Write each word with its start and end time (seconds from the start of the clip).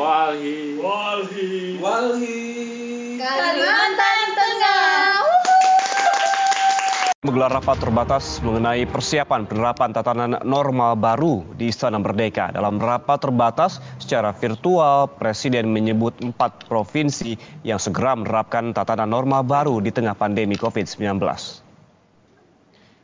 Walhi. 0.00 0.80
Walhi. 0.80 1.76
Walhi. 1.76 2.40
Kalimantan 3.20 4.20
Tengah. 4.32 4.88
menggelar 7.20 7.52
rapat 7.60 7.76
terbatas 7.84 8.40
mengenai 8.40 8.88
persiapan 8.88 9.44
penerapan 9.44 9.92
tatanan 9.92 10.40
normal 10.40 10.96
baru 10.96 11.44
di 11.52 11.68
Istana 11.68 12.00
Merdeka. 12.00 12.48
Dalam 12.48 12.80
rapat 12.80 13.20
terbatas 13.20 13.76
secara 14.00 14.32
virtual, 14.32 15.04
Presiden 15.20 15.68
menyebut 15.68 16.16
empat 16.24 16.64
provinsi 16.64 17.36
yang 17.60 17.76
segera 17.76 18.16
menerapkan 18.16 18.72
tatanan 18.72 19.12
normal 19.12 19.44
baru 19.44 19.84
di 19.84 19.92
tengah 19.92 20.16
pandemi 20.16 20.56
COVID-19. 20.56 21.20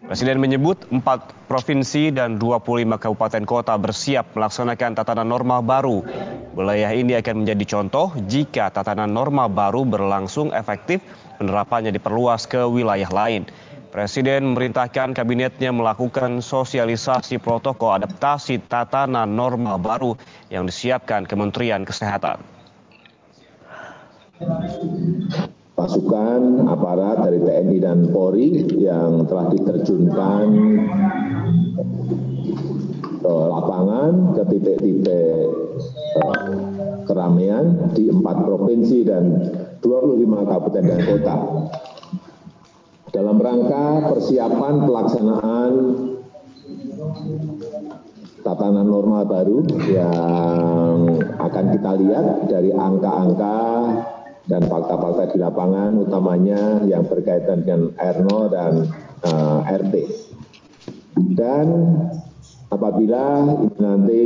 Presiden 0.04 0.36
menyebut 0.36 0.92
empat 0.92 1.32
provinsi 1.48 2.12
dan 2.12 2.36
25 2.36 2.84
kabupaten 3.00 3.44
kota 3.48 3.72
bersiap 3.80 4.36
melaksanakan 4.36 4.92
tatanan 4.92 5.24
normal 5.24 5.64
baru. 5.64 6.04
Wilayah 6.52 6.92
ini 6.92 7.16
akan 7.16 7.40
menjadi 7.40 7.64
contoh 7.64 8.12
jika 8.28 8.68
tatanan 8.68 9.08
normal 9.08 9.48
baru 9.48 9.88
berlangsung 9.88 10.52
efektif, 10.52 11.00
penerapannya 11.40 11.96
diperluas 11.96 12.44
ke 12.44 12.60
wilayah 12.68 13.08
lain. 13.08 13.48
Presiden 13.88 14.52
memerintahkan 14.52 15.16
kabinetnya 15.16 15.72
melakukan 15.72 16.44
sosialisasi 16.44 17.40
protokol 17.40 17.96
adaptasi 17.96 18.68
tatanan 18.68 19.32
normal 19.32 19.80
baru 19.80 20.12
yang 20.52 20.68
disiapkan 20.68 21.24
Kementerian 21.24 21.88
Kesehatan. 21.88 22.44
Pasukan 25.76 26.64
aparat 26.72 27.28
dari 27.28 27.36
TNI 27.44 27.78
dan 27.84 27.98
Polri 28.08 28.64
yang 28.80 29.28
telah 29.28 29.52
diterjunkan 29.52 30.44
ke 33.20 33.34
lapangan, 33.52 34.12
ke 34.32 34.42
titik-titik 34.56 35.04
eh, 35.12 35.44
keramaian 37.04 37.92
di 37.92 38.08
empat 38.08 38.48
provinsi 38.48 39.04
dan 39.04 39.24
25 39.84 40.48
kabupaten 40.48 40.84
dan 40.88 41.00
kota. 41.04 41.36
Dalam 43.12 43.36
rangka 43.36 44.16
persiapan 44.16 44.74
pelaksanaan 44.88 45.72
tatanan 48.40 48.88
normal 48.88 49.28
baru 49.28 49.58
yang 49.92 51.20
akan 51.36 51.64
kita 51.76 51.92
lihat 52.00 52.26
dari 52.48 52.70
angka-angka 52.72 53.58
dan 54.46 54.62
fakta-fakta 54.70 55.34
di 55.34 55.38
lapangan 55.42 55.98
utamanya 56.06 56.82
yang 56.86 57.02
berkaitan 57.06 57.66
dengan 57.66 57.90
R0 57.98 58.30
dan 58.54 58.72
uh, 59.26 59.60
RT. 59.66 59.94
Dan 61.34 61.66
apabila 62.70 63.42
ini 63.66 63.78
nanti 63.82 64.22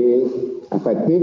efektif, 0.69 1.23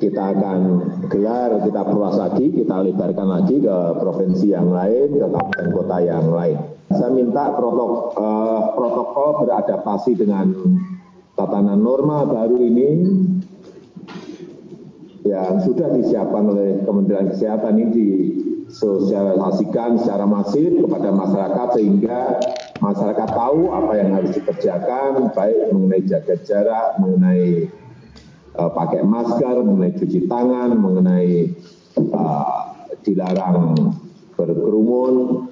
kita 0.00 0.22
akan 0.36 0.60
gelar, 1.08 1.64
kita 1.64 1.80
perluas 1.84 2.16
lagi, 2.16 2.52
kita 2.52 2.84
lebarkan 2.84 3.28
lagi 3.28 3.56
ke 3.60 3.76
provinsi 4.00 4.52
yang 4.52 4.68
lain, 4.72 5.16
ke 5.16 5.26
kabupaten 5.26 5.68
kota 5.72 5.96
yang 6.02 6.26
lain. 6.32 6.58
Saya 6.92 7.10
minta 7.10 7.52
protokol, 7.56 8.12
uh, 8.16 8.60
protokol 8.76 9.28
beradaptasi 9.44 10.12
dengan 10.16 10.52
tatanan 11.34 11.80
normal 11.82 12.30
baru 12.30 12.56
ini 12.62 12.88
yang 15.24 15.56
sudah 15.64 15.88
disiapkan 15.96 16.44
oleh 16.52 16.84
Kementerian 16.84 17.32
Kesehatan 17.32 17.80
ini 17.80 17.88
disosialisasikan 18.68 19.96
secara 19.96 20.28
masif 20.28 20.68
kepada 20.84 21.08
masyarakat 21.16 21.68
sehingga 21.80 22.20
masyarakat 22.84 23.28
tahu 23.32 23.72
apa 23.72 23.92
yang 23.96 24.10
harus 24.20 24.36
dikerjakan 24.36 25.32
baik 25.32 25.72
mengenai 25.72 26.02
jaga 26.04 26.36
jarak, 26.44 27.00
mengenai 27.00 27.72
uh, 28.60 28.68
pakai 28.68 29.00
masker, 29.00 29.64
mengenai 29.64 29.96
cuci 29.96 30.28
tangan, 30.28 30.76
mengenai 30.76 31.56
uh, 32.12 32.76
dilarang 33.00 33.96
berkerumun 34.36 35.48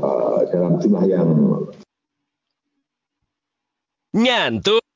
uh, 0.00 0.40
dalam 0.48 0.80
jumlah 0.80 1.04
yang 1.04 1.28
nyantuk 4.16 4.87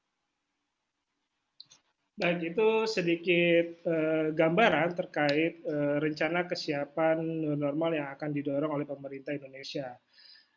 Baik, 2.22 2.54
itu 2.54 2.86
sedikit 2.86 3.82
uh, 3.82 4.30
gambaran 4.30 4.94
terkait 4.94 5.58
uh, 5.66 5.98
rencana 5.98 6.46
kesiapan 6.46 7.18
normal 7.58 7.98
yang 7.98 8.14
akan 8.14 8.30
didorong 8.30 8.78
oleh 8.78 8.86
pemerintah 8.86 9.34
Indonesia. 9.34 9.98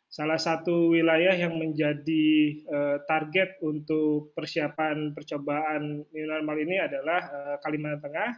Salah 0.06 0.38
satu 0.38 0.94
wilayah 0.94 1.34
yang 1.34 1.58
menjadi 1.58 2.62
uh, 2.70 3.02
target 3.10 3.58
untuk 3.66 4.30
persiapan 4.38 5.10
percobaan 5.10 6.06
new 6.06 6.26
normal 6.30 6.54
ini 6.62 6.78
adalah 6.78 7.20
uh, 7.34 7.56
Kalimantan 7.58 7.98
Tengah. 7.98 8.30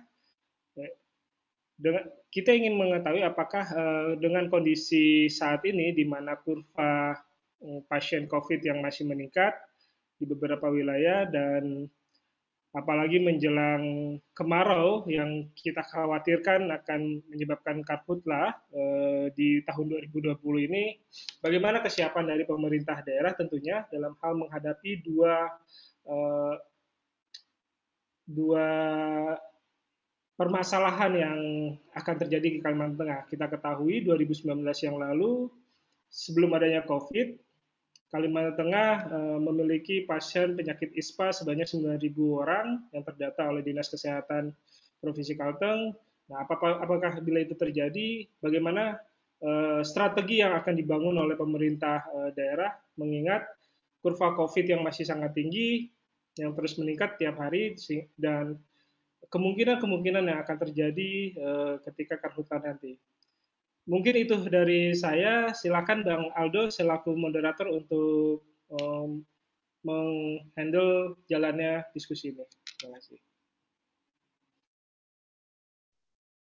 Dengan, 1.76 2.08
kita 2.32 2.56
ingin 2.56 2.80
mengetahui 2.80 3.28
apakah 3.28 3.64
uh, 3.76 4.10
dengan 4.16 4.48
kondisi 4.48 5.28
saat 5.28 5.68
ini 5.68 5.92
di 5.92 6.08
mana 6.08 6.40
kurva 6.40 7.12
uh, 7.60 7.80
pasien 7.92 8.24
COVID 8.24 8.64
yang 8.64 8.80
masih 8.80 9.04
meningkat 9.04 9.52
di 10.16 10.24
beberapa 10.24 10.72
wilayah 10.72 11.28
dan 11.28 11.92
apalagi 12.76 13.16
menjelang 13.16 14.16
kemarau 14.36 15.08
yang 15.08 15.48
kita 15.56 15.80
khawatirkan 15.88 16.68
akan 16.68 17.24
menyebabkan 17.32 17.80
karhutlah 17.80 18.52
eh, 18.76 19.32
di 19.32 19.64
tahun 19.64 20.08
2020 20.12 20.68
ini, 20.68 21.00
bagaimana 21.40 21.80
kesiapan 21.80 22.28
dari 22.28 22.44
pemerintah 22.44 23.00
daerah 23.00 23.32
tentunya 23.32 23.88
dalam 23.88 24.12
hal 24.20 24.36
menghadapi 24.36 25.00
dua 25.00 25.48
eh, 26.08 26.56
dua 28.28 28.68
permasalahan 30.38 31.12
yang 31.16 31.40
akan 31.96 32.14
terjadi 32.20 32.46
di 32.46 32.60
Kalimantan 32.62 33.00
Tengah. 33.00 33.20
Kita 33.26 33.50
ketahui 33.50 34.06
2019 34.06 34.62
yang 34.86 34.96
lalu 35.00 35.50
sebelum 36.06 36.54
adanya 36.54 36.84
COVID 36.84 37.47
Kalimantan 38.08 38.56
Tengah 38.56 38.92
uh, 39.12 39.38
memiliki 39.40 40.08
pasien 40.08 40.56
penyakit 40.56 40.96
ISPA 40.96 41.28
sebanyak 41.28 41.68
9.000 41.68 42.08
orang 42.40 42.80
yang 42.88 43.04
terdata 43.04 43.52
oleh 43.52 43.60
Dinas 43.60 43.92
Kesehatan 43.92 44.56
Provinsi 44.96 45.36
Kalteng. 45.36 45.92
Nah, 46.32 46.44
apakah, 46.44 47.20
bila 47.20 47.44
itu 47.44 47.52
terjadi, 47.52 48.24
bagaimana 48.40 48.96
uh, 49.44 49.84
strategi 49.84 50.40
yang 50.40 50.56
akan 50.56 50.72
dibangun 50.76 51.20
oleh 51.20 51.36
pemerintah 51.36 52.08
uh, 52.08 52.32
daerah, 52.32 52.72
mengingat 52.96 53.44
kurva 54.00 54.32
COVID 54.36 54.64
yang 54.64 54.80
masih 54.80 55.04
sangat 55.04 55.36
tinggi, 55.36 55.92
yang 56.40 56.56
terus 56.56 56.80
meningkat 56.80 57.20
tiap 57.20 57.36
hari, 57.36 57.76
dan 58.16 58.56
kemungkinan-kemungkinan 59.28 60.24
yang 60.30 60.38
akan 60.46 60.56
terjadi 60.64 61.34
ketika 61.82 62.14
karhutla 62.22 62.62
nanti. 62.62 62.94
Mungkin 63.88 64.14
itu 64.20 64.36
dari 64.52 64.92
saya. 64.92 65.48
Silakan 65.56 66.04
Bang 66.04 66.28
Aldo 66.36 66.68
selaku 66.68 67.16
moderator 67.16 67.72
untuk 67.72 68.44
um, 68.68 69.24
menghandle 69.80 71.16
jalannya 71.24 71.88
diskusi 71.96 72.36
ini. 72.36 72.44
Terima 72.76 73.00
kasih. 73.00 73.16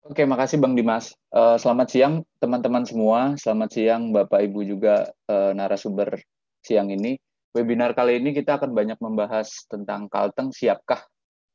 Oke, 0.09 0.25
makasih 0.25 0.57
Bang 0.57 0.73
Dimas. 0.73 1.13
Uh, 1.29 1.53
selamat 1.61 1.87
siang 1.93 2.13
teman-teman 2.41 2.81
semua. 2.81 3.37
Selamat 3.37 3.77
siang 3.77 4.09
Bapak 4.09 4.41
Ibu 4.49 4.65
juga 4.65 5.13
uh, 5.29 5.53
narasumber 5.53 6.17
siang 6.65 6.89
ini. 6.89 7.13
Webinar 7.53 7.93
kali 7.93 8.17
ini 8.17 8.33
kita 8.33 8.57
akan 8.57 8.73
banyak 8.73 8.97
membahas 8.97 9.69
tentang 9.69 10.09
Kalteng 10.09 10.49
siapkah 10.49 11.05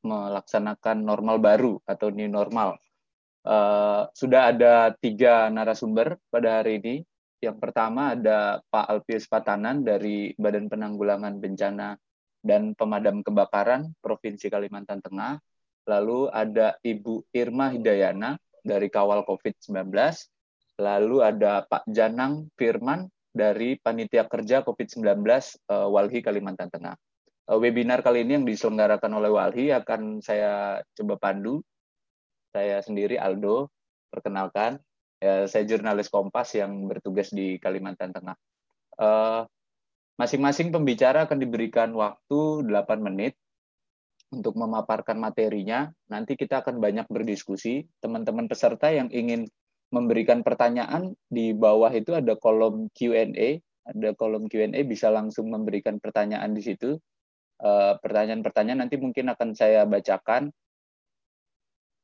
melaksanakan 0.06 1.02
normal 1.02 1.42
baru 1.42 1.82
atau 1.82 2.14
new 2.14 2.30
normal 2.30 2.78
Uh, 3.44 4.08
sudah 4.16 4.56
ada 4.56 4.96
tiga 4.96 5.52
narasumber 5.52 6.16
pada 6.32 6.64
hari 6.64 6.80
ini. 6.80 6.96
Yang 7.44 7.60
pertama 7.60 8.16
ada 8.16 8.64
Pak 8.72 8.88
Alpius 8.88 9.28
Patanan 9.28 9.84
dari 9.84 10.32
Badan 10.40 10.72
Penanggulangan 10.72 11.36
Bencana 11.36 11.92
dan 12.40 12.72
Pemadam 12.72 13.20
Kebakaran 13.20 13.92
Provinsi 14.00 14.48
Kalimantan 14.48 15.04
Tengah. 15.04 15.36
Lalu 15.84 16.32
ada 16.32 16.80
Ibu 16.80 17.28
Irma 17.36 17.68
Hidayana 17.68 18.40
dari 18.64 18.88
Kawal 18.88 19.28
COVID-19. 19.28 19.92
Lalu 20.80 21.16
ada 21.20 21.68
Pak 21.68 21.84
Janang 21.92 22.48
Firman 22.56 23.12
dari 23.28 23.76
Panitia 23.76 24.24
Kerja 24.24 24.64
COVID-19 24.64 25.04
uh, 25.68 25.92
Walhi 25.92 26.24
Kalimantan 26.24 26.72
Tengah. 26.72 26.96
Uh, 27.44 27.60
webinar 27.60 28.00
kali 28.00 28.24
ini 28.24 28.40
yang 28.40 28.48
diselenggarakan 28.48 29.20
oleh 29.20 29.28
Walhi 29.28 29.68
akan 29.68 30.24
saya 30.24 30.80
coba 30.96 31.20
pandu 31.20 31.60
saya 32.54 32.78
sendiri 32.78 33.18
Aldo, 33.18 33.74
perkenalkan. 34.14 34.78
Ya, 35.18 35.50
saya 35.50 35.66
jurnalis 35.66 36.06
Kompas 36.06 36.54
yang 36.54 36.86
bertugas 36.86 37.34
di 37.34 37.58
Kalimantan 37.58 38.14
Tengah. 38.14 38.38
eh, 38.94 39.42
masing-masing 40.14 40.70
pembicara 40.70 41.26
akan 41.26 41.42
diberikan 41.42 41.90
waktu 41.98 42.62
8 42.62 43.02
menit 43.02 43.34
untuk 44.30 44.54
memaparkan 44.54 45.18
materinya. 45.18 45.90
Nanti 46.06 46.38
kita 46.38 46.62
akan 46.62 46.78
banyak 46.78 47.10
berdiskusi. 47.10 47.90
Teman-teman 47.98 48.46
peserta 48.46 48.94
yang 48.94 49.10
ingin 49.10 49.50
memberikan 49.90 50.46
pertanyaan 50.46 51.18
di 51.26 51.50
bawah 51.50 51.90
itu 51.90 52.14
ada 52.14 52.38
kolom 52.38 52.86
Q&A, 52.94 53.58
ada 53.82 54.10
kolom 54.14 54.46
Q&A 54.46 54.86
bisa 54.86 55.10
langsung 55.10 55.50
memberikan 55.50 55.98
pertanyaan 55.98 56.54
di 56.54 56.62
situ. 56.62 56.94
Eh, 57.58 57.94
pertanyaan-pertanyaan 57.98 58.86
nanti 58.86 58.94
mungkin 59.02 59.34
akan 59.34 59.58
saya 59.58 59.82
bacakan 59.90 60.54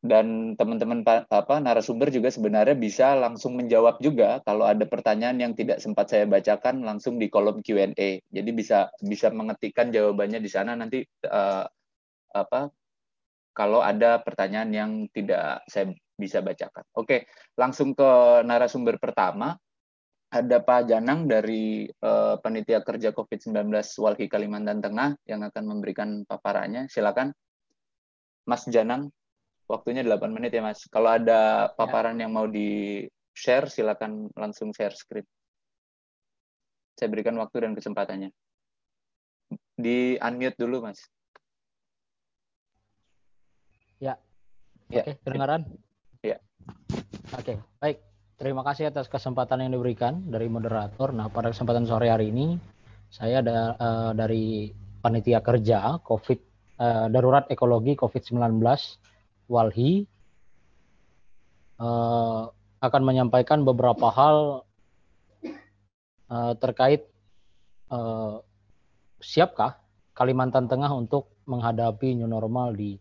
dan 0.01 0.57
teman-teman 0.57 1.05
apa 1.29 1.61
narasumber 1.61 2.09
juga 2.09 2.33
sebenarnya 2.33 2.73
bisa 2.73 3.13
langsung 3.13 3.61
menjawab 3.61 4.01
juga 4.01 4.41
kalau 4.49 4.65
ada 4.65 4.89
pertanyaan 4.89 5.37
yang 5.37 5.53
tidak 5.53 5.77
sempat 5.77 6.09
saya 6.09 6.25
bacakan 6.25 6.81
langsung 6.81 7.21
di 7.21 7.29
kolom 7.29 7.61
Q&A. 7.61 8.25
Jadi 8.25 8.51
bisa 8.57 8.89
bisa 9.05 9.29
mengetikkan 9.29 9.93
jawabannya 9.93 10.41
di 10.41 10.49
sana 10.49 10.73
nanti 10.73 11.05
uh, 11.29 11.69
apa 12.33 12.73
kalau 13.53 13.85
ada 13.85 14.25
pertanyaan 14.25 14.71
yang 14.73 14.91
tidak 15.13 15.61
saya 15.69 15.93
bisa 16.17 16.41
bacakan. 16.41 16.85
Oke, 16.97 17.29
langsung 17.61 17.93
ke 17.93 18.41
narasumber 18.49 18.97
pertama 18.97 19.53
ada 20.31 20.63
Pak 20.63 20.87
Janang 20.89 21.27
dari 21.27 21.91
uh, 21.91 22.39
Panitia 22.39 22.81
Kerja 22.87 23.11
COVID-19 23.11 23.69
Walhi 24.01 24.31
Kalimantan 24.31 24.81
Tengah 24.81 25.19
yang 25.27 25.43
akan 25.43 25.65
memberikan 25.67 26.23
paparannya. 26.25 26.87
Silakan, 26.87 27.35
Mas 28.47 28.65
Janang. 28.71 29.11
Waktunya 29.71 30.03
8 30.03 30.35
menit 30.35 30.51
ya, 30.51 30.67
Mas. 30.67 30.83
Kalau 30.91 31.15
ada 31.15 31.71
paparan 31.79 32.19
ya. 32.19 32.27
yang 32.27 32.35
mau 32.35 32.51
di-share, 32.51 33.71
silakan 33.71 34.27
langsung 34.35 34.75
share 34.75 34.99
script. 34.99 35.31
Saya 36.99 37.07
berikan 37.07 37.39
waktu 37.39 37.63
dan 37.63 37.79
kesempatannya. 37.79 38.35
Di 39.79 40.19
unmute 40.19 40.59
dulu, 40.59 40.91
Mas. 40.91 40.99
Ya. 44.03 44.19
ya. 44.91 45.07
Oke, 45.07 45.23
kedengaran? 45.23 45.63
Ya. 46.27 46.43
Oke, 47.39 47.63
baik. 47.79 48.03
Terima 48.41 48.67
kasih 48.67 48.91
atas 48.91 49.07
kesempatan 49.07 49.63
yang 49.63 49.79
diberikan 49.79 50.27
dari 50.27 50.51
moderator. 50.51 51.15
Nah, 51.15 51.31
pada 51.31 51.55
kesempatan 51.55 51.87
sore 51.87 52.11
hari 52.11 52.35
ini, 52.35 52.59
saya 53.07 53.39
da, 53.39 53.77
uh, 53.79 54.13
dari 54.17 54.73
Panitia 54.99 55.45
Kerja 55.45 56.01
COVID 56.01 56.41
uh, 56.81 57.07
Darurat 57.13 57.47
Ekologi 57.53 57.95
COVID-19 57.95 58.59
Walhi 59.51 60.07
uh, 61.83 62.47
akan 62.81 63.03
menyampaikan 63.03 63.67
beberapa 63.67 64.09
hal 64.15 64.63
uh, 66.31 66.53
terkait 66.57 67.11
uh, 67.91 68.39
siapkah 69.19 69.83
Kalimantan 70.15 70.71
Tengah 70.71 70.95
untuk 70.95 71.35
menghadapi 71.51 72.15
new 72.15 72.31
normal 72.31 72.79
di 72.79 72.95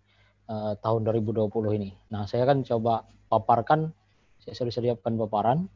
uh, 0.50 0.74
tahun 0.82 1.06
2020 1.06 1.78
ini. 1.78 1.94
Nah, 2.10 2.26
saya 2.26 2.50
akan 2.50 2.66
coba 2.66 3.06
paparkan 3.30 3.94
saya 4.40 4.56
sudah 4.56 4.96
siapkan 4.96 5.20
paparan. 5.20 5.68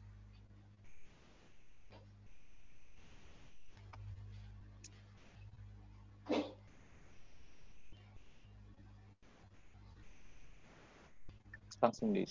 Langsung 11.84 12.16
di 12.16 12.24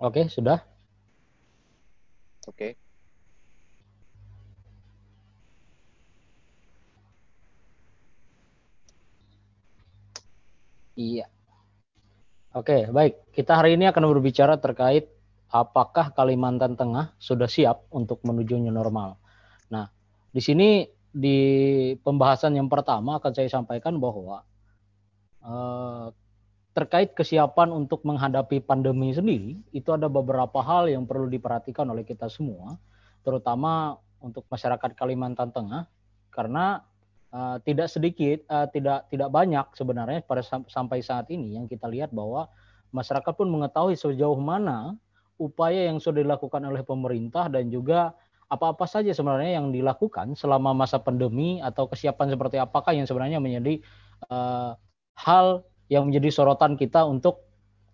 Oke, 0.00 0.24
sudah. 0.32 0.56
Oke. 2.48 2.80
Iya. 10.96 11.28
Oke, 12.56 12.88
baik. 12.88 13.36
Kita 13.36 13.60
hari 13.60 13.76
ini 13.76 13.84
akan 13.92 14.08
berbicara 14.16 14.56
terkait 14.56 15.12
apakah 15.52 16.16
Kalimantan 16.16 16.72
Tengah 16.72 17.12
sudah 17.20 17.48
siap 17.48 17.84
untuk 17.92 18.24
menuju 18.24 18.56
new 18.64 18.72
normal. 18.72 19.20
Nah, 19.68 19.92
di 20.32 20.40
sini 20.40 20.88
di 21.12 21.38
pembahasan 22.00 22.56
yang 22.56 22.72
pertama 22.72 23.20
akan 23.20 23.32
saya 23.36 23.52
sampaikan 23.52 24.00
bahwa 24.00 24.40
eh, 25.44 26.06
terkait 26.72 27.12
kesiapan 27.12 27.68
untuk 27.68 28.00
menghadapi 28.08 28.64
pandemi 28.64 29.12
sendiri, 29.12 29.60
itu 29.76 29.92
ada 29.92 30.08
beberapa 30.08 30.64
hal 30.64 30.88
yang 30.88 31.04
perlu 31.04 31.28
diperhatikan 31.28 31.84
oleh 31.92 32.00
kita 32.00 32.32
semua, 32.32 32.80
terutama 33.20 34.00
untuk 34.24 34.48
masyarakat 34.48 34.96
Kalimantan 34.96 35.52
Tengah, 35.52 35.84
karena 36.32 36.80
uh, 37.28 37.60
tidak 37.60 37.92
sedikit, 37.92 38.40
uh, 38.48 38.64
tidak 38.72 39.04
tidak 39.12 39.28
banyak 39.28 39.66
sebenarnya 39.76 40.24
pada 40.24 40.40
sampai 40.68 41.04
saat 41.04 41.28
ini 41.28 41.60
yang 41.60 41.68
kita 41.68 41.84
lihat 41.92 42.08
bahwa 42.08 42.48
masyarakat 42.88 43.32
pun 43.36 43.52
mengetahui 43.52 43.96
sejauh 43.96 44.40
mana 44.40 44.96
upaya 45.36 45.88
yang 45.88 46.00
sudah 46.00 46.24
dilakukan 46.24 46.64
oleh 46.64 46.80
pemerintah 46.80 47.52
dan 47.52 47.68
juga 47.68 48.16
apa-apa 48.52 48.84
saja 48.84 49.16
sebenarnya 49.16 49.60
yang 49.60 49.72
dilakukan 49.72 50.36
selama 50.36 50.76
masa 50.76 51.00
pandemi 51.00 51.60
atau 51.64 51.88
kesiapan 51.88 52.36
seperti 52.36 52.60
apakah 52.60 52.92
yang 52.92 53.08
sebenarnya 53.08 53.40
menjadi 53.40 53.80
uh, 54.28 54.76
hal 55.16 55.64
yang 55.92 56.08
menjadi 56.08 56.32
sorotan 56.32 56.80
kita 56.80 57.04
untuk 57.04 57.44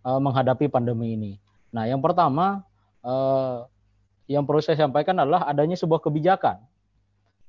uh, 0.06 0.22
menghadapi 0.22 0.70
pandemi 0.70 1.18
ini. 1.18 1.32
Nah, 1.74 1.90
yang 1.90 1.98
pertama 1.98 2.62
uh, 3.02 3.66
yang 4.30 4.46
perlu 4.46 4.62
saya 4.62 4.78
sampaikan 4.78 5.18
adalah 5.18 5.50
adanya 5.50 5.74
sebuah 5.74 5.98
kebijakan 6.06 6.62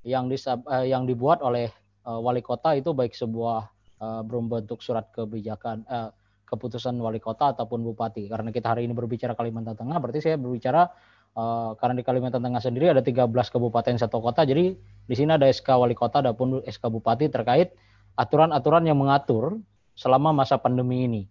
yang 0.01 0.25
disab, 0.25 0.65
uh, 0.65 0.81
yang 0.81 1.05
dibuat 1.05 1.45
oleh 1.45 1.69
uh, 2.09 2.17
wali 2.17 2.41
kota 2.41 2.73
itu 2.73 2.97
baik 2.97 3.13
sebuah 3.13 3.69
uh, 4.01 4.21
berbentuk 4.25 4.81
surat 4.81 5.05
kebijakan 5.13 5.85
uh, 5.85 6.09
keputusan 6.49 6.97
wali 6.97 7.21
kota 7.21 7.53
ataupun 7.53 7.85
bupati. 7.85 8.25
Karena 8.25 8.49
kita 8.49 8.73
hari 8.73 8.89
ini 8.89 8.97
berbicara 8.97 9.37
Kalimantan 9.37 9.77
Tengah, 9.77 10.01
berarti 10.01 10.25
saya 10.25 10.35
berbicara 10.41 10.89
uh, 11.37 11.77
karena 11.77 12.01
di 12.01 12.03
Kalimantan 12.03 12.41
Tengah 12.41 12.57
sendiri 12.57 12.89
ada 12.89 13.05
13 13.05 13.29
kabupaten 13.29 13.93
satu 14.01 14.17
kota. 14.17 14.41
Jadi 14.49 14.73
di 15.05 15.13
sini 15.13 15.29
ada 15.29 15.45
SK 15.45 15.77
wali 15.77 15.93
kota 15.93 16.25
ataupun 16.25 16.65
SK 16.65 16.89
bupati 16.89 17.29
terkait 17.29 17.77
aturan-aturan 18.17 18.83
yang 18.89 18.97
mengatur 18.97 19.61
selama 19.99 20.31
masa 20.31 20.55
pandemi 20.55 21.03
ini. 21.03 21.23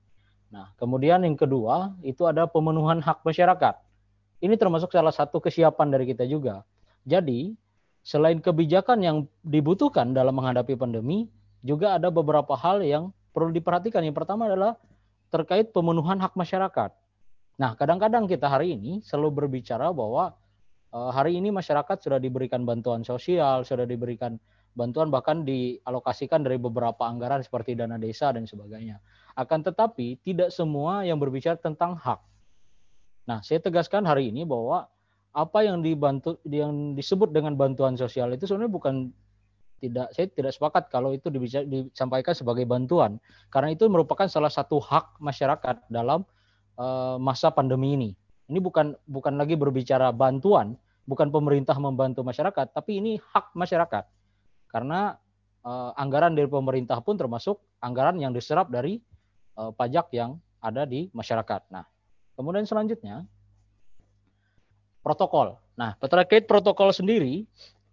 Nah, 0.53 0.77
kemudian 0.77 1.25
yang 1.25 1.41
kedua 1.41 1.97
itu 2.05 2.29
ada 2.29 2.45
pemenuhan 2.45 3.01
hak 3.01 3.25
masyarakat. 3.25 3.81
Ini 4.45 4.55
termasuk 4.61 4.93
salah 4.93 5.13
satu 5.13 5.41
kesiapan 5.41 5.89
dari 5.89 6.05
kita 6.05 6.29
juga. 6.29 6.69
Jadi, 7.09 7.57
selain 8.05 8.45
kebijakan 8.45 9.01
yang 9.01 9.17
dibutuhkan 9.41 10.13
dalam 10.13 10.37
menghadapi 10.37 10.77
pandemi, 10.77 11.33
juga 11.65 11.97
ada 11.97 12.13
beberapa 12.13 12.53
hal 12.55 12.85
yang 12.85 13.09
perlu 13.33 13.51
diperhatikan. 13.57 14.05
Yang 14.05 14.21
pertama 14.21 14.47
adalah 14.47 14.77
terkait 15.33 15.73
pemenuhan 15.73 16.21
hak 16.21 16.37
masyarakat. 16.37 16.93
Nah, 17.59 17.75
kadang-kadang 17.75 18.29
kita 18.29 18.47
hari 18.47 18.77
ini 18.77 19.01
selalu 19.03 19.45
berbicara 19.45 19.91
bahwa 19.91 20.37
uh, 20.95 21.11
hari 21.11 21.41
ini 21.41 21.51
masyarakat 21.51 21.99
sudah 21.99 22.21
diberikan 22.23 22.63
bantuan 22.63 23.03
sosial, 23.03 23.67
sudah 23.67 23.89
diberikan 23.89 24.39
bantuan 24.79 25.11
bahkan 25.11 25.43
dialokasikan 25.43 26.47
dari 26.47 26.55
beberapa 26.55 27.03
anggaran 27.03 27.43
seperti 27.43 27.75
dana 27.75 27.99
desa 27.99 28.31
dan 28.31 28.47
sebagainya. 28.47 29.03
Akan 29.35 29.67
tetapi 29.67 30.23
tidak 30.23 30.55
semua 30.55 31.03
yang 31.03 31.19
berbicara 31.19 31.59
tentang 31.59 31.99
hak. 31.99 32.23
Nah, 33.27 33.43
saya 33.43 33.59
tegaskan 33.59 34.07
hari 34.07 34.31
ini 34.31 34.47
bahwa 34.47 34.87
apa 35.35 35.59
yang 35.67 35.83
dibantu 35.83 36.39
yang 36.47 36.95
disebut 36.95 37.35
dengan 37.35 37.59
bantuan 37.59 37.99
sosial 37.99 38.31
itu 38.33 38.47
sebenarnya 38.47 38.73
bukan 38.73 38.95
tidak 39.79 40.11
saya 40.11 40.27
tidak 40.31 40.53
sepakat 40.55 40.91
kalau 40.91 41.15
itu 41.15 41.31
disampaikan 41.31 42.35
sebagai 42.35 42.67
bantuan 42.67 43.23
karena 43.55 43.71
itu 43.71 43.87
merupakan 43.87 44.27
salah 44.27 44.51
satu 44.51 44.83
hak 44.83 45.23
masyarakat 45.23 45.87
dalam 45.91 46.27
uh, 46.79 47.19
masa 47.19 47.51
pandemi 47.51 47.95
ini. 47.95 48.11
Ini 48.49 48.59
bukan 48.65 48.97
bukan 49.05 49.37
lagi 49.37 49.55
berbicara 49.61 50.09
bantuan, 50.09 50.75
bukan 51.05 51.29
pemerintah 51.29 51.77
membantu 51.77 52.25
masyarakat, 52.25 52.73
tapi 52.73 52.99
ini 52.99 53.21
hak 53.21 53.53
masyarakat. 53.53 54.18
Karena 54.69 55.17
uh, 55.65 55.91
anggaran 55.97 56.37
dari 56.37 56.47
pemerintah 56.49 57.01
pun 57.01 57.17
termasuk 57.17 57.59
anggaran 57.81 58.21
yang 58.21 58.33
diserap 58.33 58.69
dari 58.69 59.01
uh, 59.59 59.73
pajak 59.73 60.13
yang 60.15 60.39
ada 60.59 60.85
di 60.85 61.09
masyarakat. 61.15 61.71
Nah, 61.71 61.87
kemudian 62.35 62.67
selanjutnya 62.67 63.25
protokol. 65.03 65.57
Nah, 65.79 65.95
terkait 65.99 66.45
protokol 66.51 66.91
sendiri, 66.91 67.47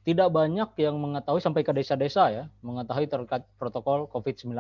tidak 0.04 0.30
banyak 0.34 0.70
yang 0.82 0.98
mengetahui 0.98 1.42
sampai 1.42 1.62
ke 1.62 1.72
desa-desa 1.72 2.30
ya, 2.34 2.44
mengetahui 2.66 3.06
terkait 3.10 3.46
protokol 3.58 4.10
COVID-19. 4.10 4.54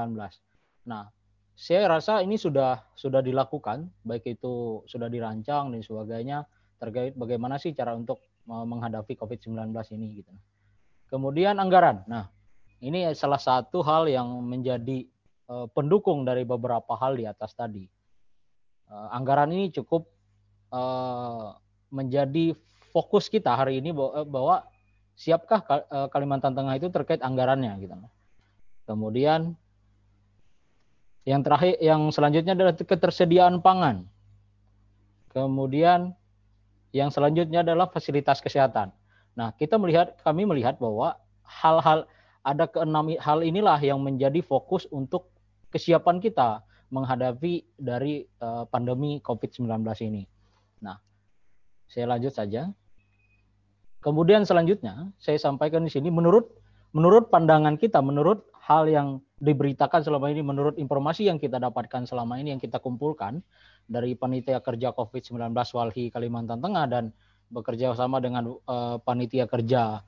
Nah, 0.86 1.10
saya 1.56 1.88
rasa 1.90 2.22
ini 2.22 2.38
sudah 2.38 2.84
sudah 2.94 3.24
dilakukan, 3.24 3.90
baik 4.06 4.38
itu 4.38 4.86
sudah 4.86 5.10
dirancang 5.10 5.74
dan 5.74 5.82
sebagainya 5.82 6.46
terkait 6.78 7.16
bagaimana 7.16 7.56
sih 7.56 7.72
cara 7.72 7.96
untuk 7.96 8.22
menghadapi 8.46 9.18
COVID-19 9.18 9.74
ini 9.98 10.22
gitu. 10.22 10.32
Kemudian 11.10 11.58
anggaran. 11.62 12.02
Nah, 12.10 12.28
ini 12.82 13.10
salah 13.14 13.40
satu 13.40 13.86
hal 13.86 14.10
yang 14.10 14.28
menjadi 14.46 15.06
uh, 15.48 15.70
pendukung 15.72 16.26
dari 16.26 16.44
beberapa 16.44 16.98
hal 16.98 17.16
di 17.16 17.26
atas 17.30 17.54
tadi. 17.54 17.86
Uh, 18.90 19.10
anggaran 19.14 19.54
ini 19.54 19.74
cukup 19.74 20.06
uh, 20.74 21.58
menjadi 21.94 22.58
fokus 22.96 23.28
kita 23.28 23.52
hari 23.52 23.84
ini 23.84 23.92
bahwa, 23.92 24.64
siapkah 25.16 25.64
eh, 25.68 26.08
Kalimantan 26.12 26.56
Tengah 26.56 26.76
itu 26.76 26.92
terkait 26.92 27.24
anggarannya 27.24 27.72
gitu. 27.80 27.96
Kemudian 28.84 29.56
yang 31.24 31.42
terakhir 31.42 31.80
yang 31.80 32.12
selanjutnya 32.12 32.52
adalah 32.56 32.76
ketersediaan 32.76 33.64
pangan. 33.64 34.04
Kemudian 35.32 36.16
yang 36.96 37.12
selanjutnya 37.12 37.64
adalah 37.64 37.92
fasilitas 37.92 38.40
kesehatan. 38.40 38.92
Nah, 39.36 39.52
kita 39.56 39.76
melihat 39.76 40.16
kami 40.24 40.48
melihat 40.48 40.80
bahwa 40.80 41.20
hal-hal 41.44 42.08
ada 42.42 42.66
keenam 42.72 43.12
hal 43.20 43.44
inilah 43.44 43.78
yang 43.84 44.00
menjadi 44.00 44.40
fokus 44.40 44.88
untuk 44.90 45.30
kesiapan 45.70 46.24
kita 46.24 46.64
menghadapi 46.94 47.68
dari 47.76 48.24
uh, 48.40 48.64
pandemi 48.70 49.20
COVID-19 49.20 49.68
ini. 50.08 50.24
Nah, 50.80 50.96
saya 51.92 52.16
lanjut 52.16 52.32
saja. 52.32 52.72
Kemudian 54.00 54.46
selanjutnya 54.46 55.10
saya 55.18 55.42
sampaikan 55.42 55.82
di 55.82 55.92
sini 55.92 56.14
menurut 56.14 56.54
menurut 56.96 57.28
pandangan 57.28 57.76
kita, 57.76 58.00
menurut 58.00 58.48
hal 58.64 58.88
yang 58.88 59.20
diberitakan 59.44 60.00
selama 60.00 60.32
ini, 60.32 60.40
menurut 60.40 60.80
informasi 60.80 61.28
yang 61.28 61.42
kita 61.42 61.60
dapatkan 61.60 62.08
selama 62.08 62.40
ini 62.40 62.56
yang 62.56 62.62
kita 62.62 62.80
kumpulkan 62.80 63.44
dari 63.90 64.16
panitia 64.16 64.64
kerja 64.64 64.96
COVID-19 64.96 65.52
Walhi 65.52 66.08
Kalimantan 66.08 66.64
Tengah 66.64 66.86
dan 66.88 67.12
bekerja 67.56 67.96
sama 67.96 68.20
dengan 68.20 68.60
uh, 68.68 69.00
panitia 69.00 69.48
kerja 69.48 70.04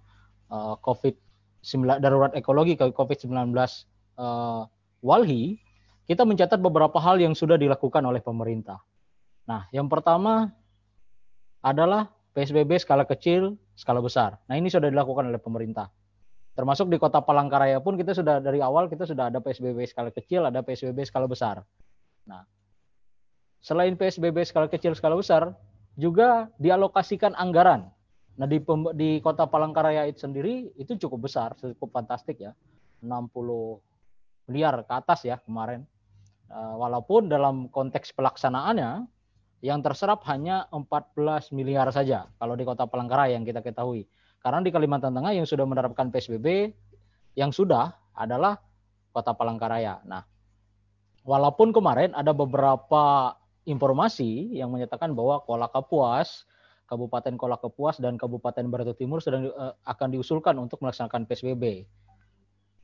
uh, 0.51 0.75
COVID 0.83 1.15
darurat 1.99 2.31
ekologi 2.35 2.75
COVID-19 2.79 3.51
uh, 4.19 4.63
Walhi, 5.03 5.59
kita 6.07 6.23
mencatat 6.23 6.59
beberapa 6.63 6.95
hal 6.99 7.19
yang 7.19 7.35
sudah 7.35 7.59
dilakukan 7.59 8.03
oleh 8.03 8.23
pemerintah. 8.23 8.79
Nah, 9.47 9.67
yang 9.71 9.91
pertama 9.91 10.51
adalah 11.63 12.11
PSBB 12.31 12.79
skala 12.79 13.03
kecil, 13.03 13.59
skala 13.75 13.99
besar. 13.99 14.39
Nah, 14.47 14.55
ini 14.55 14.71
sudah 14.71 14.87
dilakukan 14.87 15.27
oleh 15.27 15.41
pemerintah. 15.41 15.91
Termasuk 16.57 16.89
di 16.89 16.97
Kota 16.97 17.21
Palangkaraya 17.21 17.77
pun 17.83 17.99
kita 17.99 18.17
sudah 18.17 18.41
dari 18.41 18.63
awal 18.63 18.89
kita 18.89 19.05
sudah 19.05 19.29
ada 19.29 19.37
PSBB 19.37 19.85
skala 19.85 20.09
kecil, 20.09 20.49
ada 20.49 20.65
PSBB 20.65 21.05
skala 21.05 21.29
besar. 21.29 21.61
Nah, 22.25 22.41
selain 23.61 23.93
PSBB 23.93 24.41
skala 24.47 24.65
kecil, 24.65 24.97
skala 24.97 25.13
besar, 25.13 25.53
juga 25.97 26.53
dialokasikan 26.61 27.33
anggaran 27.33 27.89
Nah 28.37 28.45
di, 28.45 28.61
di 28.93 29.09
kota 29.19 29.49
Palangkaraya 29.49 30.05
itu 30.05 30.29
sendiri 30.29 30.69
itu 30.77 30.93
cukup 30.95 31.25
besar, 31.25 31.57
cukup 31.57 31.89
fantastik 31.89 32.37
ya, 32.37 32.53
60 33.01 33.33
miliar 34.47 34.85
ke 34.85 34.93
atas 34.93 35.25
ya 35.25 35.41
kemarin. 35.41 35.83
Uh, 36.47 36.79
walaupun 36.79 37.27
dalam 37.27 37.67
konteks 37.67 38.15
pelaksanaannya 38.15 39.03
yang 39.59 39.83
terserap 39.83 40.23
hanya 40.31 40.69
14 40.71 41.51
miliar 41.51 41.91
saja 41.91 42.31
kalau 42.39 42.55
di 42.55 42.63
kota 42.63 42.85
Palangkaraya 42.87 43.35
yang 43.35 43.43
kita 43.43 43.65
ketahui. 43.65 44.05
Karena 44.39 44.61
di 44.61 44.69
Kalimantan 44.69 45.11
Tengah 45.17 45.33
yang 45.33 45.49
sudah 45.49 45.65
menerapkan 45.65 46.13
PSBB 46.13 46.71
yang 47.35 47.49
sudah 47.49 47.89
adalah 48.13 48.61
kota 49.11 49.33
Palangkaraya. 49.33 50.05
Nah, 50.05 50.21
walaupun 51.25 51.73
kemarin 51.73 52.13
ada 52.13 52.31
beberapa 52.37 53.33
informasi 53.67 54.55
yang 54.55 54.71
menyatakan 54.71 55.11
bahwa 55.11 55.43
Kuala 55.43 55.67
Kapuas 55.67 56.47
Kabupaten 56.87 57.35
Kolak 57.35 57.67
Kepuas 57.67 57.99
dan 57.99 58.15
Kabupaten 58.15 58.63
Barito 58.71 58.95
Timur 58.95 59.19
sedang 59.19 59.51
uh, 59.51 59.75
akan 59.83 60.15
diusulkan 60.15 60.55
untuk 60.55 60.79
melaksanakan 60.79 61.27
PSBB. 61.27 61.83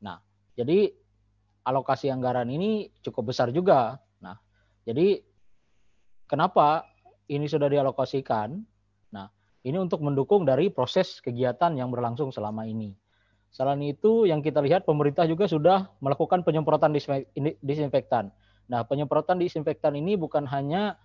Nah, 0.04 0.20
jadi 0.52 0.92
alokasi 1.64 2.12
anggaran 2.12 2.52
ini 2.52 2.92
cukup 3.00 3.32
besar 3.32 3.48
juga. 3.48 3.96
Nah, 4.20 4.36
jadi 4.84 5.24
kenapa 6.28 6.84
ini 7.32 7.48
sudah 7.48 7.72
dialokasikan? 7.72 8.60
Nah, 9.16 9.32
ini 9.64 9.80
untuk 9.80 10.04
mendukung 10.04 10.44
dari 10.44 10.68
proses 10.68 11.24
kegiatan 11.24 11.72
yang 11.72 11.88
berlangsung 11.88 12.28
selama 12.28 12.68
ini. 12.68 12.92
Selain 13.48 13.80
itu, 13.80 14.28
yang 14.28 14.44
kita 14.44 14.60
lihat 14.60 14.84
pemerintah 14.84 15.24
juga 15.24 15.48
sudah 15.48 15.88
melakukan 16.04 16.44
penyemprotan 16.44 16.92
disinfektan. 17.64 18.34
Nah, 18.70 18.84
penyemprotan 18.88 19.36
disinfektan 19.36 19.92
ini 19.96 20.16
bukan 20.16 20.48
hanya 20.48 20.96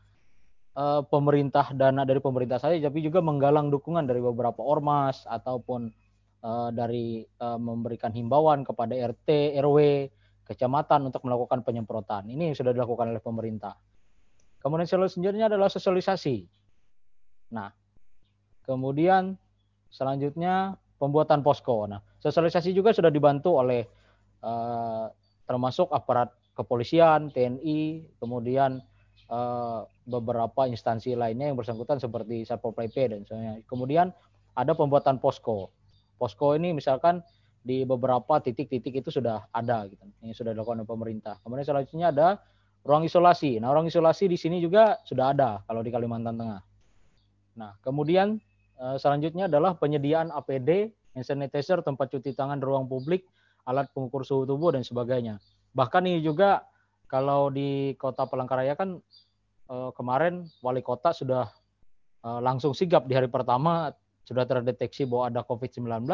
uh, 0.80 1.04
pemerintah 1.04 1.75
dana 1.75 2.08
dari 2.08 2.24
pemerintah 2.24 2.62
saja, 2.62 2.80
tapi 2.80 3.04
juga 3.04 3.20
menggalang 3.20 3.68
dukungan 3.68 4.08
dari 4.08 4.24
beberapa 4.24 4.63
ormas 4.63 5.28
ataupun 5.28 5.92
uh, 6.44 6.70
dari 6.72 7.24
uh, 7.44 7.60
memberikan 7.60 8.16
himbauan 8.16 8.63
kepada 8.63 8.96
RT, 8.96 9.60
RW, 9.60 10.08
kecamatan 10.48 11.12
untuk 11.12 11.22
melakukan 11.28 11.62
penyemprotan. 11.62 12.25
Ini 12.32 12.51
yang 12.51 12.58
sudah 12.58 12.72
dilakukan 12.72 13.12
oleh 13.12 13.22
pemerintah. 13.22 13.75
Kemudian 14.60 14.88
selanjutnya 14.88 15.48
adalah 15.48 15.72
sosialisasi. 15.72 16.44
Nah, 17.56 17.72
kemudian 18.68 19.39
selanjutnya 19.88 20.75
pembuatan 21.00 21.39
posko. 21.46 21.88
Nah, 21.88 22.04
sosialisasi 22.20 22.75
juga 22.75 22.92
sudah 22.92 23.08
dibantu 23.08 23.56
oleh 23.62 23.88
uh, 24.44 25.08
termasuk 25.48 25.89
aparat 25.96 26.30
kepolisian, 26.60 27.32
TNI, 27.32 28.04
kemudian 28.20 28.84
uh, 29.32 29.88
beberapa 30.04 30.68
instansi 30.68 31.16
lainnya 31.16 31.48
yang 31.48 31.56
bersangkutan 31.56 32.04
seperti 32.04 32.44
Satpol 32.44 32.75
PP 32.75 33.16
dan 33.16 33.24
sebagainya. 33.24 33.63
Kemudian 33.63 34.12
ada 34.60 34.75
pembuatan 34.75 35.24
posko. 35.24 35.72
Posko 36.20 36.60
ini 36.60 36.75
misalkan 36.75 37.24
di 37.63 37.88
beberapa 37.88 38.44
titik-titik 38.44 39.00
itu 39.00 39.08
sudah 39.08 39.48
ada 39.56 39.88
gitu. 39.88 40.04
Ini 40.20 40.36
sudah 40.36 40.51
dilakukan 40.51 40.84
oleh 40.84 40.89
pemerintah. 40.89 41.39
Kemudian 41.48 41.63
selanjutnya 41.63 42.12
ada 42.12 42.28
ruang 42.84 43.08
isolasi. 43.08 43.63
Nah, 43.63 43.72
ruang 43.72 43.88
isolasi 43.88 44.28
di 44.28 44.36
sini 44.36 44.60
juga 44.60 45.00
sudah 45.08 45.32
ada 45.32 45.63
kalau 45.63 45.80
di 45.80 45.92
Kalimantan 45.96 46.36
Tengah. 46.36 46.62
Nah, 47.60 47.72
kemudian 47.84 48.39
uh, 48.80 49.00
selanjutnya 49.00 49.48
adalah 49.48 49.75
penyediaan 49.75 50.32
APD, 50.32 50.92
hand 51.16 51.25
sanitizer, 51.28 51.80
tempat 51.84 52.12
cuci 52.12 52.36
tangan, 52.36 52.60
ruang 52.60 52.88
publik, 52.88 53.28
alat 53.68 53.92
pengukur 53.92 54.24
suhu 54.24 54.48
tubuh 54.48 54.72
dan 54.72 54.84
sebagainya. 54.84 55.39
Bahkan 55.74 56.02
ini 56.06 56.20
juga 56.26 56.66
kalau 57.10 57.50
di 57.50 57.94
Kota 57.98 58.26
Palangkaraya 58.30 58.78
kan 58.78 59.02
eh, 59.70 59.92
kemarin 59.94 60.46
wali 60.62 60.82
kota 60.82 61.14
sudah 61.14 61.50
eh, 62.26 62.42
langsung 62.42 62.74
sigap 62.74 63.06
di 63.06 63.14
hari 63.18 63.30
pertama 63.30 63.94
sudah 64.26 64.46
terdeteksi 64.46 65.10
bahwa 65.10 65.30
ada 65.34 65.42
COVID-19 65.42 66.06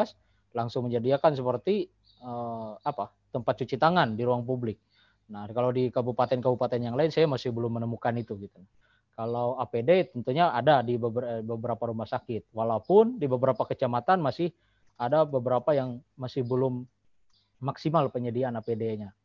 langsung 0.55 0.87
menyediakan 0.87 1.35
seperti 1.35 1.87
eh, 2.23 2.71
apa 2.79 3.11
tempat 3.35 3.53
cuci 3.59 3.75
tangan 3.75 4.15
di 4.15 4.23
ruang 4.23 4.47
publik. 4.47 4.79
Nah 5.31 5.43
kalau 5.51 5.75
di 5.75 5.91
kabupaten-kabupaten 5.91 6.79
yang 6.79 6.95
lain 6.95 7.11
saya 7.11 7.27
masih 7.27 7.51
belum 7.51 7.81
menemukan 7.81 8.15
itu 8.15 8.39
gitu. 8.39 8.63
Kalau 9.15 9.55
APD 9.63 10.11
tentunya 10.11 10.51
ada 10.51 10.83
di 10.83 10.99
beberapa 10.99 11.87
rumah 11.87 12.03
sakit, 12.03 12.51
walaupun 12.51 13.15
di 13.15 13.31
beberapa 13.31 13.63
kecamatan 13.63 14.19
masih 14.19 14.51
ada 14.99 15.23
beberapa 15.23 15.71
yang 15.71 16.03
masih 16.19 16.43
belum 16.43 16.83
maksimal 17.63 18.11
penyediaan 18.11 18.59
APD-nya. 18.59 19.15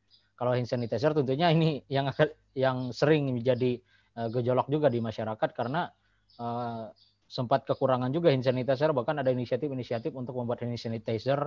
Kalau 0.41 0.57
hand 0.57 0.65
sanitizer 0.65 1.13
tentunya 1.13 1.53
ini 1.53 1.85
yang 1.93 2.09
yang 2.57 2.97
sering 2.97 3.29
menjadi 3.29 3.77
uh, 4.17 4.33
gejolak 4.33 4.73
juga 4.73 4.89
di 4.89 5.05
masyarakat 5.05 5.53
karena 5.53 5.93
uh, 6.41 6.89
sempat 7.29 7.69
kekurangan 7.69 8.09
juga 8.09 8.33
hand 8.33 8.49
sanitizer 8.49 8.97
bahkan 8.97 9.21
ada 9.21 9.29
inisiatif-inisiatif 9.29 10.17
untuk 10.17 10.41
membuat 10.41 10.65
hand 10.65 10.81
sanitizer 10.81 11.45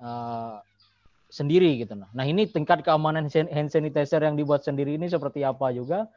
uh, 0.00 0.56
sendiri 1.28 1.84
gitu 1.84 1.92
nah. 2.00 2.08
Nah, 2.16 2.24
ini 2.24 2.48
tingkat 2.48 2.80
keamanan 2.80 3.28
hand 3.28 3.68
sanitizer 3.68 4.24
yang 4.24 4.40
dibuat 4.40 4.64
sendiri 4.64 4.96
ini 4.96 5.04
seperti 5.12 5.44
apa 5.44 5.68
juga 5.76 6.08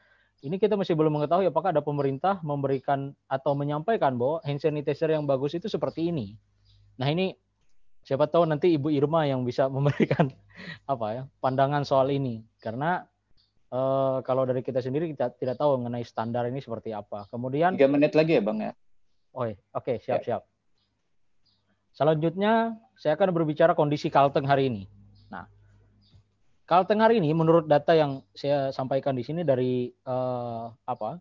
ini 0.45 0.61
kita 0.61 0.77
masih 0.77 0.93
belum 0.93 1.17
mengetahui 1.17 1.49
apakah 1.49 1.73
ada 1.73 1.81
pemerintah 1.81 2.37
memberikan 2.45 3.11
atau 3.25 3.57
menyampaikan 3.57 4.15
bahwa 4.15 4.37
hand 4.45 4.61
sanitizer 4.61 5.09
yang 5.09 5.25
bagus 5.25 5.57
itu 5.57 5.65
seperti 5.65 6.13
ini. 6.13 6.37
Nah, 7.01 7.09
ini 7.09 7.33
siapa 8.07 8.31
tahu 8.31 8.47
nanti 8.47 8.71
Ibu 8.71 8.87
Irma 8.95 9.27
yang 9.27 9.43
bisa 9.43 9.67
memberikan 9.75 10.31
apa 10.87 11.07
ya 11.11 11.23
pandangan 11.43 11.83
soal 11.83 12.07
ini 12.15 12.39
karena 12.63 13.03
uh, 13.75 14.23
kalau 14.23 14.47
dari 14.47 14.63
kita 14.63 14.79
sendiri 14.79 15.11
kita 15.11 15.35
tidak 15.35 15.59
tahu 15.59 15.75
mengenai 15.75 16.07
standar 16.07 16.47
ini 16.47 16.63
seperti 16.63 16.95
apa. 16.95 17.27
Kemudian 17.27 17.75
tiga 17.75 17.91
menit 17.91 18.15
lagi 18.15 18.39
ya 18.39 18.43
bang 18.43 18.71
ya. 18.71 18.73
Oh, 19.35 19.43
oke 19.43 19.59
okay, 19.75 19.99
siap 19.99 20.23
ya. 20.23 20.39
siap. 20.39 20.41
Selanjutnya 21.91 22.77
saya 22.95 23.19
akan 23.19 23.33
berbicara 23.33 23.73
kondisi 23.75 24.07
Kalteng 24.07 24.45
hari 24.45 24.69
ini. 24.69 24.83
Nah, 25.33 25.49
Kalteng 26.69 27.01
hari 27.01 27.19
ini 27.19 27.33
menurut 27.33 27.67
data 27.67 27.91
yang 27.97 28.23
saya 28.37 28.71
sampaikan 28.71 29.17
di 29.17 29.25
sini 29.25 29.41
dari 29.43 29.91
uh, 30.07 30.71
apa 30.87 31.19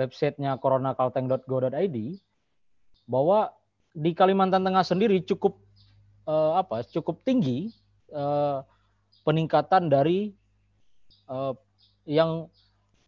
websitenya 0.00 0.56
coronakalteng.go.id 0.58 1.96
bahwa 3.08 3.52
di 3.92 4.12
Kalimantan 4.12 4.64
Tengah 4.64 4.84
sendiri 4.84 5.20
cukup 5.24 5.67
uh, 6.28 6.60
apa 6.60 6.84
cukup 6.84 7.24
tinggi 7.24 7.72
uh, 8.12 8.60
peningkatan 9.24 9.88
dari 9.88 10.36
uh, 11.32 11.56
yang 12.04 12.52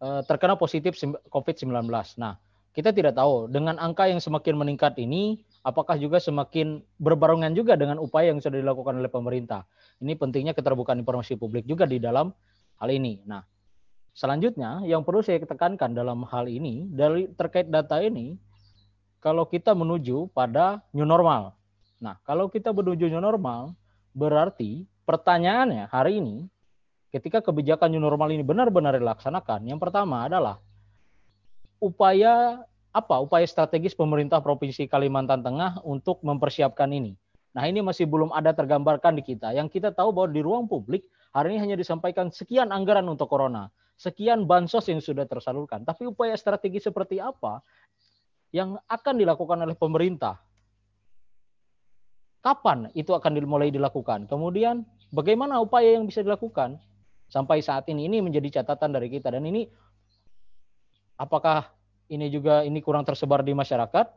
uh, 0.01 0.21
terkena 0.25 0.57
positif 0.57 0.97
COVID-19. 1.29 1.69
Nah, 2.17 2.41
kita 2.73 2.89
tidak 2.89 3.13
tahu 3.13 3.45
dengan 3.47 3.77
angka 3.77 4.09
yang 4.09 4.17
semakin 4.17 4.57
meningkat 4.57 4.97
ini 4.97 5.45
apakah 5.61 5.97
juga 6.01 6.17
semakin 6.17 6.81
berbarengan 6.97 7.53
juga 7.53 7.77
dengan 7.77 8.01
upaya 8.01 8.33
yang 8.33 8.41
sudah 8.41 8.57
dilakukan 8.57 8.97
oleh 8.97 9.09
pemerintah. 9.09 9.69
Ini 10.01 10.17
pentingnya 10.17 10.57
keterbukaan 10.57 10.97
informasi 11.01 11.37
publik 11.37 11.69
juga 11.69 11.85
di 11.85 12.01
dalam 12.01 12.33
hal 12.81 12.89
ini. 12.89 13.21
Nah, 13.29 13.45
selanjutnya 14.17 14.81
yang 14.89 15.05
perlu 15.05 15.21
saya 15.21 15.41
tekankan 15.45 15.93
dalam 15.93 16.25
hal 16.25 16.49
ini 16.49 16.89
dari 16.89 17.29
terkait 17.37 17.69
data 17.69 18.01
ini 18.01 18.37
kalau 19.21 19.45
kita 19.45 19.77
menuju 19.77 20.33
pada 20.33 20.81
new 20.97 21.05
normal. 21.05 21.60
Nah, 22.01 22.17
kalau 22.25 22.49
kita 22.49 22.73
menuju 22.73 23.13
new 23.13 23.21
normal, 23.21 23.77
berarti 24.17 24.89
pertanyaannya 25.05 25.85
hari 25.85 26.17
ini, 26.17 26.49
ketika 27.13 27.45
kebijakan 27.45 27.93
new 27.93 28.01
normal 28.01 28.33
ini 28.33 28.41
benar-benar 28.41 28.97
dilaksanakan, 28.97 29.69
yang 29.69 29.77
pertama 29.77 30.25
adalah 30.25 30.57
upaya 31.77 32.65
apa? 32.89 33.21
Upaya 33.21 33.45
strategis 33.45 33.93
pemerintah 33.93 34.41
Provinsi 34.41 34.89
Kalimantan 34.89 35.45
Tengah 35.45 35.85
untuk 35.85 36.25
mempersiapkan 36.25 36.89
ini. 36.89 37.13
Nah 37.53 37.69
ini 37.69 37.85
masih 37.85 38.09
belum 38.09 38.33
ada 38.33 38.55
tergambarkan 38.55 39.15
di 39.15 39.23
kita. 39.23 39.53
Yang 39.53 39.77
kita 39.79 39.93
tahu 39.93 40.09
bahwa 40.09 40.33
di 40.33 40.41
ruang 40.41 40.65
publik 40.65 41.05
hari 41.35 41.55
ini 41.55 41.59
hanya 41.61 41.77
disampaikan 41.77 42.33
sekian 42.33 42.73
anggaran 42.73 43.05
untuk 43.05 43.29
corona, 43.29 43.69
sekian 43.99 44.49
bansos 44.49 44.89
yang 44.89 45.03
sudah 45.03 45.29
tersalurkan. 45.29 45.85
Tapi 45.85 46.09
upaya 46.09 46.33
strategi 46.33 46.81
seperti 46.81 47.21
apa 47.21 47.61
yang 48.55 48.79
akan 48.89 49.15
dilakukan 49.19 49.61
oleh 49.61 49.75
pemerintah? 49.75 50.39
Kapan 52.41 52.89
itu 52.97 53.13
akan 53.13 53.37
dimulai 53.37 53.69
dilakukan? 53.69 54.25
Kemudian 54.25 54.81
bagaimana 55.13 55.61
upaya 55.61 55.93
yang 55.93 56.09
bisa 56.09 56.25
dilakukan 56.25 56.81
sampai 57.29 57.61
saat 57.61 57.85
ini? 57.89 58.09
Ini 58.09 58.25
menjadi 58.25 58.61
catatan 58.61 58.97
dari 58.97 59.13
kita 59.13 59.29
dan 59.29 59.45
ini 59.45 59.69
apakah 61.21 61.69
ini 62.09 62.33
juga 62.33 62.65
ini 62.65 62.81
kurang 62.81 63.05
tersebar 63.05 63.45
di 63.45 63.53
masyarakat 63.53 64.09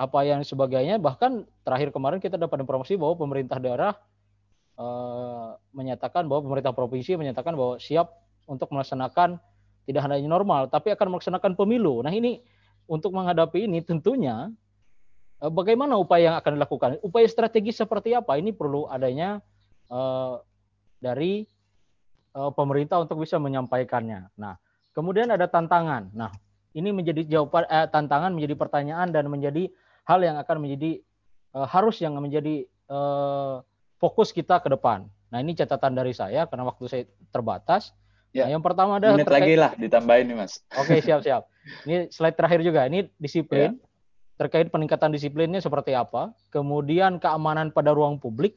apa 0.00 0.20
yang 0.24 0.40
sebagainya 0.42 0.96
bahkan 0.96 1.44
terakhir 1.62 1.92
kemarin 1.92 2.18
kita 2.18 2.40
dapat 2.40 2.64
informasi 2.64 2.96
bahwa 2.96 3.14
pemerintah 3.14 3.60
daerah 3.60 3.92
e, 4.74 4.86
menyatakan 5.76 6.24
bahwa 6.26 6.48
pemerintah 6.48 6.72
provinsi 6.72 7.14
menyatakan 7.20 7.52
bahwa 7.54 7.76
siap 7.76 8.10
untuk 8.48 8.72
melaksanakan 8.72 9.36
tidak 9.84 10.00
hanya 10.08 10.18
normal 10.26 10.66
tapi 10.72 10.90
akan 10.94 11.14
melaksanakan 11.14 11.52
pemilu. 11.54 12.02
Nah, 12.02 12.10
ini 12.10 12.42
untuk 12.86 13.14
menghadapi 13.14 13.66
ini 13.70 13.84
tentunya 13.84 14.50
bagaimana 15.50 15.98
upaya 15.98 16.30
yang 16.30 16.36
akan 16.38 16.52
dilakukan? 16.60 16.90
Upaya 17.02 17.26
strategi 17.26 17.74
seperti 17.74 18.14
apa? 18.14 18.38
Ini 18.38 18.54
perlu 18.54 18.86
adanya 18.86 19.42
e, 19.90 20.00
dari 21.02 21.42
e, 22.30 22.40
pemerintah 22.54 23.02
untuk 23.02 23.24
bisa 23.24 23.42
menyampaikannya. 23.42 24.30
Nah, 24.38 24.54
kemudian 24.94 25.32
ada 25.34 25.50
tantangan. 25.50 26.14
Nah, 26.14 26.30
ini 26.72 26.88
menjadi 26.92 27.22
jawaban 27.28 27.68
eh, 27.68 27.88
tantangan 27.88 28.32
menjadi 28.32 28.54
pertanyaan 28.56 29.08
dan 29.12 29.28
menjadi 29.28 29.68
hal 30.08 30.20
yang 30.24 30.36
akan 30.40 30.56
menjadi 30.58 30.98
uh, 31.54 31.68
harus 31.68 32.00
yang 32.02 32.16
menjadi 32.18 32.66
uh, 32.90 33.62
fokus 34.00 34.34
kita 34.34 34.58
ke 34.58 34.72
depan. 34.72 35.06
Nah 35.30 35.38
ini 35.38 35.54
catatan 35.54 35.94
dari 35.94 36.10
saya 36.16 36.48
karena 36.48 36.66
waktu 36.66 36.84
saya 36.90 37.04
terbatas. 37.30 37.94
Ya. 38.32 38.48
Nah, 38.48 38.58
yang 38.58 38.62
pertama 38.64 38.96
ada 38.96 39.12
menit 39.12 39.28
terkait... 39.28 39.44
lagi 39.44 39.54
lah 39.60 39.72
ditambahin 39.76 40.24
nih 40.32 40.36
mas. 40.36 40.64
Oke 40.80 40.98
siap 41.04 41.20
siap. 41.22 41.46
Ini 41.86 42.08
slide 42.10 42.34
terakhir 42.34 42.60
juga. 42.64 42.88
Ini 42.88 43.06
disiplin 43.20 43.78
ya. 43.78 43.91
Terkait 44.40 44.68
peningkatan 44.72 45.12
disiplinnya 45.12 45.60
seperti 45.60 45.92
apa. 45.92 46.32
Kemudian 46.48 47.20
keamanan 47.20 47.70
pada 47.70 47.92
ruang 47.92 48.16
publik. 48.16 48.56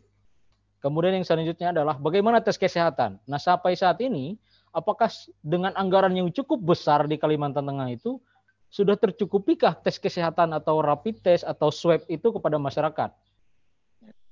Kemudian 0.79 1.17
yang 1.17 1.25
selanjutnya 1.25 1.73
adalah 1.73 1.97
bagaimana 1.97 2.39
tes 2.45 2.61
kesehatan. 2.61 3.17
Nah 3.25 3.41
sampai 3.41 3.73
saat 3.73 3.97
ini 4.05 4.37
apakah 4.69 5.09
dengan 5.41 5.73
anggaran 5.73 6.13
yang 6.13 6.29
cukup 6.29 6.61
besar 6.61 7.09
di 7.09 7.17
Kalimantan 7.17 7.65
Tengah 7.65 7.89
itu 7.89 8.21
sudah 8.69 8.93
tercukupikah 8.99 9.81
tes 9.81 9.97
kesehatan 9.97 10.53
atau 10.53 10.83
rapid 10.83 11.23
test 11.25 11.41
atau 11.47 11.73
swab 11.73 12.05
itu 12.05 12.27
kepada 12.29 12.61
masyarakat? 12.61 13.09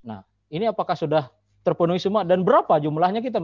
Nah, 0.03 0.21
ini 0.51 0.67
apakah 0.67 0.99
sudah 0.99 1.31
terpenuhi 1.63 1.97
semua 1.97 2.27
dan 2.27 2.43
berapa 2.43 2.75
jumlahnya 2.75 3.23
kita 3.23 3.39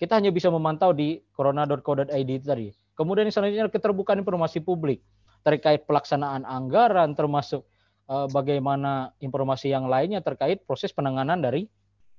kita 0.00 0.16
hanya 0.16 0.32
bisa 0.32 0.48
memantau 0.48 0.90
di 0.96 1.20
corona.co.id 1.36 2.30
tadi. 2.42 2.72
Kemudian 2.96 3.28
selanjutnya 3.30 3.70
keterbukaan 3.70 4.24
informasi 4.24 4.64
publik 4.64 4.98
terkait 5.42 5.86
pelaksanaan 5.86 6.42
anggaran 6.44 7.14
termasuk 7.14 7.64
uh, 8.10 8.26
bagaimana 8.28 9.12
informasi 9.22 9.70
yang 9.70 9.86
lainnya 9.86 10.24
terkait 10.24 10.64
proses 10.64 10.90
penanganan 10.90 11.38
dari 11.38 11.68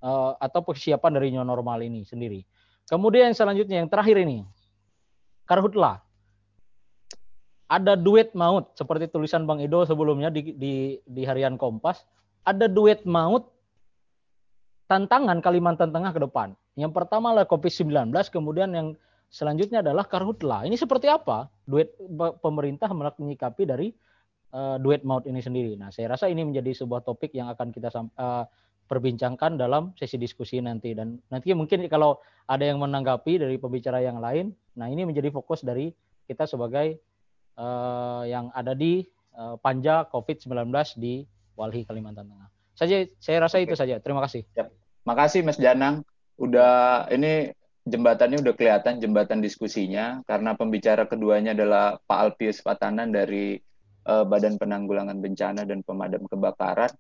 uh, 0.03 0.35
atau 0.39 0.63
persiapan 0.63 1.11
dari 1.19 1.33
new 1.35 1.43
normal 1.43 1.83
ini 1.83 2.05
sendiri. 2.07 2.45
Kemudian 2.89 3.35
selanjutnya 3.37 3.85
yang 3.85 3.89
terakhir 3.91 4.17
ini 4.17 4.45
karhutlah 5.45 6.01
ada 7.69 7.93
duet 7.93 8.33
maut 8.33 8.73
seperti 8.73 9.05
tulisan 9.13 9.45
Bang 9.45 9.61
Edo 9.61 9.85
sebelumnya 9.85 10.33
di, 10.33 10.57
di, 10.57 10.97
di 11.05 11.21
harian 11.21 11.53
Kompas. 11.53 12.01
Ada 12.41 12.65
duet 12.65 13.05
maut 13.05 13.45
tantangan 14.89 15.37
Kalimantan 15.37 15.93
Tengah 15.93 16.09
ke 16.09 16.17
depan. 16.25 16.57
Yang 16.73 16.97
pertama 16.97 17.29
adalah 17.29 17.45
COVID-19, 17.45 18.09
kemudian 18.33 18.73
yang 18.73 18.87
selanjutnya 19.29 19.85
adalah 19.85 20.09
karhutla. 20.09 20.65
Ini 20.65 20.75
seperti 20.75 21.05
apa 21.05 21.47
duet 21.63 21.93
pemerintah 22.41 22.89
menyikapi 22.93 23.63
dari 23.69 23.87
uh, 24.53 24.81
duet 24.81 25.05
maut 25.05 25.25
ini 25.29 25.39
sendiri. 25.39 25.77
Nah, 25.77 25.93
saya 25.93 26.11
rasa 26.13 26.27
ini 26.27 26.41
menjadi 26.45 26.73
sebuah 26.73 27.05
topik 27.05 27.31
yang 27.37 27.47
akan 27.53 27.69
kita 27.69 27.93
uh, 27.93 28.45
perbincangkan 28.89 29.61
dalam 29.61 29.93
sesi 29.93 30.17
diskusi 30.17 30.57
nanti 30.65 30.97
dan 30.97 31.21
nanti 31.29 31.53
mungkin 31.53 31.85
kalau 31.85 32.17
ada 32.49 32.65
yang 32.65 32.81
menanggapi 32.81 33.37
dari 33.37 33.61
pembicara 33.61 34.01
yang 34.01 34.17
lain, 34.17 34.49
nah 34.73 34.89
ini 34.89 35.05
menjadi 35.05 35.29
fokus 35.29 35.61
dari 35.61 35.93
kita 36.25 36.49
sebagai 36.49 36.97
uh, 37.61 38.25
yang 38.25 38.49
ada 38.57 38.73
di 38.73 39.05
uh, 39.37 39.61
Panja 39.61 40.09
COVID-19 40.09 40.73
di 40.97 41.21
Walhi 41.53 41.85
Kalimantan 41.85 42.25
Tengah. 42.25 42.49
Saja 42.73 43.05
saya 43.21 43.37
rasa 43.45 43.61
Oke. 43.61 43.69
itu 43.69 43.75
saja. 43.77 44.01
Terima 44.01 44.25
kasih. 44.25 44.41
Ya. 44.57 44.71
Makasih 45.05 45.45
Mas 45.45 45.61
Janang. 45.61 46.01
Udah 46.39 47.05
ini 47.11 47.51
jembatannya 47.89 48.39
udah 48.39 48.53
kelihatan 48.55 49.01
jembatan 49.01 49.41
diskusinya 49.41 50.21
karena 50.23 50.53
pembicara 50.53 51.09
keduanya 51.09 51.57
adalah 51.57 51.97
Pak 51.99 52.19
Alpius 52.23 52.61
Patanan 52.61 53.09
dari 53.09 53.57
uh, 54.05 54.23
Badan 54.25 54.55
Penanggulangan 54.61 55.17
Bencana 55.17 55.65
dan 55.65 55.81
Pemadam 55.81 56.29
Kebakaran. 56.29 56.93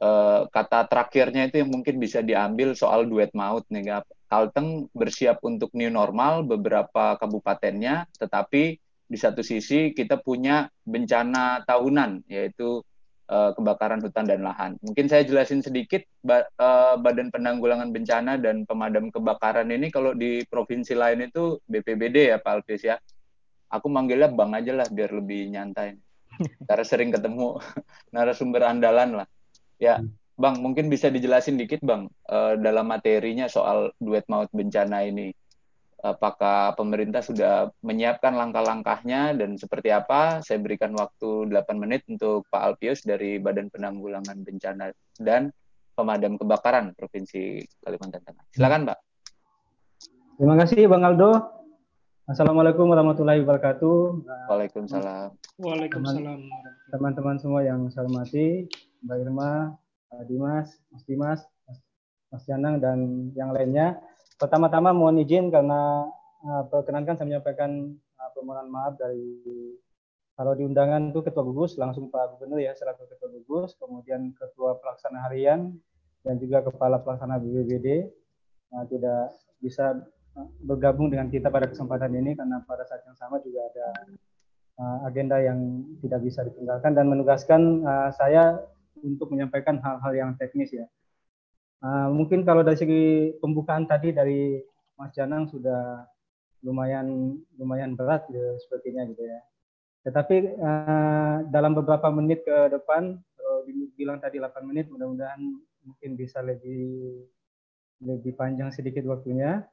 Uh, 0.00 0.48
kata 0.48 0.88
terakhirnya 0.88 1.52
itu 1.52 1.60
yang 1.60 1.68
mungkin 1.76 2.00
bisa 2.00 2.24
diambil 2.24 2.72
soal 2.72 3.04
duet 3.04 3.34
maut 3.36 3.68
nih. 3.68 4.00
Kalteng 4.30 4.88
bersiap 4.96 5.42
untuk 5.44 5.74
new 5.76 5.92
normal 5.92 6.46
beberapa 6.46 7.18
kabupatennya, 7.20 8.08
tetapi 8.16 8.80
di 9.10 9.18
satu 9.18 9.42
sisi 9.42 9.90
kita 9.90 10.22
punya 10.22 10.70
bencana 10.86 11.66
tahunan 11.66 12.30
yaitu 12.30 12.80
uh, 13.30 13.50
kebakaran 13.54 14.02
hutan 14.02 14.26
dan 14.26 14.42
lahan. 14.42 14.74
Mungkin 14.82 15.06
saya 15.06 15.22
jelasin 15.22 15.62
sedikit 15.62 16.02
ba 16.20 16.44
uh, 16.58 16.98
Badan 16.98 17.30
Penanggulangan 17.30 17.94
Bencana 17.94 18.36
dan 18.36 18.66
Pemadam 18.66 19.08
Kebakaran 19.08 19.70
ini 19.70 19.88
kalau 19.88 20.12
di 20.12 20.42
provinsi 20.44 20.98
lain 20.98 21.30
itu 21.30 21.62
BPBD 21.70 22.34
ya 22.34 22.42
Pak 22.42 22.52
Alvis 22.60 22.82
ya. 22.82 22.98
Aku 23.70 23.86
manggilnya 23.86 24.28
Bang 24.34 24.50
aja 24.52 24.74
lah 24.74 24.90
biar 24.90 25.14
lebih 25.14 25.46
nyantai. 25.54 25.94
Karena 26.68 26.84
sering 26.84 27.14
ketemu 27.14 27.62
narasumber 28.14 28.66
andalan 28.66 29.22
lah. 29.22 29.28
Ya, 29.80 30.02
Bang, 30.36 30.60
mungkin 30.60 30.90
bisa 30.92 31.08
dijelasin 31.08 31.56
dikit 31.56 31.80
Bang 31.80 32.10
uh, 32.28 32.58
dalam 32.58 32.90
materinya 32.90 33.46
soal 33.46 33.94
duet 34.02 34.26
maut 34.26 34.50
bencana 34.52 35.06
ini 35.06 35.32
apakah 36.00 36.72
pemerintah 36.74 37.20
sudah 37.20 37.68
menyiapkan 37.84 38.32
langkah-langkahnya 38.32 39.36
dan 39.36 39.56
seperti 39.60 39.92
apa. 39.92 40.40
Saya 40.40 40.58
berikan 40.60 40.96
waktu 40.96 41.48
8 41.52 41.76
menit 41.76 42.08
untuk 42.08 42.48
Pak 42.48 42.62
Alpius 42.74 43.04
dari 43.04 43.36
Badan 43.36 43.68
Penanggulangan 43.68 44.40
Bencana 44.40 44.90
dan 45.20 45.52
Pemadam 45.92 46.40
Kebakaran 46.40 46.96
Provinsi 46.96 47.60
Kalimantan 47.84 48.24
Tengah. 48.24 48.44
Silakan, 48.56 48.88
Pak. 48.88 48.98
Terima 50.40 50.56
kasih, 50.56 50.88
Bang 50.88 51.04
Aldo. 51.04 51.60
Assalamualaikum 52.24 52.88
warahmatullahi 52.88 53.44
wabarakatuh. 53.44 54.24
Waalaikumsalam. 54.48 55.36
Waalaikumsalam. 55.60 56.40
Teman-teman 56.88 57.36
semua 57.36 57.60
yang 57.60 57.90
saya 57.92 58.08
hormati, 58.08 58.70
Mbak 59.04 59.18
Irma, 59.20 59.76
Dimas, 60.30 60.78
Mas 60.94 61.02
Dimas, 61.04 61.40
Mas 62.32 62.42
Janang, 62.46 62.78
dan 62.80 63.28
yang 63.36 63.50
lainnya. 63.52 64.00
Pertama-tama 64.40 64.96
mohon 64.96 65.20
izin 65.20 65.52
karena 65.52 66.08
uh, 66.40 66.64
perkenankan 66.72 67.20
saya 67.20 67.28
menyampaikan 67.28 67.92
uh, 68.16 68.30
permohonan 68.32 68.72
maaf 68.72 68.96
dari 68.96 69.36
kalau 70.32 70.56
di 70.56 70.64
undangan 70.64 71.12
itu 71.12 71.20
ketua 71.20 71.44
gugus 71.44 71.76
langsung 71.76 72.08
Pak 72.08 72.40
Gubernur 72.40 72.64
ya 72.64 72.72
selaku 72.72 73.04
ketua 73.12 73.28
gugus, 73.28 73.76
kemudian 73.76 74.32
ketua 74.32 74.80
pelaksana 74.80 75.28
harian 75.28 75.76
dan 76.24 76.40
juga 76.40 76.64
kepala 76.64 77.04
pelaksana 77.04 77.36
BPBD 77.36 78.08
uh, 78.72 78.84
tidak 78.88 79.36
bisa 79.60 80.00
uh, 80.40 80.48
bergabung 80.64 81.12
dengan 81.12 81.28
kita 81.28 81.52
pada 81.52 81.68
kesempatan 81.68 82.08
ini 82.16 82.32
karena 82.32 82.64
pada 82.64 82.88
saat 82.88 83.04
yang 83.04 83.20
sama 83.20 83.44
juga 83.44 83.60
ada 83.68 83.88
uh, 84.80 84.98
agenda 85.04 85.36
yang 85.36 85.84
tidak 86.00 86.24
bisa 86.24 86.40
ditinggalkan 86.48 86.96
dan 86.96 87.12
menugaskan 87.12 87.84
uh, 87.84 88.08
saya 88.16 88.56
untuk 89.04 89.28
menyampaikan 89.36 89.76
hal-hal 89.84 90.12
yang 90.16 90.30
teknis 90.40 90.72
ya. 90.72 90.88
Uh, 91.80 92.12
mungkin 92.12 92.44
kalau 92.44 92.60
dari 92.60 92.76
segi 92.76 93.04
pembukaan 93.40 93.88
tadi 93.88 94.12
dari 94.12 94.60
Mas 95.00 95.16
Janang 95.16 95.48
sudah 95.48 96.04
lumayan 96.60 97.40
lumayan 97.56 97.96
berat 97.96 98.28
gitu, 98.28 98.60
sepertinya 98.60 99.08
gitu 99.08 99.24
ya. 99.24 99.40
Tetapi 100.04 100.36
uh, 100.60 101.36
dalam 101.48 101.72
beberapa 101.72 102.08
menit 102.12 102.44
ke 102.44 102.68
depan, 102.72 103.16
kalau 103.16 103.64
dibilang 103.64 104.20
tadi 104.20 104.36
8 104.40 104.64
menit, 104.64 104.92
mudah-mudahan 104.92 105.40
mungkin 105.84 106.10
bisa 106.16 106.44
lebih 106.44 107.24
lebih 108.00 108.32
panjang 108.36 108.72
sedikit 108.72 109.04
waktunya 109.08 109.64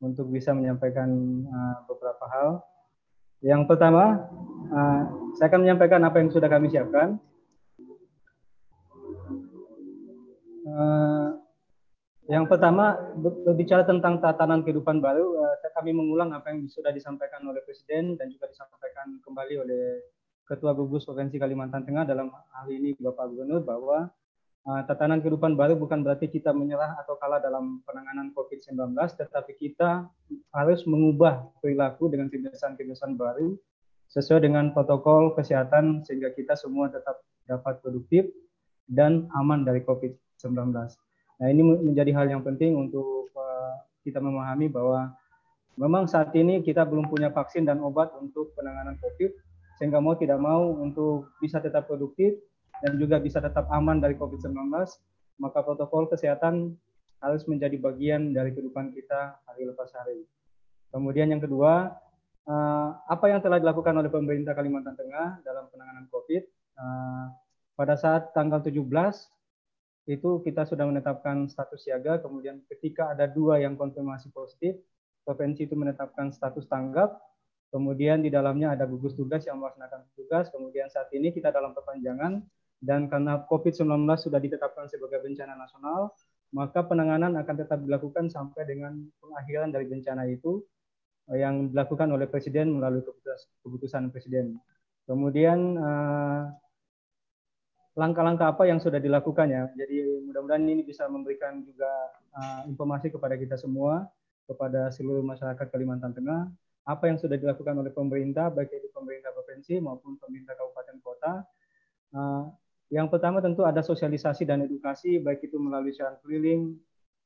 untuk 0.00 0.28
bisa 0.32 0.52
menyampaikan 0.52 1.08
uh, 1.48 1.76
beberapa 1.88 2.24
hal. 2.28 2.48
Yang 3.44 3.68
pertama, 3.68 4.28
uh, 4.72 5.02
saya 5.36 5.52
akan 5.52 5.60
menyampaikan 5.68 6.00
apa 6.04 6.20
yang 6.20 6.32
sudah 6.32 6.48
kami 6.48 6.72
siapkan. 6.72 7.20
Uh, 10.74 11.38
yang 12.26 12.50
pertama 12.50 12.98
berbicara 13.46 13.86
tentang 13.86 14.18
tatanan 14.18 14.66
kehidupan 14.66 14.98
baru, 14.98 15.38
uh, 15.38 15.54
kami 15.76 15.94
mengulang 15.94 16.34
apa 16.34 16.50
yang 16.50 16.66
sudah 16.66 16.90
disampaikan 16.90 17.46
oleh 17.46 17.62
Presiden 17.62 18.18
dan 18.18 18.26
juga 18.32 18.50
disampaikan 18.50 19.22
kembali 19.22 19.54
oleh 19.62 19.82
Ketua 20.42 20.74
Gugus 20.74 21.06
Provinsi 21.06 21.38
Kalimantan 21.38 21.86
Tengah 21.86 22.02
dalam 22.02 22.32
hal 22.32 22.66
ini 22.72 22.96
Bapak 22.98 23.30
Gubernur 23.30 23.62
bahwa 23.62 24.10
uh, 24.66 24.82
tatanan 24.88 25.22
kehidupan 25.22 25.54
baru 25.54 25.78
bukan 25.78 26.02
berarti 26.02 26.26
kita 26.26 26.50
menyerah 26.50 26.98
atau 27.04 27.14
kalah 27.20 27.38
dalam 27.38 27.84
penanganan 27.86 28.34
COVID-19, 28.34 28.96
tetapi 29.20 29.52
kita 29.60 30.10
harus 30.56 30.82
mengubah 30.90 31.54
perilaku 31.62 32.10
dengan 32.10 32.32
kebiasaan-kebiasaan 32.32 33.14
baru 33.14 33.54
sesuai 34.10 34.42
dengan 34.42 34.72
protokol 34.74 35.38
kesehatan 35.38 36.02
sehingga 36.02 36.34
kita 36.34 36.58
semua 36.58 36.90
tetap 36.90 37.20
dapat 37.46 37.78
produktif 37.84 38.26
dan 38.88 39.28
aman 39.36 39.62
dari 39.62 39.84
COVID-19. 39.84 40.23
Nah 40.52 41.46
ini 41.50 41.62
menjadi 41.62 42.12
hal 42.14 42.26
yang 42.30 42.42
penting 42.44 42.76
untuk 42.76 43.32
uh, 43.34 43.74
kita 44.04 44.20
memahami 44.20 44.68
bahwa 44.68 45.12
memang 45.74 46.06
saat 46.06 46.30
ini 46.36 46.62
kita 46.62 46.86
belum 46.86 47.10
punya 47.10 47.32
vaksin 47.34 47.66
dan 47.66 47.82
obat 47.82 48.14
untuk 48.20 48.54
penanganan 48.54 48.94
COVID, 49.02 49.30
sehingga 49.80 49.98
mau 49.98 50.14
tidak 50.14 50.38
mau 50.38 50.70
untuk 50.78 51.34
bisa 51.42 51.58
tetap 51.58 51.90
produktif 51.90 52.38
dan 52.84 53.00
juga 53.00 53.18
bisa 53.18 53.42
tetap 53.42 53.66
aman 53.72 53.98
dari 53.98 54.14
COVID-19, 54.14 54.70
maka 55.40 55.58
protokol 55.64 56.06
kesehatan 56.06 56.78
harus 57.18 57.42
menjadi 57.48 57.80
bagian 57.80 58.36
dari 58.36 58.52
kehidupan 58.52 58.92
kita 58.92 59.40
hari 59.48 59.64
lepas 59.64 59.88
hari. 59.96 60.28
Kemudian 60.92 61.32
yang 61.32 61.42
kedua, 61.42 61.90
eh, 62.46 62.88
apa 63.08 63.26
yang 63.32 63.40
telah 63.40 63.58
dilakukan 63.58 63.96
oleh 63.96 64.12
pemerintah 64.12 64.52
Kalimantan 64.52 64.94
Tengah 64.94 65.42
dalam 65.42 65.66
penanganan 65.72 66.06
COVID? 66.12 66.42
Eh, 66.74 67.24
pada 67.74 67.98
saat 67.98 68.30
tanggal 68.36 68.62
17 68.62 68.78
itu 70.04 70.44
kita 70.44 70.68
sudah 70.68 70.84
menetapkan 70.84 71.48
status 71.48 71.84
siaga, 71.84 72.20
kemudian 72.20 72.60
ketika 72.68 73.12
ada 73.12 73.24
dua 73.24 73.60
yang 73.60 73.76
konfirmasi 73.78 74.28
positif, 74.32 74.76
provinsi 75.24 75.64
itu 75.64 75.74
menetapkan 75.74 76.28
status 76.28 76.68
tanggap, 76.68 77.16
Kemudian 77.74 78.22
di 78.22 78.30
dalamnya 78.30 78.78
ada 78.78 78.86
gugus 78.86 79.18
tugas 79.18 79.42
yang 79.50 79.58
melaksanakan 79.58 80.06
tugas. 80.14 80.46
Kemudian 80.54 80.86
saat 80.94 81.10
ini 81.10 81.34
kita 81.34 81.50
dalam 81.50 81.74
perpanjangan 81.74 82.38
dan 82.78 83.10
karena 83.10 83.42
COVID-19 83.50 84.06
sudah 84.14 84.38
ditetapkan 84.38 84.86
sebagai 84.86 85.18
bencana 85.18 85.58
nasional, 85.58 86.14
maka 86.54 86.86
penanganan 86.86 87.34
akan 87.34 87.54
tetap 87.58 87.82
dilakukan 87.82 88.30
sampai 88.30 88.62
dengan 88.62 88.94
pengakhiran 89.18 89.74
dari 89.74 89.90
bencana 89.90 90.22
itu 90.30 90.62
eh, 91.34 91.42
yang 91.42 91.74
dilakukan 91.74 92.14
oleh 92.14 92.30
Presiden 92.30 92.78
melalui 92.78 93.02
keputusan 93.66 94.06
Presiden. 94.14 94.54
Kemudian 95.10 95.74
eh, 95.74 96.42
langkah-langkah 97.94 98.54
apa 98.54 98.66
yang 98.66 98.82
sudah 98.82 98.98
dilakukan 98.98 99.50
ya. 99.50 99.70
Jadi 99.78 100.26
mudah-mudahan 100.26 100.66
ini 100.66 100.82
bisa 100.82 101.06
memberikan 101.06 101.62
juga 101.62 101.90
uh, 102.34 102.60
informasi 102.66 103.14
kepada 103.14 103.38
kita 103.38 103.54
semua, 103.54 104.10
kepada 104.44 104.90
seluruh 104.90 105.22
masyarakat 105.22 105.66
Kalimantan 105.70 106.12
Tengah 106.12 106.50
apa 106.84 107.08
yang 107.08 107.16
sudah 107.16 107.40
dilakukan 107.40 107.80
oleh 107.80 107.88
pemerintah, 107.88 108.52
baik 108.52 108.68
itu 108.68 108.92
pemerintah 108.92 109.32
provinsi 109.32 109.80
maupun 109.80 110.20
pemerintah 110.20 110.52
kabupaten 110.52 110.96
kota. 111.00 111.32
Uh, 112.12 112.52
yang 112.92 113.08
pertama 113.08 113.40
tentu 113.40 113.64
ada 113.64 113.80
sosialisasi 113.80 114.44
dan 114.44 114.68
edukasi, 114.68 115.16
baik 115.16 115.48
itu 115.48 115.56
melalui 115.56 115.96
jalan 115.96 116.20
keliling, 116.20 116.76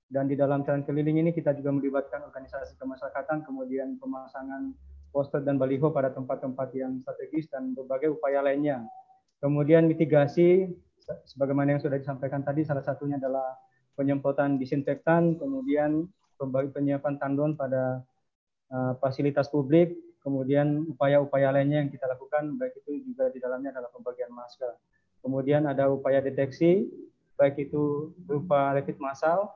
dan 0.08 0.30
di 0.30 0.38
dalam 0.38 0.62
jalan 0.62 0.86
keliling 0.86 1.18
ini 1.26 1.30
kita 1.34 1.52
juga 1.58 1.74
melibatkan 1.74 2.22
organisasi 2.30 2.78
kemasyarakatan, 2.78 3.42
kemudian 3.42 3.98
pemasangan 3.98 4.70
poster 5.10 5.42
dan 5.42 5.58
baliho 5.58 5.90
pada 5.90 6.14
tempat-tempat 6.14 6.70
yang 6.78 7.02
strategis 7.02 7.50
dan 7.50 7.74
berbagai 7.74 8.14
upaya 8.14 8.38
lainnya. 8.46 8.86
Kemudian 9.38 9.86
mitigasi, 9.86 10.66
sebagaimana 11.24 11.78
yang 11.78 11.82
sudah 11.82 11.98
disampaikan 11.98 12.42
tadi, 12.42 12.66
salah 12.66 12.82
satunya 12.82 13.16
adalah 13.16 13.54
penyemprotan 13.94 14.58
disinfektan, 14.58 15.38
kemudian 15.38 16.06
penyiapan 16.74 17.18
tandon 17.18 17.54
pada 17.54 18.02
uh, 18.70 18.92
fasilitas 18.98 19.50
publik, 19.50 19.94
kemudian 20.22 20.86
upaya-upaya 20.90 21.54
lainnya 21.54 21.82
yang 21.86 21.90
kita 21.90 22.06
lakukan, 22.06 22.58
baik 22.58 22.78
itu 22.82 23.02
juga 23.10 23.30
di 23.30 23.38
dalamnya 23.38 23.74
adalah 23.74 23.90
pembagian 23.94 24.30
masker. 24.34 24.74
Kemudian 25.22 25.66
ada 25.66 25.90
upaya 25.90 26.22
deteksi, 26.22 26.86
baik 27.38 27.58
itu 27.58 28.14
berupa 28.26 28.74
rapid 28.74 28.98
massal, 29.02 29.50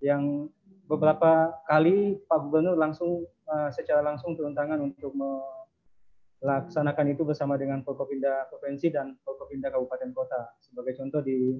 yang 0.00 0.48
beberapa 0.88 1.56
kali 1.64 2.20
Pak 2.28 2.38
Gubernur 2.48 2.76
langsung 2.76 3.24
uh, 3.48 3.68
secara 3.72 4.04
langsung 4.04 4.36
turun 4.36 4.52
tangan 4.52 4.80
untuk 4.80 5.12
melaksanakan 6.46 7.10
itu 7.10 7.26
bersama 7.26 7.58
dengan 7.58 7.82
Forkopimda 7.82 8.46
Provinsi 8.46 8.94
dan 8.94 9.18
Forkopimda 9.26 9.66
Kabupaten 9.74 10.14
Kota. 10.14 10.54
Sebagai 10.62 10.94
contoh 10.94 11.18
di 11.18 11.58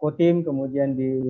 Kotim, 0.00 0.40
kemudian 0.40 0.96
di 0.96 1.20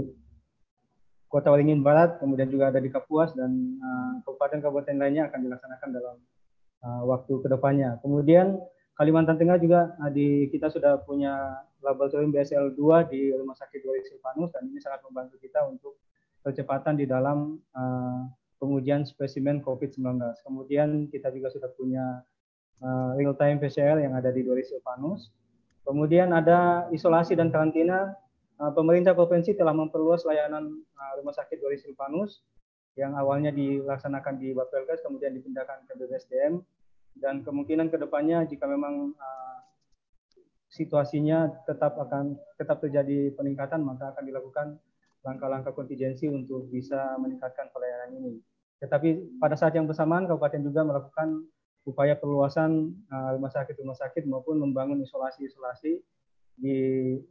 Kota 1.27 1.51
Waringin 1.51 1.83
Barat, 1.83 2.23
kemudian 2.23 2.47
juga 2.47 2.71
ada 2.71 2.79
di 2.79 2.87
Kapuas 2.87 3.35
dan 3.35 3.51
uh, 3.83 4.23
kabupaten-kabupaten 4.23 4.95
lainnya 4.95 5.27
akan 5.27 5.51
dilaksanakan 5.51 5.89
dalam 5.91 6.17
uh, 6.87 7.03
waktu 7.11 7.43
ke 7.43 7.49
depannya. 7.51 7.99
Kemudian 8.07 8.55
Kalimantan 8.95 9.35
Tengah 9.35 9.59
juga 9.59 9.99
uh, 9.99 10.11
di 10.15 10.47
kita 10.55 10.71
sudah 10.71 11.03
punya 11.03 11.59
laboratorium 11.83 12.31
BSL 12.31 12.79
2 12.79 13.11
di 13.11 13.35
Rumah 13.35 13.59
Sakit 13.59 13.83
Doris 13.83 14.07
Silvanus 14.07 14.55
dan 14.55 14.71
ini 14.71 14.79
sangat 14.79 15.03
membantu 15.03 15.43
kita 15.43 15.67
untuk 15.67 15.99
percepatan 16.47 16.95
di 16.95 17.11
dalam 17.11 17.59
uh, 17.75 18.23
pengujian 18.63 19.03
spesimen 19.03 19.59
COVID-19. 19.67 20.23
Kemudian 20.47 21.11
kita 21.11 21.35
juga 21.35 21.51
sudah 21.51 21.71
punya 21.75 22.23
uh, 22.83 23.17
real 23.17 23.37
time 23.37 23.61
PCR 23.61 24.01
yang 24.01 24.17
ada 24.17 24.29
di 24.33 24.45
Doris 24.45 24.73
Silvanus. 24.73 25.31
Kemudian 25.87 26.35
ada 26.35 26.91
isolasi 26.91 27.39
dan 27.39 27.55
karantina 27.55 28.17
Eh, 28.57 28.73
pemerintah 28.73 29.13
provinsi 29.13 29.53
telah 29.53 29.77
memperluas 29.77 30.25
layanan 30.25 30.81
uh, 30.97 31.13
rumah 31.21 31.37
sakit 31.37 31.61
Doris 31.61 31.85
Silvanus 31.85 32.41
yang 32.97 33.13
awalnya 33.13 33.53
dilaksanakan 33.53 34.41
di 34.41 34.57
Bapelkes 34.57 35.05
kemudian 35.05 35.37
dipindahkan 35.37 35.85
ke 35.85 35.93
BPSDM 35.93 36.65
dan 37.21 37.45
kemungkinan 37.45 37.93
ke 37.93 38.01
depannya 38.01 38.49
jika 38.49 38.65
memang 38.65 39.13
uh, 39.13 39.59
situasinya 40.73 41.53
tetap 41.69 42.01
akan 42.01 42.41
tetap 42.57 42.81
terjadi 42.81 43.37
peningkatan 43.37 43.85
maka 43.85 44.17
akan 44.17 44.25
dilakukan 44.25 44.81
langkah-langkah 45.21 45.77
kontingensi 45.77 46.33
untuk 46.33 46.73
bisa 46.73 47.13
meningkatkan 47.21 47.69
pelayanan 47.77 48.09
ini. 48.17 48.41
Tetapi 48.81 49.37
pada 49.37 49.61
saat 49.61 49.77
yang 49.77 49.85
bersamaan 49.85 50.25
kabupaten 50.25 50.65
juga 50.65 50.81
melakukan 50.81 51.45
upaya 51.87 52.19
perluasan 52.19 52.93
uh, 53.09 53.39
rumah 53.39 53.49
sakit 53.55 53.79
rumah 53.79 53.95
sakit 53.95 54.27
maupun 54.27 54.59
membangun 54.59 54.99
isolasi-isolasi 55.07 56.03
di 56.59 56.77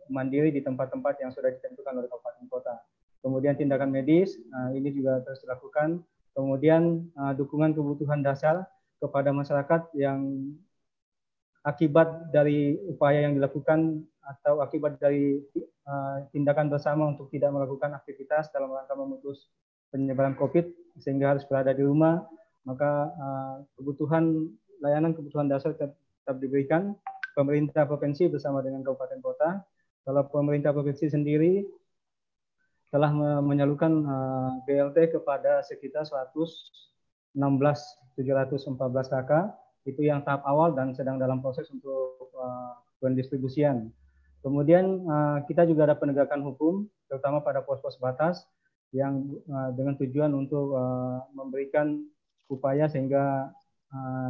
mandiri 0.07 0.49
di 0.49 0.63
tempat-tempat 0.63 1.19
yang 1.19 1.35
sudah 1.35 1.51
ditentukan 1.51 1.99
oleh 1.99 2.07
kabupaten 2.07 2.45
kota. 2.47 2.75
Kemudian 3.19 3.59
tindakan 3.59 3.91
medis 3.91 4.39
uh, 4.55 4.71
ini 4.71 4.95
juga 4.95 5.19
terus 5.27 5.43
dilakukan. 5.43 5.99
Kemudian 6.31 7.11
uh, 7.19 7.35
dukungan 7.35 7.75
kebutuhan 7.75 8.23
dasar 8.23 8.63
kepada 9.03 9.35
masyarakat 9.35 9.91
yang 9.99 10.51
akibat 11.67 12.31
dari 12.31 12.79
upaya 12.87 13.27
yang 13.27 13.35
dilakukan 13.35 14.05
atau 14.23 14.61
akibat 14.61 14.97
dari 14.97 15.41
tindakan 16.33 16.69
bersama 16.69 17.13
untuk 17.13 17.29
tidak 17.29 17.53
melakukan 17.53 17.93
aktivitas 17.93 18.49
dalam 18.49 18.73
rangka 18.73 18.97
memutus 18.97 19.53
penyebaran 19.93 20.33
COVID 20.33 20.65
sehingga 20.97 21.35
harus 21.35 21.45
berada 21.45 21.71
di 21.71 21.85
rumah, 21.85 22.25
maka 22.65 23.13
uh, 23.13 23.55
kebutuhan 23.77 24.49
layanan 24.81 25.13
kebutuhan 25.13 25.47
dasar 25.47 25.77
tetap, 25.77 25.95
diberikan 26.41 26.97
pemerintah 27.37 27.85
provinsi 27.85 28.25
bersama 28.27 28.65
dengan 28.65 28.81
kabupaten 28.81 29.21
kota. 29.21 29.61
Kalau 30.01 30.25
pemerintah 30.25 30.73
provinsi 30.73 31.13
sendiri 31.13 31.61
telah 32.89 33.13
menyalurkan 33.45 33.93
uh, 34.05 34.51
BLT 34.65 35.13
kepada 35.13 35.61
sekitar 35.61 36.09
116 36.09 37.37
714 37.37 39.13
KK 39.13 39.31
itu 39.85 40.01
yang 40.01 40.25
tahap 40.25 40.41
awal 40.49 40.73
dan 40.73 40.97
sedang 40.97 41.21
dalam 41.21 41.45
proses 41.45 41.69
untuk 41.69 42.33
uh, 42.33 42.73
pendistribusian. 42.97 43.93
Kemudian 44.41 45.01
kita 45.49 45.65
juga 45.65 45.89
ada 45.89 45.97
penegakan 45.97 46.45
hukum 46.45 46.85
terutama 47.09 47.41
pada 47.41 47.65
pos-pos 47.65 47.97
batas 47.97 48.45
yang 48.93 49.25
dengan 49.73 49.97
tujuan 49.97 50.29
untuk 50.37 50.69
memberikan 51.33 52.05
upaya 52.49 52.85
sehingga 52.89 53.49
uh, 53.89 54.29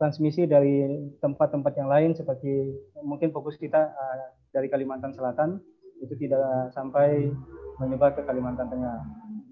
transmisi 0.00 0.48
dari 0.48 0.88
tempat-tempat 1.20 1.72
yang 1.76 1.88
lain 1.88 2.10
seperti 2.16 2.72
mungkin 3.04 3.32
fokus 3.32 3.60
kita 3.60 3.92
uh, 3.92 4.16
dari 4.50 4.72
Kalimantan 4.72 5.12
Selatan 5.12 5.60
itu 6.00 6.16
tidak 6.16 6.72
sampai 6.72 7.28
menyebar 7.76 8.16
ke 8.16 8.24
Kalimantan 8.24 8.72
Tengah. 8.72 8.98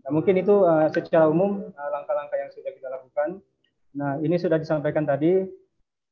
Nah, 0.04 0.10
mungkin 0.12 0.40
itu 0.40 0.64
uh, 0.64 0.88
secara 0.88 1.28
umum 1.28 1.60
langkah 1.68 1.88
langkah-langkah 1.92 2.38
yang 2.40 2.50
sudah 2.52 2.72
kita 2.72 2.88
lakukan. 2.88 3.44
Nah, 3.92 4.16
ini 4.24 4.36
sudah 4.40 4.56
disampaikan 4.56 5.04
tadi. 5.04 5.44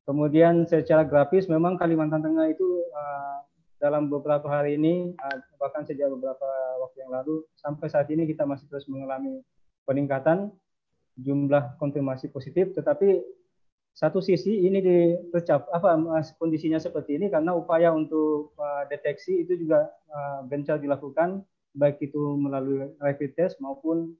Kemudian 0.07 0.63
secara 0.69 1.03
grafis 1.03 1.51
memang 1.51 1.75
Kalimantan 1.75 2.23
Tengah 2.23 2.47
itu 2.47 2.63
uh, 2.93 3.43
dalam 3.77 4.09
beberapa 4.09 4.49
hari 4.49 4.75
ini 4.77 5.13
uh, 5.17 5.37
bahkan 5.61 5.85
sejak 5.85 6.09
beberapa 6.09 6.49
waktu 6.81 7.05
yang 7.05 7.13
lalu 7.13 7.45
sampai 7.57 7.87
saat 7.89 8.09
ini 8.09 8.25
kita 8.25 8.43
masih 8.43 8.65
terus 8.69 8.89
mengalami 8.89 9.41
peningkatan 9.85 10.49
jumlah 11.17 11.77
konfirmasi 11.77 12.29
positif. 12.33 12.73
Tetapi 12.73 13.21
satu 13.97 14.21
sisi 14.21 14.65
ini 14.65 14.81
tercap 15.33 15.65
apa 15.73 15.97
kondisinya 16.37 16.77
seperti 16.77 17.17
ini 17.17 17.33
karena 17.33 17.53
upaya 17.57 17.89
untuk 17.93 18.53
uh, 18.57 18.85
deteksi 18.89 19.45
itu 19.45 19.57
juga 19.57 19.89
uh, 20.09 20.45
gencar 20.49 20.77
dilakukan 20.81 21.41
baik 21.77 22.01
itu 22.01 22.21
melalui 22.37 22.89
rapid 22.97 23.37
test 23.37 23.61
maupun 23.61 24.17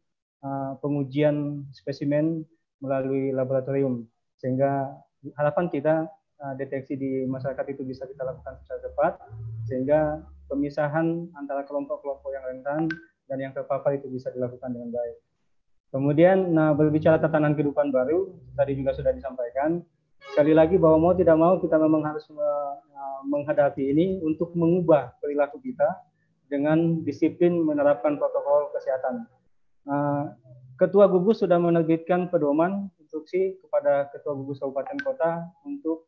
pengujian 0.86 1.66
spesimen 1.74 2.46
melalui 2.78 3.34
laboratorium. 3.34 4.06
Sehingga 4.38 4.94
harapan 5.34 5.66
kita 5.74 6.06
deteksi 6.62 6.94
di 6.94 7.26
masyarakat 7.26 7.66
itu 7.74 7.82
bisa 7.82 8.06
kita 8.06 8.22
lakukan 8.22 8.62
secara 8.62 8.80
cepat 8.86 9.14
sehingga 9.68 10.24
pemisahan 10.48 11.28
antara 11.36 11.68
kelompok-kelompok 11.68 12.32
yang 12.32 12.46
rentan 12.48 12.82
dan 13.28 13.38
yang 13.38 13.52
terpapar 13.52 14.00
itu 14.00 14.08
bisa 14.08 14.32
dilakukan 14.32 14.72
dengan 14.72 14.96
baik. 14.96 15.18
Kemudian 15.92 16.52
nah, 16.52 16.76
berbicara 16.76 17.20
tatanan 17.20 17.56
kehidupan 17.56 17.92
baru 17.92 18.32
tadi 18.60 18.76
juga 18.76 18.92
sudah 18.96 19.12
disampaikan 19.16 19.80
sekali 20.32 20.52
lagi 20.52 20.76
bahwa 20.76 20.98
mau 21.00 21.14
tidak 21.16 21.38
mau 21.40 21.56
kita 21.60 21.80
memang 21.80 22.04
harus 22.04 22.28
uh, 22.36 22.76
menghadapi 23.24 23.96
ini 23.96 24.20
untuk 24.20 24.52
mengubah 24.56 25.16
perilaku 25.24 25.60
kita 25.64 25.88
dengan 26.52 27.04
disiplin 27.04 27.56
menerapkan 27.64 28.20
protokol 28.20 28.72
kesehatan. 28.76 29.28
Uh, 29.88 30.32
Ketua 30.78 31.10
gugus 31.10 31.42
sudah 31.42 31.58
menerbitkan 31.58 32.30
pedoman 32.30 32.86
instruksi 33.02 33.58
kepada 33.66 34.14
Ketua 34.14 34.38
gugus 34.38 34.62
Kabupaten 34.62 34.98
Kota 35.02 35.50
untuk 35.66 36.06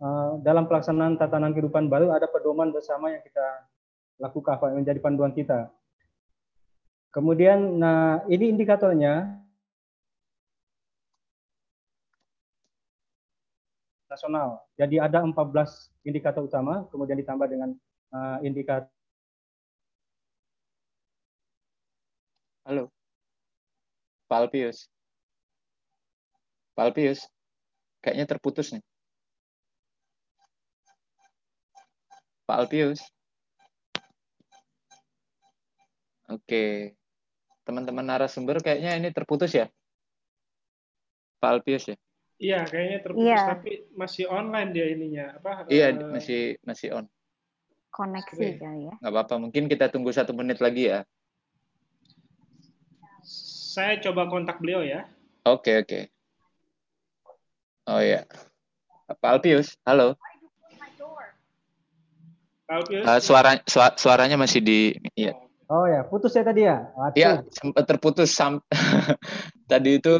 uh, 0.00 0.40
dalam 0.42 0.66
pelaksanaan 0.66 1.20
tatanan 1.20 1.52
kehidupan 1.54 1.86
baru 1.86 2.10
ada 2.10 2.26
pedoman 2.26 2.72
bersama 2.74 3.12
yang 3.12 3.22
kita 3.22 3.68
lakukan 4.18 4.56
apa 4.58 4.74
menjadi 4.74 4.98
panduan 5.02 5.34
kita. 5.34 5.70
Kemudian, 7.14 7.78
nah 7.78 8.26
ini 8.26 8.50
indikatornya 8.50 9.38
nasional. 14.10 14.62
Jadi 14.78 14.98
ada 14.98 15.22
14 15.22 15.34
indikator 16.06 16.46
utama, 16.46 16.86
kemudian 16.90 17.18
ditambah 17.18 17.46
dengan 17.46 17.70
uh, 18.14 18.38
indikator. 18.42 18.90
Halo, 22.64 22.88
Pak 24.26 24.38
Alpius. 24.48 24.88
Pak 26.74 26.90
Alpius, 26.90 27.30
kayaknya 28.02 28.26
terputus 28.26 28.74
nih. 28.74 28.82
Pak 32.44 32.56
Alpius. 32.64 33.00
Oke 36.28 36.96
teman-teman 37.64 38.04
narasumber 38.04 38.60
kayaknya 38.60 39.00
ini 39.00 39.08
terputus 39.10 39.56
ya? 39.56 39.66
Pak 41.40 41.50
Alpius 41.60 41.92
ya? 41.92 41.96
Iya, 42.38 42.60
kayaknya 42.68 42.98
terputus 43.00 43.40
iya. 43.40 43.48
tapi 43.56 43.72
masih 43.96 44.24
online 44.28 44.70
dia 44.76 44.86
ininya 44.92 45.26
apa? 45.40 45.64
Iya, 45.72 45.96
uh, 45.96 46.12
masih 46.12 46.60
masih 46.62 46.88
on. 46.92 47.06
Koneksi 47.88 48.60
kali 48.60 48.90
ya. 48.90 48.94
Nggak 49.00 49.12
apa-apa, 49.12 49.34
mungkin 49.40 49.64
kita 49.70 49.88
tunggu 49.88 50.12
satu 50.12 50.36
menit 50.36 50.60
lagi 50.60 50.92
ya. 50.92 51.06
Saya 53.74 53.98
coba 54.02 54.28
kontak 54.28 54.60
beliau 54.60 54.84
ya. 54.84 55.08
Oke, 55.48 55.72
okay, 55.72 55.74
oke. 55.80 55.88
Okay. 55.88 56.02
Oh 57.88 58.00
ya. 58.00 58.24
Pak 59.08 59.30
Alpius, 59.40 59.76
halo. 59.86 60.16
Uh, 62.64 63.20
suara, 63.20 63.60
suaranya 64.00 64.40
masih 64.40 64.64
di 64.64 64.96
iya. 65.12 65.36
Oh. 65.68 65.84
Ya, 65.84 66.04
putus 66.04 66.32
ya 66.32 66.44
tadi 66.44 66.64
ya? 66.64 66.88
Iya, 67.12 67.44
sempat 67.52 67.84
terputus 67.88 68.32
sam 68.32 68.60
tadi 69.70 70.00
itu 70.00 70.16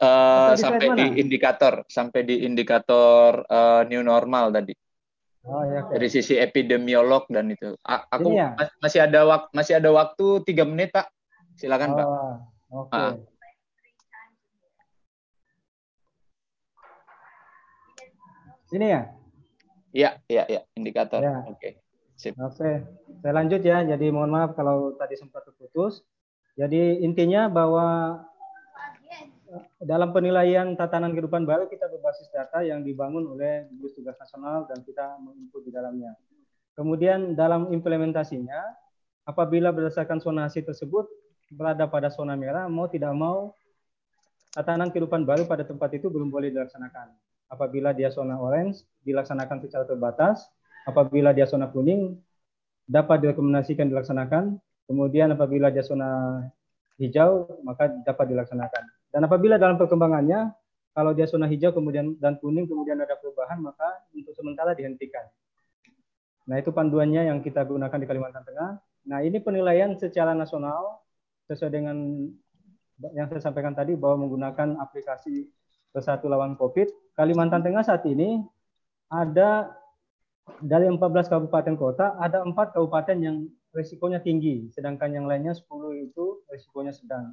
uh, 0.00 0.52
sampai 0.56 0.92
di 0.96 1.06
indikator, 1.20 1.84
sampai 1.88 2.24
di 2.24 2.44
indikator 2.44 3.44
uh, 3.48 3.84
new 3.84 4.00
normal 4.00 4.52
tadi. 4.52 4.72
Oh 5.44 5.60
ya. 5.60 5.84
Okay. 5.84 6.00
Dari 6.00 6.08
sisi 6.08 6.34
epidemiolog 6.40 7.28
dan 7.28 7.52
itu. 7.52 7.76
A 7.84 8.08
aku 8.08 8.32
ya? 8.32 8.56
masih 8.80 9.04
ada 9.04 9.28
waktu 9.28 9.48
masih 9.52 9.74
ada 9.76 9.90
waktu 9.92 10.40
tiga 10.48 10.64
menit 10.64 10.88
pak. 10.88 11.12
Silakan 11.60 11.90
oh, 11.92 11.96
pak. 11.96 12.06
Oke. 12.08 12.88
Okay. 12.88 12.96
Uh. 12.96 13.12
Sini 18.72 18.86
ya? 18.88 19.23
Iya, 19.94 20.18
iya, 20.26 20.42
iya, 20.50 20.60
indikator. 20.74 21.22
Ya. 21.22 21.46
Oke. 21.46 21.54
Okay. 21.54 21.72
Sip. 22.18 22.34
Oke, 22.38 22.82
saya 23.22 23.32
lanjut 23.34 23.62
ya. 23.62 23.86
Jadi 23.86 24.10
mohon 24.10 24.34
maaf 24.34 24.58
kalau 24.58 24.98
tadi 24.98 25.14
sempat 25.14 25.46
terputus. 25.46 26.02
Jadi 26.58 27.02
intinya 27.02 27.46
bahwa 27.46 28.18
eh, 29.50 29.66
dalam 29.82 30.10
penilaian 30.10 30.74
tatanan 30.74 31.14
kehidupan 31.14 31.46
baru 31.46 31.70
kita 31.70 31.86
berbasis 31.90 32.26
data 32.30 32.62
yang 32.66 32.82
dibangun 32.82 33.22
oleh 33.34 33.70
gugus 33.74 33.94
tugas 33.94 34.18
nasional 34.18 34.66
dan 34.66 34.82
kita 34.82 35.18
menginput 35.22 35.62
di 35.62 35.70
dalamnya. 35.70 36.14
Kemudian 36.74 37.38
dalam 37.38 37.70
implementasinya, 37.70 38.58
apabila 39.26 39.70
berdasarkan 39.70 40.18
zonasi 40.18 40.62
tersebut 40.66 41.06
berada 41.54 41.86
pada 41.86 42.10
zona 42.10 42.34
merah, 42.34 42.66
mau 42.66 42.90
tidak 42.90 43.14
mau 43.14 43.54
tatanan 44.54 44.90
kehidupan 44.90 45.22
baru 45.22 45.46
pada 45.46 45.62
tempat 45.62 45.90
itu 45.94 46.10
belum 46.10 46.30
boleh 46.30 46.50
dilaksanakan. 46.50 47.14
Apabila 47.54 47.94
dia 47.94 48.10
zona 48.10 48.34
orange, 48.42 48.82
dilaksanakan 49.06 49.62
secara 49.62 49.86
terbatas, 49.86 50.50
apabila 50.84 51.30
dia 51.30 51.46
zona 51.46 51.70
kuning 51.70 52.18
dapat 52.84 53.24
direkomendasikan 53.24 53.88
dilaksanakan. 53.88 54.58
Kemudian 54.84 55.32
apabila 55.32 55.72
dia 55.72 55.80
zona 55.80 56.42
hijau 57.00 57.48
maka 57.64 57.88
dapat 58.04 58.34
dilaksanakan. 58.34 58.84
Dan 59.08 59.24
apabila 59.24 59.56
dalam 59.56 59.80
perkembangannya 59.80 60.52
kalau 60.92 61.16
dia 61.16 61.24
zona 61.24 61.48
hijau 61.48 61.72
kemudian 61.72 62.14
dan 62.20 62.36
kuning 62.38 62.68
kemudian 62.68 63.00
ada 63.00 63.16
perubahan 63.18 63.58
maka 63.64 64.04
untuk 64.12 64.36
sementara 64.36 64.76
dihentikan. 64.76 65.24
Nah 66.44 66.60
itu 66.60 66.70
panduannya 66.70 67.32
yang 67.32 67.40
kita 67.40 67.64
gunakan 67.64 67.96
di 67.96 68.06
Kalimantan 68.06 68.44
Tengah. 68.44 68.70
Nah 69.08 69.18
ini 69.24 69.40
penilaian 69.40 69.96
secara 69.96 70.36
nasional 70.36 71.00
sesuai 71.48 71.72
dengan 71.72 71.96
yang 73.16 73.26
saya 73.32 73.50
sampaikan 73.50 73.74
tadi 73.74 73.96
bahwa 73.96 74.28
menggunakan 74.28 74.78
aplikasi 74.78 75.48
Bersatu 75.94 76.26
Lawan 76.26 76.58
COVID. 76.58 77.14
Kalimantan 77.14 77.62
Tengah 77.62 77.86
saat 77.86 78.02
ini 78.10 78.42
ada 79.06 79.70
dari 80.58 80.90
14 80.90 80.98
kabupaten 81.30 81.74
kota 81.78 82.18
ada 82.18 82.42
empat 82.42 82.74
kabupaten 82.74 83.16
yang 83.16 83.46
risikonya 83.70 84.18
tinggi, 84.20 84.68
sedangkan 84.74 85.14
yang 85.14 85.30
lainnya 85.30 85.54
10 85.54 85.70
itu 86.02 86.42
risikonya 86.50 86.90
sedang. 86.90 87.32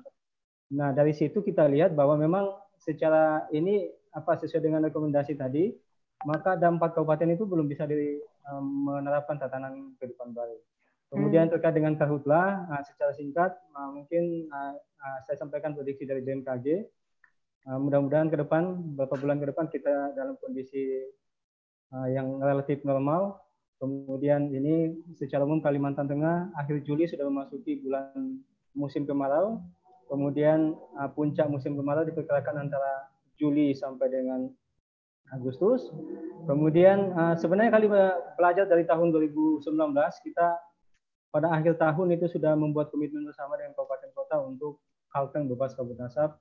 Nah 0.72 0.94
dari 0.94 1.12
situ 1.12 1.42
kita 1.42 1.66
lihat 1.68 1.98
bahwa 1.98 2.16
memang 2.16 2.54
secara 2.80 3.50
ini 3.50 3.90
apa 4.14 4.38
sesuai 4.38 4.64
dengan 4.64 4.86
rekomendasi 4.88 5.36
tadi, 5.36 5.74
maka 6.24 6.56
ada 6.56 6.70
empat 6.70 6.94
kabupaten 6.94 7.34
itu 7.34 7.44
belum 7.44 7.66
bisa 7.66 7.90
di, 7.90 8.22
um, 8.50 8.90
menerapkan 8.90 9.42
tatanan 9.42 9.98
kehidupan 9.98 10.32
baru. 10.32 10.58
Kemudian 11.12 11.52
hmm. 11.52 11.54
terkait 11.58 11.76
dengan 11.76 11.94
karhutlah, 12.00 12.72
nah, 12.72 12.82
secara 12.88 13.12
singkat 13.12 13.52
nah, 13.76 13.92
mungkin 13.92 14.48
uh, 14.48 14.74
uh, 14.80 15.20
saya 15.28 15.36
sampaikan 15.36 15.76
prediksi 15.76 16.08
dari 16.08 16.24
BMKG. 16.24 16.88
Uh, 17.62 17.78
mudah-mudahan 17.78 18.26
ke 18.26 18.42
depan, 18.42 18.74
beberapa 18.74 19.22
bulan 19.22 19.38
ke 19.38 19.46
depan 19.54 19.70
kita 19.70 20.18
dalam 20.18 20.34
kondisi 20.42 20.82
uh, 21.94 22.10
yang 22.10 22.42
relatif 22.42 22.82
normal. 22.82 23.38
Kemudian 23.78 24.50
ini 24.50 24.98
secara 25.14 25.46
umum 25.46 25.62
Kalimantan 25.62 26.10
Tengah 26.10 26.58
akhir 26.58 26.82
Juli 26.82 27.06
sudah 27.06 27.30
memasuki 27.30 27.78
bulan 27.86 28.42
musim 28.74 29.06
kemarau. 29.06 29.62
Kemudian 30.10 30.74
uh, 30.98 31.10
puncak 31.14 31.46
musim 31.54 31.78
kemarau 31.78 32.02
diperkirakan 32.02 32.66
antara 32.66 33.14
Juli 33.38 33.78
sampai 33.78 34.10
dengan 34.10 34.50
Agustus. 35.30 35.94
Kemudian 36.50 37.14
sebenarnya 37.40 37.72
kali 37.72 37.88
belajar 38.36 38.66
dari 38.68 38.84
tahun 38.84 39.16
2019 39.16 39.64
kita 40.28 40.60
pada 41.32 41.48
akhir 41.56 41.80
tahun 41.80 42.20
itu 42.20 42.28
sudah 42.28 42.58
membuat 42.60 42.92
komitmen 42.92 43.24
bersama 43.24 43.56
dengan 43.56 43.72
kabupaten 43.78 44.12
kota 44.12 44.44
untuk 44.44 44.84
Kalteng 45.08 45.48
bebas 45.48 45.72
kabut 45.72 45.96
asap 46.04 46.36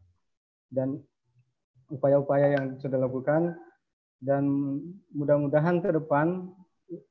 dan 0.71 1.03
upaya-upaya 1.91 2.55
yang 2.55 2.79
sudah 2.79 2.97
dilakukan 2.97 3.59
dan 4.23 4.47
mudah-mudahan 5.11 5.83
ke 5.83 5.91
depan 5.91 6.47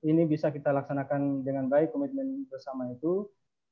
ini 0.03 0.23
bisa 0.27 0.51
kita 0.51 0.71
laksanakan 0.71 1.43
dengan 1.43 1.67
baik 1.67 1.91
komitmen 1.91 2.47
bersama 2.47 2.87
itu. 2.91 3.27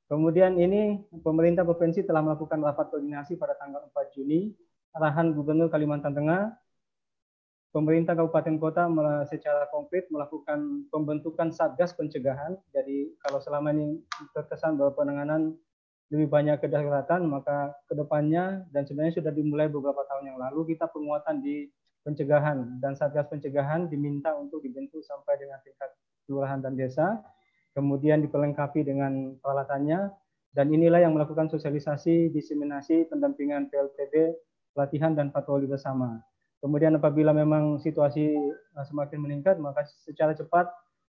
Kemudian 0.08 0.56
ini 0.56 1.04
pemerintah 1.20 1.68
provinsi 1.68 2.00
telah 2.04 2.24
melakukan 2.24 2.64
rapat 2.64 2.88
koordinasi 2.88 3.36
pada 3.36 3.56
tanggal 3.60 3.84
4 3.92 4.16
Juni. 4.16 4.56
Arahan 4.96 5.36
Gubernur 5.36 5.68
Kalimantan 5.68 6.16
Tengah, 6.16 6.48
pemerintah 7.76 8.16
kabupaten 8.16 8.56
kota 8.56 8.88
secara 9.28 9.68
konkret 9.68 10.08
melakukan 10.08 10.88
pembentukan 10.88 11.52
satgas 11.52 11.92
pencegahan. 11.92 12.56
Jadi 12.72 13.12
kalau 13.20 13.36
selama 13.36 13.76
ini 13.76 14.00
terkesan 14.32 14.80
bahwa 14.80 14.96
penanganan 14.96 15.60
lebih 16.08 16.28
banyak 16.32 16.56
kedaruratan, 16.64 17.28
maka 17.28 17.76
ke 17.84 17.92
depannya 17.92 18.64
dan 18.72 18.88
sebenarnya 18.88 19.20
sudah 19.20 19.32
dimulai 19.32 19.68
beberapa 19.68 20.04
tahun 20.08 20.32
yang 20.32 20.38
lalu 20.40 20.72
kita 20.72 20.88
penguatan 20.88 21.44
di 21.44 21.68
pencegahan 22.00 22.80
dan 22.80 22.96
satgas 22.96 23.28
pencegahan 23.28 23.92
diminta 23.92 24.32
untuk 24.32 24.64
dibentuk 24.64 25.04
sampai 25.04 25.36
dengan 25.36 25.60
tingkat 25.60 25.92
kelurahan 26.24 26.64
dan 26.64 26.72
desa, 26.80 27.20
kemudian 27.76 28.24
diperlengkapi 28.24 28.80
dengan 28.88 29.36
peralatannya, 29.44 30.08
dan 30.56 30.72
inilah 30.72 31.04
yang 31.04 31.12
melakukan 31.12 31.52
sosialisasi, 31.52 32.32
diseminasi, 32.32 33.04
pendampingan 33.12 33.68
PLTB, 33.68 34.32
pelatihan 34.72 35.12
dan 35.12 35.28
patroli 35.28 35.68
bersama. 35.68 36.24
Kemudian 36.58 36.96
apabila 36.96 37.30
memang 37.36 37.78
situasi 37.78 38.34
eh, 38.34 38.84
semakin 38.88 39.20
meningkat, 39.20 39.60
maka 39.60 39.84
secara 40.02 40.32
cepat 40.32 40.72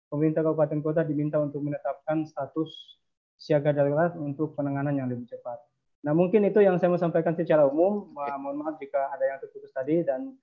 pemerintah 0.09 0.47
kabupaten 0.47 0.81
kota 0.81 1.03
diminta 1.03 1.43
untuk 1.43 1.61
menetapkan 1.67 2.25
status 2.25 2.71
siaga 3.39 3.75
darurat 3.75 4.15
untuk 4.17 4.55
penanganan 4.55 4.95
yang 4.97 5.09
lebih 5.11 5.27
cepat. 5.29 5.59
Nah 6.05 6.13
mungkin 6.13 6.45
itu 6.45 6.61
yang 6.61 6.77
saya 6.77 6.93
mau 6.93 7.01
sampaikan 7.01 7.33
secara 7.33 7.65
umum. 7.65 8.13
Mohon 8.13 8.57
maaf 8.61 8.77
jika 8.77 9.09
ada 9.09 9.25
yang 9.25 9.39
terputus 9.41 9.73
tadi 9.73 10.05
dan 10.05 10.37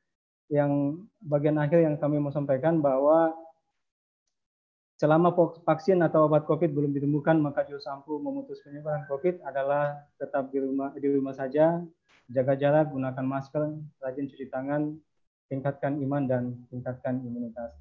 yang 0.52 1.00
bagian 1.22 1.56
akhir 1.62 1.86
yang 1.86 1.96
kami 1.96 2.20
mau 2.20 2.34
sampaikan 2.34 2.82
bahwa 2.82 3.32
selama 5.02 5.34
vaksin 5.66 5.98
atau 6.06 6.30
obat 6.30 6.46
COVID 6.46 6.70
belum 6.78 6.92
ditemukan, 6.94 7.42
maka 7.42 7.66
jurus 7.66 7.90
ampuh 7.90 8.22
memutus 8.22 8.62
penyebaran 8.62 9.06
COVID 9.10 9.42
adalah 9.42 9.98
tetap 10.22 10.54
di 10.54 10.62
rumah 10.62 10.94
di 10.94 11.08
rumah 11.10 11.34
saja, 11.34 11.82
jaga 12.30 12.54
jarak, 12.54 12.94
gunakan 12.94 13.26
masker, 13.26 13.82
rajin 13.98 14.30
cuci 14.30 14.46
tangan, 14.54 14.94
tingkatkan 15.50 15.98
iman 16.06 16.24
dan 16.30 16.44
tingkatkan 16.70 17.18
imunitas. 17.26 17.74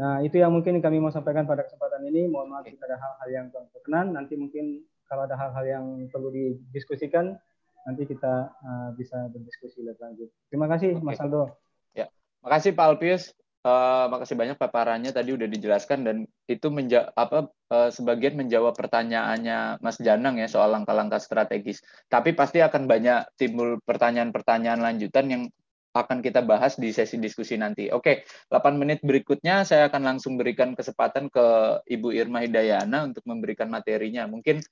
Nah, 0.00 0.24
itu 0.24 0.40
yang 0.40 0.56
mungkin 0.56 0.80
kami 0.80 0.96
mau 0.96 1.12
sampaikan 1.12 1.44
pada 1.44 1.68
kesempatan 1.68 2.08
ini. 2.08 2.24
Mohon 2.24 2.56
maaf 2.56 2.64
jika 2.64 2.88
ada 2.88 2.96
hal-hal 2.96 3.28
yang 3.28 3.44
kurang 3.52 3.68
berkenan. 3.68 4.06
Nanti 4.16 4.32
mungkin 4.40 4.80
kalau 5.04 5.28
ada 5.28 5.36
hal-hal 5.36 5.64
yang 5.68 5.84
perlu 6.08 6.32
didiskusikan, 6.32 7.36
nanti 7.84 8.08
kita 8.08 8.48
uh, 8.48 8.88
bisa 8.96 9.28
berdiskusi 9.28 9.84
lebih 9.84 10.00
lanjut. 10.00 10.28
Terima 10.48 10.72
kasih, 10.72 10.96
Oke. 10.96 11.04
Mas 11.04 11.20
Aldo. 11.20 11.52
Ya, 11.92 12.08
makasih 12.40 12.72
Pak 12.72 12.86
Alpius. 12.96 13.36
Uh, 13.60 14.08
makasih 14.08 14.40
banyak 14.40 14.56
paparannya 14.56 15.12
tadi 15.12 15.36
udah 15.36 15.44
dijelaskan 15.44 16.00
dan 16.00 16.16
itu 16.48 16.72
menja 16.72 17.12
apa 17.12 17.52
uh, 17.68 17.92
sebagian 17.92 18.32
menjawab 18.32 18.72
pertanyaannya 18.72 19.84
Mas 19.84 20.00
Janang 20.00 20.40
ya 20.40 20.48
soal 20.48 20.72
langkah-langkah 20.72 21.20
strategis. 21.20 21.84
Tapi 22.08 22.32
pasti 22.32 22.64
akan 22.64 22.88
banyak 22.88 23.36
timbul 23.36 23.76
pertanyaan-pertanyaan 23.84 24.80
lanjutan 24.80 25.26
yang 25.28 25.42
akan 25.90 26.22
kita 26.22 26.46
bahas 26.46 26.78
di 26.78 26.94
sesi 26.94 27.18
diskusi 27.18 27.58
nanti. 27.58 27.90
Oke, 27.90 28.22
8 28.46 28.78
menit 28.78 29.02
berikutnya 29.02 29.66
saya 29.66 29.90
akan 29.90 30.14
langsung 30.14 30.38
berikan 30.38 30.78
kesempatan 30.78 31.26
ke 31.26 31.46
Ibu 31.82 32.14
Irma 32.14 32.46
Hidayana 32.46 33.10
untuk 33.10 33.26
memberikan 33.26 33.66
materinya. 33.66 34.30
Mungkin 34.30 34.62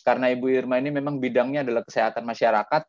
karena 0.00 0.32
Ibu 0.32 0.46
Irma 0.48 0.80
ini 0.80 0.88
memang 0.88 1.20
bidangnya 1.20 1.62
adalah 1.62 1.84
kesehatan 1.84 2.24
masyarakat, 2.24 2.82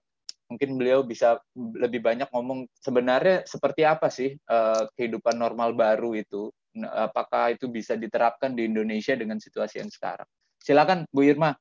mungkin 0.47 0.69
beliau 0.79 1.03
bisa 1.03 1.43
lebih 1.55 1.99
banyak 1.99 2.31
ngomong 2.31 2.71
sebenarnya 2.79 3.43
seperti 3.43 3.83
apa 3.83 4.07
sih 4.07 4.31
uh, 4.31 4.87
kehidupan 4.95 5.35
normal 5.35 5.75
baru 5.75 6.15
itu. 6.15 6.49
Apakah 6.73 7.53
itu 7.53 7.69
bisa 7.69 7.93
diterapkan 7.93 8.57
di 8.57 8.65
Indonesia 8.65 9.13
dengan 9.13 9.37
situasi 9.37 9.77
yang 9.77 9.93
sekarang? 9.93 10.25
Silakan 10.57 11.05
Bu 11.13 11.21
Irma, 11.21 11.53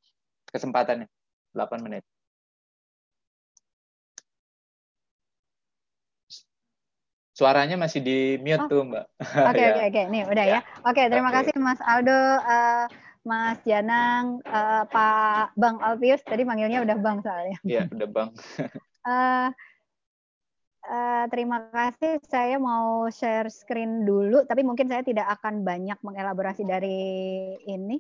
kesempatannya 0.48 1.04
8 1.52 1.84
menit. 1.84 2.11
Suaranya 7.32 7.80
masih 7.80 8.04
di 8.04 8.36
mute 8.44 8.60
oh. 8.60 8.68
tuh, 8.68 8.82
Mbak. 8.84 9.04
Oke, 9.48 9.62
ya. 9.64 9.68
oke, 9.72 9.82
oke. 9.88 10.02
Nih, 10.12 10.22
udah 10.28 10.44
ya. 10.44 10.60
ya. 10.60 10.60
Oke, 10.84 11.02
terima 11.08 11.32
okay. 11.32 11.48
kasih 11.48 11.54
Mas 11.56 11.80
Aldo, 11.80 12.12
uh, 12.12 12.84
Mas 13.24 13.58
Janang, 13.64 14.44
uh, 14.44 14.84
Pak 14.84 15.56
Bang 15.56 15.80
Alpius. 15.80 16.20
Tadi 16.28 16.44
manggilnya 16.44 16.84
udah 16.84 16.96
Bang 17.00 17.24
soalnya. 17.24 17.56
Iya, 17.64 17.88
udah 17.96 18.08
Bang. 18.12 18.28
uh, 19.08 19.48
uh, 20.92 21.24
terima 21.32 21.72
kasih. 21.72 22.20
Saya 22.28 22.60
mau 22.60 23.08
share 23.08 23.48
screen 23.48 24.04
dulu, 24.04 24.44
tapi 24.44 24.60
mungkin 24.60 24.92
saya 24.92 25.00
tidak 25.00 25.24
akan 25.40 25.64
banyak 25.64 25.96
mengelaborasi 26.04 26.68
dari 26.68 27.00
ini. 27.64 27.96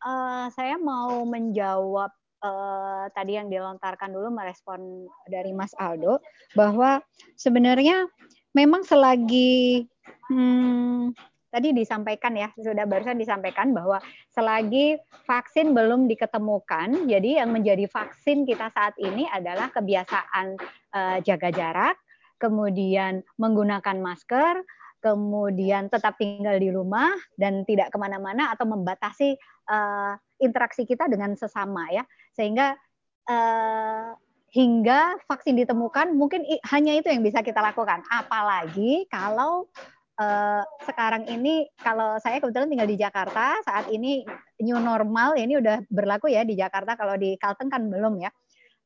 Uh, 0.00 0.46
saya 0.54 0.78
mau 0.78 1.26
menjawab 1.26 2.14
uh, 2.44 3.04
tadi 3.12 3.36
yang 3.36 3.48
dilontarkan 3.48 4.12
dulu 4.12 4.32
merespon 4.32 5.06
dari 5.28 5.52
Mas 5.52 5.76
Aldo 5.76 6.20
bahwa 6.56 7.04
sebenarnya 7.36 8.08
memang 8.56 8.82
selagi 8.82 9.86
hmm, 10.30 11.14
tadi 11.50 11.74
disampaikan 11.74 12.38
ya 12.38 12.48
sudah 12.54 12.86
barusan 12.86 13.18
disampaikan 13.18 13.74
bahwa 13.74 13.98
selagi 14.30 14.96
vaksin 15.26 15.74
belum 15.74 16.06
diketemukan, 16.06 17.10
jadi 17.10 17.42
yang 17.42 17.50
menjadi 17.50 17.90
vaksin 17.90 18.46
kita 18.46 18.70
saat 18.70 18.94
ini 19.02 19.26
adalah 19.26 19.68
kebiasaan 19.74 20.56
uh, 20.94 21.18
jaga 21.26 21.50
jarak, 21.50 21.96
kemudian 22.38 23.26
menggunakan 23.36 23.98
masker, 23.98 24.62
kemudian 25.02 25.90
tetap 25.90 26.14
tinggal 26.16 26.54
di 26.56 26.70
rumah 26.70 27.10
dan 27.34 27.66
tidak 27.66 27.90
ke 27.90 27.98
mana-mana 27.98 28.54
atau 28.54 28.70
membatasi 28.70 29.34
uh, 29.66 30.14
interaksi 30.38 30.86
kita 30.86 31.10
dengan 31.10 31.34
sesama 31.34 31.90
ya, 31.90 32.06
sehingga 32.30 32.78
uh, 33.26 34.14
hingga 34.50 35.14
vaksin 35.30 35.54
ditemukan 35.54 36.10
mungkin 36.14 36.42
hanya 36.70 36.98
itu 36.98 37.06
yang 37.06 37.22
bisa 37.22 37.40
kita 37.40 37.62
lakukan. 37.62 38.02
Apalagi 38.10 39.06
kalau 39.06 39.70
uh, 40.18 40.62
sekarang 40.82 41.26
ini 41.30 41.70
kalau 41.78 42.18
saya 42.18 42.42
kebetulan 42.42 42.66
tinggal 42.66 42.90
di 42.90 42.98
Jakarta 42.98 43.62
saat 43.62 43.86
ini 43.94 44.26
new 44.58 44.78
normal 44.82 45.38
ini 45.38 45.56
udah 45.62 45.86
berlaku 45.86 46.28
ya 46.28 46.42
di 46.42 46.58
Jakarta 46.58 46.98
kalau 46.98 47.14
di 47.14 47.38
Kalteng 47.38 47.70
kan 47.70 47.86
belum 47.86 48.18
ya. 48.18 48.30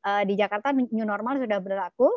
Uh, 0.05 0.21
di 0.21 0.37
Jakarta 0.37 0.69
new 0.71 1.05
normal 1.05 1.41
sudah 1.41 1.57
berlaku. 1.57 2.13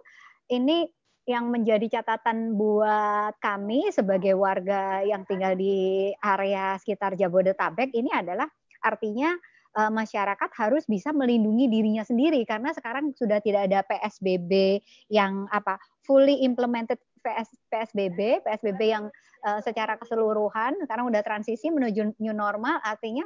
Ini 0.49 0.85
yang 1.29 1.53
menjadi 1.53 2.01
catatan 2.01 2.57
buat 2.57 3.37
kami 3.37 3.93
sebagai 3.93 4.33
warga 4.33 5.05
yang 5.05 5.29
tinggal 5.29 5.53
di 5.57 6.09
area 6.25 6.81
sekitar 6.81 7.21
Jabodetabek 7.21 7.93
ini 7.93 8.09
adalah 8.09 8.49
artinya 8.81 9.37
uh, 9.79 9.93
masyarakat 9.95 10.51
harus 10.59 10.83
bisa 10.91 11.15
melindungi 11.15 11.71
dirinya 11.71 12.03
sendiri 12.03 12.43
karena 12.43 12.75
sekarang 12.75 13.15
sudah 13.15 13.39
tidak 13.39 13.71
ada 13.71 13.87
PSBB 13.87 14.83
yang 15.15 15.47
apa 15.55 15.79
fully 16.03 16.43
implemented 16.43 16.99
PS, 17.23 17.55
PSBB, 17.71 18.43
PSBB 18.43 18.81
yang 18.83 19.07
uh, 19.47 19.61
secara 19.63 19.95
keseluruhan 19.95 20.75
sekarang 20.83 21.07
udah 21.07 21.23
transisi 21.23 21.71
menuju 21.71 22.19
new 22.19 22.35
normal 22.35 22.83
artinya 22.83 23.23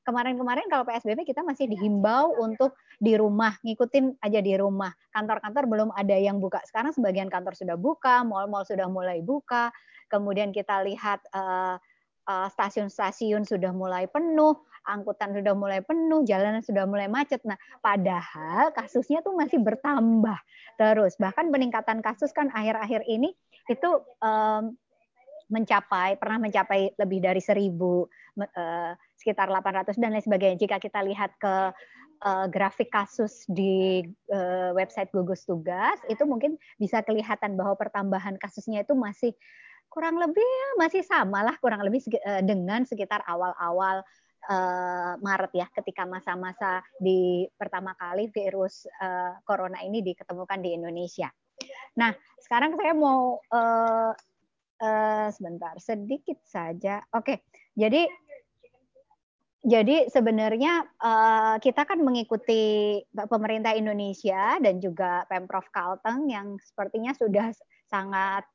kemarin-kemarin 0.00 0.64
kalau 0.72 0.88
PSBB 0.88 1.28
kita 1.28 1.44
masih 1.44 1.68
dihimbau 1.68 2.40
untuk 2.40 2.74
di 2.96 3.16
rumah, 3.16 3.56
ngikutin 3.60 4.20
aja 4.24 4.40
di 4.40 4.56
rumah. 4.56 4.92
Kantor-kantor 5.12 5.64
belum 5.68 5.90
ada 5.92 6.16
yang 6.16 6.40
buka. 6.40 6.60
Sekarang 6.64 6.92
sebagian 6.92 7.28
kantor 7.28 7.52
sudah 7.56 7.76
buka, 7.76 8.24
mal-mal 8.24 8.64
sudah 8.64 8.88
mulai 8.88 9.20
buka. 9.20 9.68
Kemudian 10.10 10.50
kita 10.50 10.82
lihat 10.82 11.22
uh, 11.30 11.76
stasiun-stasiun 12.50 13.42
sudah 13.48 13.72
mulai 13.74 14.06
penuh 14.06 14.58
angkutan 14.86 15.36
sudah 15.36 15.52
mulai 15.52 15.80
penuh, 15.84 16.24
jalanan 16.24 16.64
sudah 16.64 16.88
mulai 16.88 17.06
macet. 17.10 17.42
Nah, 17.44 17.58
padahal 17.84 18.72
kasusnya 18.72 19.20
tuh 19.20 19.36
masih 19.36 19.60
bertambah 19.60 20.38
terus. 20.80 21.16
Bahkan 21.20 21.52
peningkatan 21.52 22.00
kasus 22.00 22.32
kan 22.32 22.48
akhir-akhir 22.50 23.04
ini 23.04 23.34
itu 23.68 23.90
um, 24.24 24.74
mencapai 25.50 26.14
pernah 26.16 26.38
mencapai 26.38 26.94
lebih 26.94 27.18
dari 27.20 27.42
seribu 27.42 28.06
uh, 28.38 28.92
sekitar 29.18 29.50
800 29.50 29.98
dan 29.98 30.14
lain 30.14 30.24
sebagainya. 30.24 30.56
Jika 30.56 30.78
kita 30.78 31.02
lihat 31.02 31.34
ke 31.36 31.74
uh, 32.24 32.46
grafik 32.46 32.88
kasus 32.88 33.44
di 33.50 34.06
uh, 34.30 34.70
website 34.72 35.10
gugus 35.10 35.42
tugas 35.44 35.98
itu 36.06 36.22
mungkin 36.24 36.54
bisa 36.78 37.02
kelihatan 37.02 37.58
bahwa 37.58 37.74
pertambahan 37.74 38.38
kasusnya 38.38 38.86
itu 38.86 38.94
masih 38.94 39.34
kurang 39.90 40.16
lebih 40.16 40.78
masih 40.78 41.02
sama 41.02 41.42
lah 41.42 41.58
kurang 41.58 41.82
lebih 41.82 41.98
dengan 42.46 42.86
sekitar 42.86 43.26
awal-awal 43.26 44.06
uh, 44.48 45.12
Maret 45.20 45.52
ya 45.52 45.66
ketika 45.74 46.08
masa-masa 46.08 46.80
di 46.96 47.44
pertama 47.58 47.92
kali 47.98 48.32
virus 48.32 48.88
uh, 49.02 49.36
corona 49.44 49.82
ini 49.84 50.00
diketemukan 50.00 50.62
di 50.62 50.70
Indonesia. 50.72 51.28
Nah, 51.98 52.14
sekarang 52.40 52.78
saya 52.78 52.96
mau 52.96 53.36
sebentar 55.28 55.76
sedikit 55.76 56.40
saja. 56.48 57.04
Oke, 57.12 57.44
jadi 57.76 58.08
jadi 59.60 60.08
sebenarnya 60.08 60.88
kita 61.60 61.84
kan 61.84 62.00
mengikuti 62.00 62.96
pemerintah 63.12 63.76
Indonesia 63.76 64.56
dan 64.56 64.80
juga 64.80 65.28
Pemprov 65.28 65.68
Kalteng 65.68 66.32
yang 66.32 66.56
sepertinya 66.64 67.12
sudah 67.12 67.52
sangat 67.92 68.48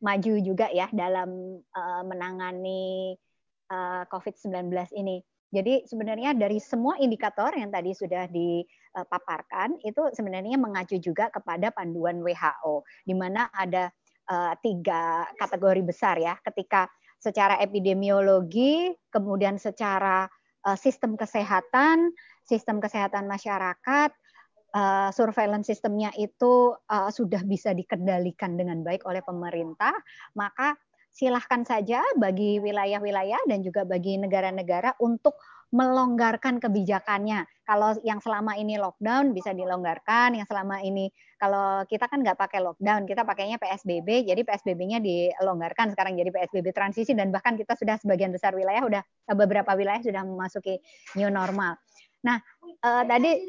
maju 0.00 0.34
juga 0.44 0.68
ya 0.68 0.88
dalam 0.92 1.60
uh, 1.60 2.02
menangani 2.04 3.16
uh, 3.72 4.02
eh, 4.02 4.02
COVID-19 4.12 4.70
ini. 4.96 5.22
Jadi 5.46 5.86
sebenarnya 5.86 6.34
dari 6.34 6.58
semua 6.58 6.98
indikator 6.98 7.54
yang 7.54 7.70
tadi 7.70 7.94
sudah 7.94 8.28
dipaparkan 8.28 9.78
itu 9.86 10.10
sebenarnya 10.12 10.58
mengacu 10.58 10.98
juga 10.98 11.30
kepada 11.30 11.70
panduan 11.70 12.20
WHO, 12.20 12.82
di 13.06 13.14
mana 13.14 13.48
ada 13.54 13.88
uh, 14.28 14.52
tiga 14.60 15.24
kategori 15.38 15.86
besar 15.86 16.18
ya. 16.18 16.34
Ketika 16.42 16.90
secara 17.16 17.56
epidemiologi, 17.62 18.92
kemudian 19.08 19.56
secara 19.56 20.28
uh, 20.66 20.76
sistem 20.76 21.14
kesehatan, 21.14 22.12
sistem 22.44 22.82
kesehatan 22.82 23.24
masyarakat, 23.30 24.10
uh, 24.76 25.08
surveillance 25.08 25.72
sistemnya 25.72 26.12
itu 26.20 26.76
uh, 26.76 27.08
sudah 27.08 27.40
bisa 27.48 27.72
dikendalikan 27.72 28.60
dengan 28.60 28.84
baik 28.84 29.08
oleh 29.08 29.24
pemerintah, 29.24 29.96
maka 30.36 30.76
silahkan 31.16 31.64
saja 31.64 32.04
bagi 32.20 32.60
wilayah-wilayah 32.60 33.48
dan 33.48 33.64
juga 33.64 33.88
bagi 33.88 34.20
negara-negara 34.20 35.00
untuk 35.00 35.40
melonggarkan 35.72 36.60
kebijakannya. 36.60 37.48
Kalau 37.66 37.96
yang 38.06 38.22
selama 38.22 38.54
ini 38.54 38.78
lockdown 38.78 39.34
bisa 39.34 39.50
dilonggarkan, 39.56 40.38
yang 40.38 40.46
selama 40.46 40.84
ini 40.84 41.10
kalau 41.40 41.82
kita 41.88 42.06
kan 42.06 42.22
nggak 42.22 42.38
pakai 42.38 42.60
lockdown, 42.62 43.08
kita 43.08 43.26
pakainya 43.26 43.56
PSBB, 43.58 44.28
jadi 44.28 44.44
PSBB-nya 44.44 45.00
dilonggarkan 45.02 45.96
sekarang 45.96 46.14
jadi 46.14 46.30
PSBB 46.30 46.70
transisi 46.70 47.16
dan 47.16 47.32
bahkan 47.34 47.58
kita 47.58 47.74
sudah 47.74 47.98
sebagian 47.98 48.30
besar 48.30 48.54
wilayah 48.54 48.84
sudah 48.84 49.02
beberapa 49.34 49.72
wilayah 49.74 50.04
sudah 50.04 50.22
memasuki 50.22 50.78
new 51.18 51.32
normal. 51.32 51.80
Nah, 52.22 52.38
uh, 52.82 53.02
tadi 53.08 53.40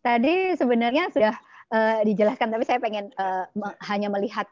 tadi 0.00 0.56
sebenarnya 0.56 1.12
sudah 1.12 1.34
uh, 1.72 2.00
dijelaskan, 2.04 2.48
tapi 2.50 2.64
saya 2.66 2.82
pengen 2.82 3.12
uh, 3.16 3.46
me 3.56 3.72
hanya 3.86 4.08
melihat 4.12 4.48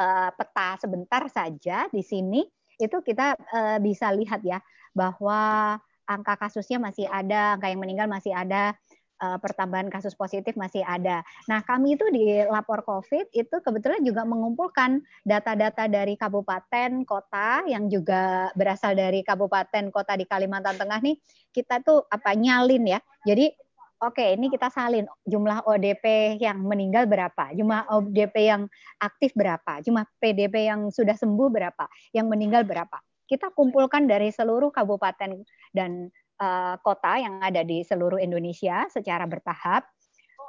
uh, 0.00 0.30
peta 0.32 0.78
sebentar 0.80 1.26
saja 1.28 1.88
di 1.90 2.04
sini. 2.04 2.46
Itu 2.80 3.04
kita 3.04 3.36
uh, 3.36 3.78
bisa 3.82 4.08
lihat 4.12 4.40
ya 4.40 4.60
bahwa 4.96 5.76
angka 6.08 6.34
kasusnya 6.40 6.80
masih 6.80 7.06
ada, 7.06 7.54
angka 7.54 7.68
yang 7.68 7.80
meninggal 7.80 8.08
masih 8.10 8.32
ada, 8.34 8.74
uh, 9.20 9.38
pertambahan 9.38 9.92
kasus 9.92 10.16
positif 10.16 10.56
masih 10.56 10.82
ada. 10.82 11.22
Nah, 11.46 11.60
kami 11.62 11.94
itu 11.94 12.08
di 12.10 12.40
lapor 12.48 12.82
COVID 12.82 13.30
itu 13.36 13.56
kebetulan 13.60 14.00
juga 14.02 14.24
mengumpulkan 14.24 15.04
data-data 15.22 15.86
dari 15.86 16.16
kabupaten, 16.16 17.04
kota 17.04 17.62
yang 17.68 17.86
juga 17.86 18.50
berasal 18.56 18.96
dari 18.96 19.20
kabupaten, 19.20 19.92
kota 19.92 20.16
di 20.16 20.24
Kalimantan 20.24 20.80
Tengah 20.80 20.98
nih. 21.04 21.16
Kita 21.52 21.84
tuh 21.84 22.08
apa 22.08 22.34
nyalin 22.34 22.96
ya. 22.96 22.98
Jadi 23.22 23.52
Oke, 24.00 24.32
ini 24.32 24.48
kita 24.48 24.72
salin 24.72 25.04
jumlah 25.28 25.68
ODP 25.68 26.40
yang 26.40 26.64
meninggal 26.64 27.04
berapa, 27.04 27.52
jumlah 27.52 27.84
ODP 27.92 28.48
yang 28.48 28.64
aktif 28.96 29.36
berapa, 29.36 29.84
jumlah 29.84 30.08
PDP 30.16 30.72
yang 30.72 30.88
sudah 30.88 31.12
sembuh 31.12 31.52
berapa, 31.52 31.84
yang 32.16 32.24
meninggal 32.32 32.64
berapa. 32.64 32.96
Kita 33.28 33.52
kumpulkan 33.52 34.08
dari 34.08 34.32
seluruh 34.32 34.72
kabupaten 34.72 35.44
dan 35.76 36.08
uh, 36.40 36.80
kota 36.80 37.20
yang 37.20 37.44
ada 37.44 37.60
di 37.60 37.84
seluruh 37.84 38.16
Indonesia 38.16 38.88
secara 38.88 39.28
bertahap. 39.28 39.84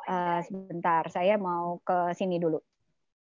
Uh, 0.08 0.40
sebentar, 0.48 1.12
saya 1.12 1.36
mau 1.36 1.84
ke 1.84 2.16
sini 2.16 2.40
dulu. 2.40 2.64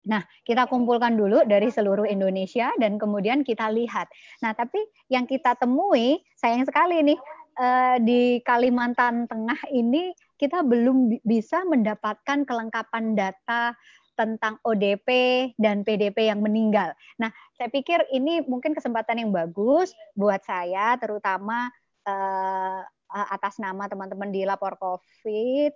Nah, 0.09 0.26
kita 0.41 0.65
kumpulkan 0.65 1.13
dulu 1.13 1.45
dari 1.45 1.69
seluruh 1.69 2.09
Indonesia 2.09 2.73
dan 2.82 2.97
kemudian 2.97 3.45
kita 3.45 3.69
lihat. 3.69 4.09
Nah, 4.41 4.57
tapi 4.57 4.82
yang 5.05 5.30
kita 5.30 5.53
temui 5.53 6.21
sayang 6.34 6.65
sekali 6.65 7.05
nih 7.05 7.19
uh, 7.60 7.97
di 8.03 8.39
Kalimantan 8.43 9.28
Tengah 9.28 9.60
ini 9.72 10.12
kita 10.36 10.62
belum 10.64 11.20
bisa 11.24 11.64
mendapatkan 11.64 12.43
kelengkapan 12.43 13.16
data 13.16 13.76
tentang 14.16 14.60
ODP 14.64 15.08
dan 15.60 15.84
PDP 15.84 16.32
yang 16.32 16.39
meninggal. 16.39 16.95
Nah, 17.20 17.32
saya 17.60 17.68
pikir 17.68 17.99
ini 18.16 18.43
mungkin 18.47 18.72
kesempatan 18.72 19.20
yang 19.20 19.32
bagus 19.36 19.91
buat 20.16 20.39
saya, 20.47 20.95
terutama 20.95 21.68
uh, 22.08 22.80
atas 23.12 23.60
nama 23.60 23.91
teman-teman 23.91 24.32
di 24.32 24.47
lapor 24.47 24.80
COVID 24.80 25.72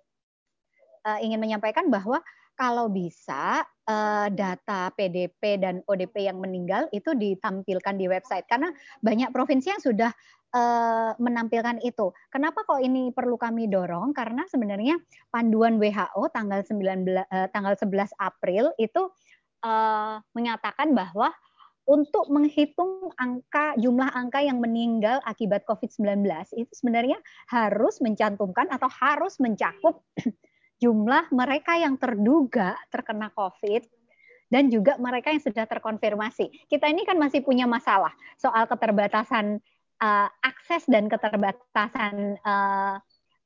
uh, 1.03 1.19
ingin 1.19 1.39
menyampaikan 1.39 1.87
bahwa 1.91 2.23
kalau 2.59 2.91
bisa 2.91 3.63
uh, 3.87 4.27
data 4.27 4.91
PDP 4.91 5.63
dan 5.63 5.79
ODP 5.87 6.27
yang 6.27 6.43
meninggal 6.43 6.91
itu 6.91 7.15
ditampilkan 7.15 7.95
di 7.95 8.11
website 8.11 8.43
karena 8.51 8.67
banyak 8.99 9.31
provinsi 9.31 9.71
yang 9.71 9.79
sudah 9.79 10.11
uh, 10.51 11.15
menampilkan 11.15 11.79
itu. 11.87 12.11
Kenapa 12.27 12.67
kok 12.67 12.83
ini 12.83 13.15
perlu 13.15 13.39
kami 13.39 13.71
dorong? 13.71 14.11
Karena 14.11 14.43
sebenarnya 14.51 14.99
panduan 15.31 15.79
WHO 15.79 16.27
tanggal 16.35 16.59
19 16.67 17.07
uh, 17.07 17.47
tanggal 17.55 17.79
11 17.79 18.11
April 18.19 18.75
itu 18.75 19.07
menyatakan 20.31 20.95
bahwa 20.95 21.35
untuk 21.83 22.31
menghitung 22.31 23.11
angka 23.19 23.75
jumlah 23.75 24.07
angka 24.15 24.39
yang 24.39 24.63
meninggal 24.63 25.19
akibat 25.27 25.67
COVID-19 25.67 26.23
itu 26.55 26.71
sebenarnya 26.71 27.19
harus 27.51 27.99
mencantumkan 27.99 28.71
atau 28.71 28.87
harus 28.87 29.35
mencakup 29.43 29.99
jumlah 30.79 31.27
mereka 31.35 31.75
yang 31.75 31.99
terduga 31.99 32.79
terkena 32.89 33.29
COVID 33.35 33.83
dan 34.49 34.67
juga 34.73 34.97
mereka 34.97 35.29
yang 35.29 35.43
sudah 35.43 35.69
terkonfirmasi. 35.69 36.65
Kita 36.65 36.89
ini 36.89 37.05
kan 37.05 37.21
masih 37.21 37.45
punya 37.45 37.69
masalah 37.69 38.11
soal 38.41 38.65
keterbatasan 38.65 39.61
uh, 40.01 40.27
akses 40.41 40.89
dan 40.89 41.05
keterbatasan 41.05 42.41
uh, 42.41 42.97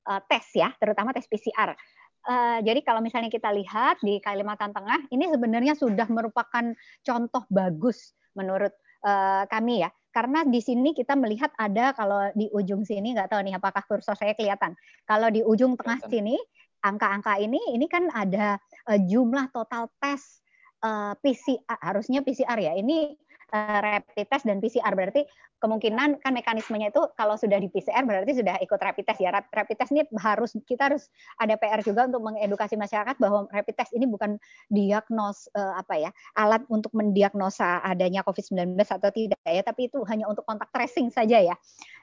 uh, 0.07 0.21
tes 0.31 0.45
ya, 0.55 0.71
terutama 0.79 1.11
tes 1.11 1.27
PCR. 1.27 1.75
Uh, 2.23 2.63
jadi 2.63 2.79
kalau 2.87 3.03
misalnya 3.03 3.27
kita 3.27 3.51
lihat 3.51 3.99
di 3.99 4.23
Kalimantan 4.23 4.71
Tengah, 4.71 5.11
ini 5.11 5.27
sebenarnya 5.27 5.75
sudah 5.75 6.07
merupakan 6.07 6.71
contoh 7.03 7.43
bagus 7.51 8.15
menurut 8.31 8.71
uh, 9.03 9.43
kami 9.51 9.83
ya. 9.83 9.91
Karena 10.13 10.45
di 10.45 10.61
sini 10.61 10.93
kita 10.93 11.17
melihat 11.17 11.51
ada 11.57 11.91
kalau 11.97 12.29
di 12.37 12.45
ujung 12.53 12.85
sini 12.85 13.17
nggak 13.17 13.33
tahu 13.33 13.41
nih 13.43 13.57
apakah 13.57 13.81
kursor 13.89 14.13
saya 14.13 14.37
kelihatan. 14.37 14.77
Kalau 15.09 15.27
di 15.33 15.41
ujung 15.41 15.73
tengah 15.73 15.99
sini 16.05 16.37
angka-angka 16.83 17.39
ini 17.39 17.59
ini 17.71 17.87
kan 17.87 18.11
ada 18.11 18.59
uh, 18.91 18.99
jumlah 18.99 19.49
total 19.55 19.87
tes 19.97 20.43
uh, 20.83 21.15
PCR 21.23 21.79
harusnya 21.79 22.19
PCR 22.21 22.59
ya. 22.59 22.75
Ini 22.75 23.15
uh, 23.55 23.79
rapid 23.79 24.27
test 24.27 24.43
dan 24.43 24.59
PCR 24.59 24.91
berarti 24.91 25.23
kemungkinan 25.63 26.19
kan 26.19 26.35
mekanismenya 26.35 26.91
itu 26.91 26.99
kalau 27.15 27.39
sudah 27.39 27.55
di 27.55 27.71
PCR 27.71 28.03
berarti 28.03 28.35
sudah 28.35 28.59
ikut 28.59 28.75
rapid 28.75 29.05
test 29.07 29.23
ya. 29.23 29.31
Rapid 29.31 29.75
test 29.79 29.91
ini 29.95 30.03
harus 30.19 30.51
kita 30.67 30.91
harus 30.91 31.07
ada 31.39 31.55
PR 31.55 31.79
juga 31.79 32.03
untuk 32.11 32.21
mengedukasi 32.27 32.75
masyarakat 32.75 33.15
bahwa 33.15 33.47
rapid 33.47 33.75
test 33.79 33.95
ini 33.95 34.03
bukan 34.03 34.35
diagnos 34.67 35.47
uh, 35.55 35.79
apa 35.79 35.95
ya 35.95 36.11
alat 36.35 36.67
untuk 36.67 36.91
mendiagnosa 36.91 37.79
adanya 37.79 38.27
COVID-19 38.27 38.75
atau 38.83 39.09
tidak 39.15 39.39
ya, 39.47 39.63
tapi 39.63 39.87
itu 39.87 40.03
hanya 40.11 40.27
untuk 40.27 40.43
kontak 40.43 40.67
tracing 40.75 41.07
saja 41.07 41.39
ya. 41.39 41.55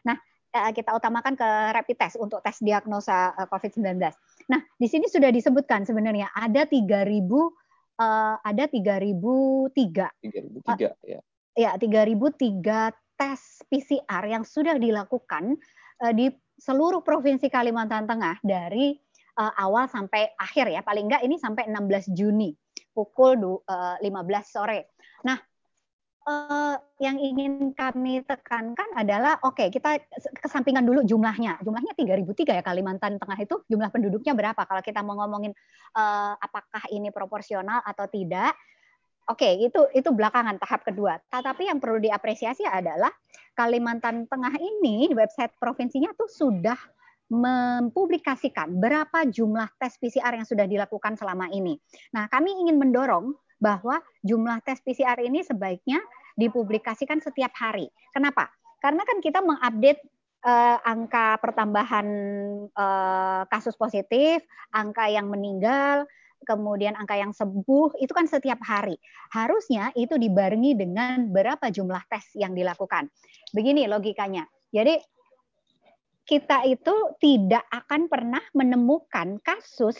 Nah 0.08 0.16
kita 0.50 0.90
utamakan 0.98 1.38
ke 1.38 1.48
rapid 1.70 1.96
test 1.96 2.18
untuk 2.18 2.42
tes 2.42 2.58
diagnosa 2.58 3.30
uh, 3.38 3.46
COVID-19. 3.46 4.02
Nah 4.50 4.60
di 4.76 4.86
sini 4.90 5.06
sudah 5.06 5.30
disebutkan 5.30 5.86
sebenarnya 5.86 6.34
ada 6.34 6.66
3000 6.66 7.06
uh, 8.00 8.36
ada 8.42 8.64
3003 8.66 9.70
3003 9.70 11.06
ya. 11.06 11.20
Ya, 11.58 11.74
3003 11.76 12.94
tes 13.18 13.40
PCR 13.68 14.22
yang 14.24 14.42
sudah 14.46 14.80
dilakukan 14.80 15.58
uh, 16.02 16.12
di 16.14 16.32
seluruh 16.56 17.04
provinsi 17.04 17.52
Kalimantan 17.52 18.08
Tengah 18.08 18.40
dari 18.40 18.96
uh, 19.36 19.52
awal 19.60 19.88
sampai 19.88 20.30
akhir 20.40 20.72
ya, 20.72 20.80
paling 20.80 21.10
enggak 21.10 21.22
ini 21.24 21.36
sampai 21.36 21.68
16 21.68 22.16
Juni 22.16 22.52
pukul 22.90 23.38
uh, 23.40 23.96
eh, 23.96 24.08
15 24.08 24.10
sore. 24.44 24.92
Nah, 25.24 25.38
uh, 26.26 26.76
yang 27.00 27.16
ingin 27.16 27.72
kami 27.72 28.20
tekankan 28.24 28.90
adalah 28.96 29.40
oke 29.40 29.56
okay, 29.56 29.68
kita 29.72 30.00
kesampingan 30.40 30.84
dulu 30.84 31.00
jumlahnya. 31.06 31.60
Jumlahnya 31.64 31.96
3003 31.96 32.60
ya 32.60 32.62
Kalimantan 32.64 33.16
Tengah 33.16 33.38
itu 33.40 33.62
jumlah 33.70 33.88
penduduknya 33.88 34.32
berapa? 34.36 34.60
Kalau 34.64 34.82
kita 34.84 35.00
mau 35.00 35.16
ngomongin 35.20 35.56
uh, 35.96 36.34
apakah 36.36 36.84
ini 36.92 37.08
proporsional 37.14 37.80
atau 37.84 38.04
tidak, 38.10 38.52
Oke, 39.30 39.46
itu 39.62 39.86
itu 39.94 40.10
belakangan 40.10 40.58
tahap 40.58 40.82
kedua. 40.82 41.22
Tetapi 41.30 41.70
yang 41.70 41.78
perlu 41.78 42.02
diapresiasi 42.02 42.66
adalah 42.66 43.14
Kalimantan 43.54 44.26
Tengah 44.26 44.58
ini 44.58 45.06
website 45.14 45.54
provinsinya 45.54 46.10
tuh 46.18 46.26
sudah 46.26 46.74
mempublikasikan 47.30 48.74
berapa 48.74 49.22
jumlah 49.30 49.70
tes 49.78 49.94
PCR 50.02 50.34
yang 50.34 50.42
sudah 50.42 50.66
dilakukan 50.66 51.14
selama 51.14 51.46
ini. 51.54 51.78
Nah, 52.10 52.26
kami 52.26 52.58
ingin 52.66 52.74
mendorong 52.74 53.30
bahwa 53.60 54.00
jumlah 54.24 54.64
tes 54.64 54.80
PCR 54.80 55.20
ini 55.20 55.44
sebaiknya 55.44 56.00
dipublikasikan 56.34 57.20
setiap 57.20 57.52
hari. 57.54 57.92
Kenapa? 58.10 58.48
Karena 58.80 59.04
kan 59.04 59.20
kita 59.20 59.44
mengupdate 59.44 60.00
uh, 60.42 60.80
angka 60.82 61.36
pertambahan 61.44 62.08
uh, 62.72 63.44
kasus 63.52 63.76
positif, 63.76 64.40
angka 64.72 65.12
yang 65.12 65.28
meninggal, 65.28 66.08
kemudian 66.48 66.96
angka 66.96 67.20
yang 67.20 67.36
sembuh 67.36 68.00
itu 68.00 68.12
kan 68.16 68.24
setiap 68.24 68.64
hari. 68.64 68.96
Harusnya 69.36 69.92
itu 69.92 70.16
dibarengi 70.16 70.72
dengan 70.72 71.28
berapa 71.28 71.68
jumlah 71.68 72.00
tes 72.08 72.32
yang 72.32 72.56
dilakukan. 72.56 73.12
Begini 73.52 73.84
logikanya. 73.84 74.48
Jadi 74.72 74.96
kita 76.24 76.62
itu 76.64 76.94
tidak 77.18 77.66
akan 77.68 78.06
pernah 78.06 78.42
menemukan 78.54 79.42
kasus 79.42 79.98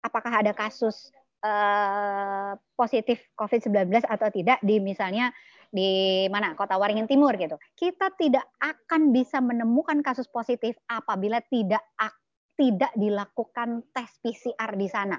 apakah 0.00 0.40
ada 0.40 0.56
kasus 0.56 1.12
uh, 1.44 2.52
positif 2.76 3.20
COVID-19 3.36 4.04
atau 4.04 4.28
tidak 4.32 4.58
di 4.64 4.80
misalnya 4.80 5.32
di 5.70 6.26
mana 6.28 6.58
kota 6.58 6.76
Waringin 6.76 7.06
Timur 7.06 7.34
gitu. 7.38 7.56
Kita 7.76 8.12
tidak 8.16 8.44
akan 8.58 9.14
bisa 9.14 9.38
menemukan 9.38 10.02
kasus 10.02 10.26
positif 10.26 10.76
apabila 10.90 11.38
tidak 11.46 11.84
tidak 12.58 12.92
dilakukan 12.92 13.88
tes 13.94 14.10
PCR 14.20 14.76
di 14.76 14.88
sana 14.90 15.16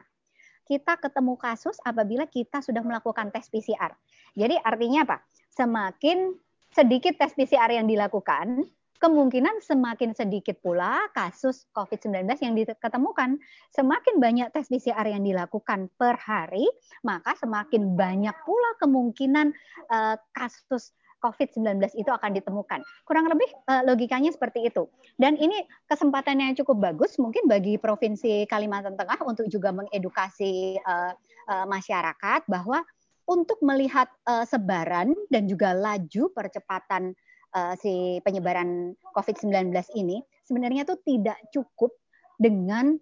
kita 0.72 0.95
ketemu 1.03 1.36
kasus 1.36 1.76
apabila 1.84 2.24
kita 2.32 2.63
sudah 2.63 2.80
melakukan 2.80 3.28
tes 3.28 3.51
PCR. 3.51 3.91
Jadi 4.32 4.55
artinya 4.55 5.03
apa? 5.03 5.17
Semakin 5.51 6.32
sedikit 6.72 7.19
tes 7.19 7.36
PCR 7.36 7.76
yang 7.76 7.91
dilakukan, 7.91 8.63
kemungkinan 9.02 9.66
semakin 9.66 10.14
sedikit 10.14 10.62
pula 10.62 11.10
kasus 11.18 11.66
COVID-19 11.74 12.30
yang 12.45 12.54
diketemukan. 12.54 13.41
Semakin 13.74 14.22
banyak 14.22 14.54
tes 14.54 14.70
PCR 14.70 15.10
yang 15.10 15.26
dilakukan 15.26 15.89
per 15.97 16.22
hari, 16.22 16.70
maka 17.02 17.34
semakin 17.41 17.97
banyak 17.97 18.38
pula 18.45 18.78
kemungkinan 18.78 19.58
uh, 19.89 20.16
kasus 20.38 20.93
COVID-19 21.18 21.97
itu 21.97 22.10
akan 22.14 22.38
ditemukan. 22.38 22.86
Kurang 23.02 23.26
lebih 23.26 23.49
uh, 23.66 23.82
logikanya 23.89 24.30
seperti 24.30 24.70
itu. 24.70 24.86
Dan 25.18 25.34
ini 25.41 25.66
kesempatan 25.89 26.38
yang 26.38 26.54
cukup 26.62 26.93
bagus 26.93 27.18
mungkin 27.18 27.49
bagi 27.49 27.82
Provinsi 27.82 28.45
Kalimantan 28.45 28.93
Tengah 28.93 29.18
untuk 29.26 29.49
juga 29.49 29.74
mengedukasi 29.74 30.78
uh, 30.78 31.14
uh, 31.49 31.66
masyarakat 31.66 32.45
bahwa 32.45 32.86
untuk 33.22 33.64
melihat 33.64 34.12
sebaran 34.43 35.14
dan 35.32 35.47
juga 35.47 35.72
laju 35.72 36.34
percepatan 36.36 37.16
uh, 37.56 37.74
si 37.80 38.20
penyebaran 38.24 38.95
COVID-19 39.16 39.72
ini 39.99 40.24
sebenarnya 40.45 40.84
itu 40.88 40.95
tidak 41.04 41.38
cukup 41.52 41.91
dengan 42.39 42.97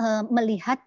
uh, 0.00 0.22
melihat 0.28 0.80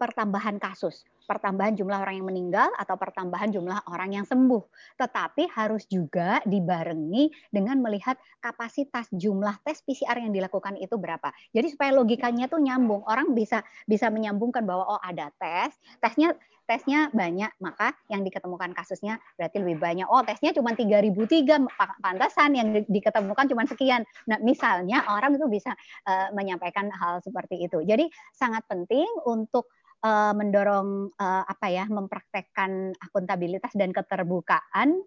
pertambahan 0.00 0.56
kasus, 0.56 1.04
pertambahan 1.30 1.78
jumlah 1.78 2.02
orang 2.02 2.18
yang 2.18 2.26
meninggal 2.26 2.66
atau 2.74 2.98
pertambahan 2.98 3.54
jumlah 3.54 3.86
orang 3.86 4.18
yang 4.18 4.26
sembuh. 4.26 4.66
Tetapi 4.98 5.46
harus 5.54 5.86
juga 5.86 6.42
dibarengi 6.42 7.30
dengan 7.54 7.78
melihat 7.78 8.18
kapasitas 8.42 9.06
jumlah 9.14 9.62
tes 9.62 9.78
PCR 9.86 10.18
yang 10.18 10.34
dilakukan 10.34 10.74
itu 10.82 10.98
berapa. 10.98 11.30
Jadi 11.54 11.70
supaya 11.70 11.94
logikanya 11.94 12.50
tuh 12.50 12.58
nyambung. 12.58 13.06
Orang 13.06 13.38
bisa 13.38 13.62
bisa 13.86 14.10
menyambungkan 14.10 14.66
bahwa 14.66 14.98
oh 14.98 15.00
ada 15.06 15.30
tes, 15.38 15.70
tesnya 16.02 16.34
tesnya 16.70 17.10
banyak, 17.10 17.50
maka 17.58 17.98
yang 18.06 18.22
diketemukan 18.22 18.70
kasusnya 18.70 19.18
berarti 19.34 19.58
lebih 19.58 19.82
banyak. 19.82 20.06
Oh, 20.06 20.22
tesnya 20.22 20.54
cuma 20.54 20.70
3003, 20.70 21.66
pantasan 21.98 22.54
yang 22.54 22.86
diketemukan 22.86 23.50
cuma 23.50 23.66
sekian. 23.66 24.06
Nah, 24.30 24.38
misalnya 24.38 25.02
orang 25.10 25.34
itu 25.34 25.50
bisa 25.50 25.74
uh, 26.06 26.30
menyampaikan 26.30 26.86
hal 26.94 27.18
seperti 27.26 27.66
itu. 27.66 27.82
Jadi 27.82 28.06
sangat 28.30 28.62
penting 28.70 29.10
untuk 29.26 29.66
uh, 30.04 30.32
mendorong 30.36 31.12
uh, 31.16 31.44
apa 31.46 31.66
ya, 31.70 31.84
mempraktekkan 31.88 32.96
akuntabilitas 33.00 33.72
dan 33.76 33.92
keterbukaan 33.94 35.00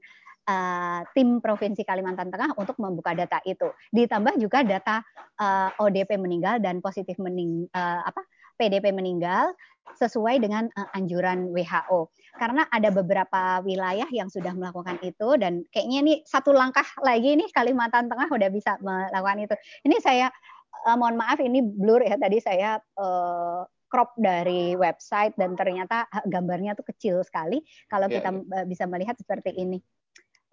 uh, 0.48 1.02
tim 1.16 1.40
provinsi 1.40 1.84
Kalimantan 1.84 2.30
Tengah 2.30 2.56
untuk 2.60 2.78
membuka 2.80 3.16
data 3.16 3.40
itu. 3.48 3.72
Ditambah 3.94 4.40
juga 4.40 4.64
data 4.64 5.02
uh, 5.40 5.70
ODP 5.80 6.20
meninggal 6.20 6.60
dan 6.60 6.80
positif 6.84 7.18
mening 7.20 7.68
uh, 7.72 8.04
apa 8.08 8.24
PDP 8.60 8.94
meninggal 8.94 9.52
sesuai 10.00 10.40
dengan 10.40 10.72
uh, 10.74 10.90
anjuran 10.96 11.52
WHO. 11.52 12.10
Karena 12.40 12.66
ada 12.72 12.90
beberapa 12.90 13.62
wilayah 13.62 14.08
yang 14.10 14.32
sudah 14.32 14.56
melakukan 14.56 14.98
itu 15.04 15.36
dan 15.38 15.68
kayaknya 15.70 15.98
ini 16.02 16.14
satu 16.24 16.56
langkah 16.56 16.86
lagi 17.04 17.36
nih 17.36 17.50
Kalimantan 17.52 18.08
Tengah 18.08 18.32
udah 18.32 18.50
bisa 18.50 18.80
melakukan 18.82 19.44
itu. 19.44 19.56
Ini 19.86 19.96
saya 20.00 20.28
uh, 20.88 20.96
mohon 20.98 21.20
maaf 21.20 21.40
ini 21.40 21.62
blur 21.62 22.02
ya 22.04 22.16
tadi 22.18 22.40
saya 22.42 22.80
uh, 22.98 23.68
crop 23.94 24.18
dari 24.18 24.74
website 24.74 25.38
dan 25.38 25.54
ternyata 25.54 26.10
gambarnya 26.26 26.74
tuh 26.74 26.90
kecil 26.90 27.22
sekali 27.22 27.62
kalau 27.86 28.10
yeah, 28.10 28.18
kita 28.18 28.30
yeah. 28.34 28.66
bisa 28.66 28.90
melihat 28.90 29.14
seperti 29.14 29.54
ini. 29.54 29.78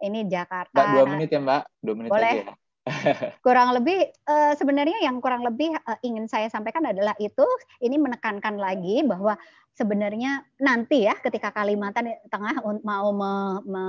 Ini 0.01 0.29
Jakarta. 0.29 0.77
Mbak, 0.77 0.93
dua 0.93 1.05
menit 1.09 1.29
ya 1.33 1.41
Mbak, 1.41 1.63
dua 1.81 1.95
menit 1.97 2.11
Boleh. 2.13 2.33
aja. 2.37 2.45
Ya 2.45 2.55
kurang 3.47 3.77
lebih 3.77 4.09
uh, 4.25 4.53
sebenarnya 4.57 5.05
yang 5.05 5.21
kurang 5.21 5.45
lebih 5.45 5.73
uh, 5.85 5.99
ingin 6.01 6.27
saya 6.27 6.49
sampaikan 6.49 6.85
adalah 6.89 7.13
itu 7.21 7.45
ini 7.85 8.01
menekankan 8.01 8.57
lagi 8.57 9.05
bahwa 9.05 9.37
sebenarnya 9.77 10.45
nanti 10.59 11.07
ya 11.07 11.15
ketika 11.21 11.53
Kalimantan 11.53 12.17
Tengah 12.33 12.61
mau 12.83 13.09
me, 13.13 13.33
me, 13.69 13.85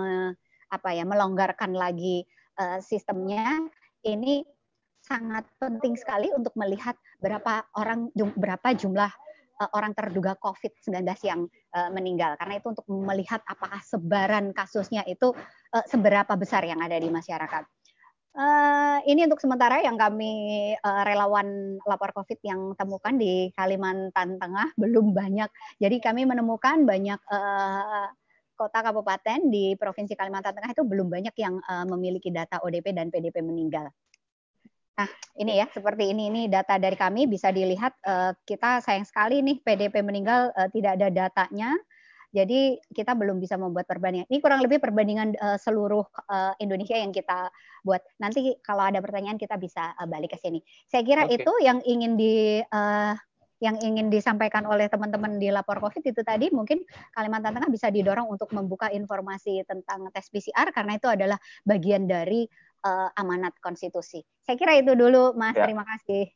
apa 0.72 0.90
ya 0.92 1.08
melonggarkan 1.08 1.72
lagi 1.72 2.28
uh, 2.60 2.84
sistemnya 2.84 3.64
ini 4.04 4.44
sangat 5.02 5.50
penting 5.58 5.98
sekali 5.98 6.30
untuk 6.36 6.54
melihat 6.54 6.94
berapa 7.18 7.66
orang 7.74 8.14
berapa 8.16 8.76
jumlah 8.78 9.10
orang 9.74 9.94
terduga 9.94 10.34
COVID-19 10.40 11.06
yang 11.28 11.46
uh, 11.76 11.90
meninggal 11.94 12.34
karena 12.40 12.58
itu 12.58 12.68
untuk 12.74 12.86
melihat 12.90 13.44
apakah 13.46 13.82
sebaran 13.86 14.56
kasusnya 14.56 15.06
itu 15.06 15.34
uh, 15.76 15.86
seberapa 15.86 16.34
besar 16.34 16.66
yang 16.66 16.82
ada 16.82 16.98
di 16.98 17.10
masyarakat. 17.12 17.64
Uh, 18.32 19.04
ini 19.12 19.28
untuk 19.28 19.44
sementara 19.44 19.84
yang 19.84 20.00
kami 20.00 20.72
uh, 20.80 21.04
relawan 21.04 21.76
lapor 21.84 22.16
COVID 22.16 22.40
yang 22.48 22.72
temukan 22.80 23.12
di 23.20 23.52
Kalimantan 23.52 24.40
Tengah 24.40 24.72
belum 24.80 25.12
banyak. 25.12 25.52
Jadi 25.84 26.00
kami 26.00 26.24
menemukan 26.24 26.88
banyak 26.88 27.20
uh, 27.28 28.08
kota 28.56 28.80
kabupaten 28.88 29.52
di 29.52 29.76
provinsi 29.76 30.16
Kalimantan 30.16 30.56
Tengah 30.56 30.72
itu 30.72 30.88
belum 30.88 31.12
banyak 31.12 31.36
yang 31.36 31.60
uh, 31.60 31.84
memiliki 31.92 32.32
data 32.32 32.64
ODP 32.64 32.96
dan 32.96 33.12
PDP 33.12 33.44
meninggal. 33.44 33.92
Nah, 34.92 35.08
ini 35.40 35.58
ya 35.58 35.66
seperti 35.72 36.12
ini 36.12 36.28
ini 36.28 36.42
data 36.52 36.76
dari 36.76 37.00
kami 37.00 37.26
bisa 37.26 37.50
dilihat 37.50 37.96
uh, 38.04 38.36
kita 38.44 38.84
sayang 38.84 39.08
sekali 39.08 39.40
nih 39.40 39.64
PDP 39.64 40.04
meninggal 40.04 40.52
uh, 40.54 40.68
tidak 40.70 41.00
ada 41.00 41.08
datanya 41.10 41.80
jadi 42.32 42.80
kita 42.96 43.12
belum 43.12 43.44
bisa 43.44 43.60
membuat 43.60 43.86
perbandingan. 43.92 44.24
Ini 44.32 44.40
kurang 44.40 44.64
lebih 44.64 44.80
perbandingan 44.80 45.36
uh, 45.36 45.60
seluruh 45.60 46.08
uh, 46.32 46.56
Indonesia 46.64 46.96
yang 46.96 47.12
kita 47.12 47.52
buat. 47.84 48.00
Nanti 48.24 48.56
kalau 48.64 48.88
ada 48.88 49.04
pertanyaan 49.04 49.36
kita 49.36 49.60
bisa 49.60 49.92
uh, 50.00 50.08
balik 50.08 50.32
ke 50.32 50.40
sini. 50.40 50.64
Saya 50.88 51.04
kira 51.04 51.28
okay. 51.28 51.44
itu 51.44 51.52
yang 51.60 51.84
ingin 51.84 52.16
di 52.16 52.64
uh, 52.64 53.14
yang 53.62 53.78
ingin 53.78 54.10
disampaikan 54.10 54.66
oleh 54.66 54.90
teman-teman 54.90 55.38
di 55.38 55.54
lapor 55.54 55.78
COVID 55.78 56.02
itu 56.02 56.26
tadi 56.26 56.50
mungkin 56.50 56.82
Kalimantan 57.14 57.54
Tengah 57.54 57.70
bisa 57.70 57.94
didorong 57.94 58.26
untuk 58.26 58.50
membuka 58.58 58.90
informasi 58.90 59.62
tentang 59.70 60.10
tes 60.10 60.34
PCR 60.34 60.74
karena 60.74 60.98
itu 60.98 61.06
adalah 61.06 61.38
bagian 61.62 62.10
dari 62.10 62.50
uh, 62.86 63.10
amanat 63.18 63.56
konstitusi. 63.62 64.22
Saya 64.46 64.58
kira 64.58 64.78
itu 64.78 64.94
dulu 64.98 65.34
Mas. 65.38 65.58
Ya. 65.58 65.70
Terima 65.70 65.86
kasih. 65.86 66.30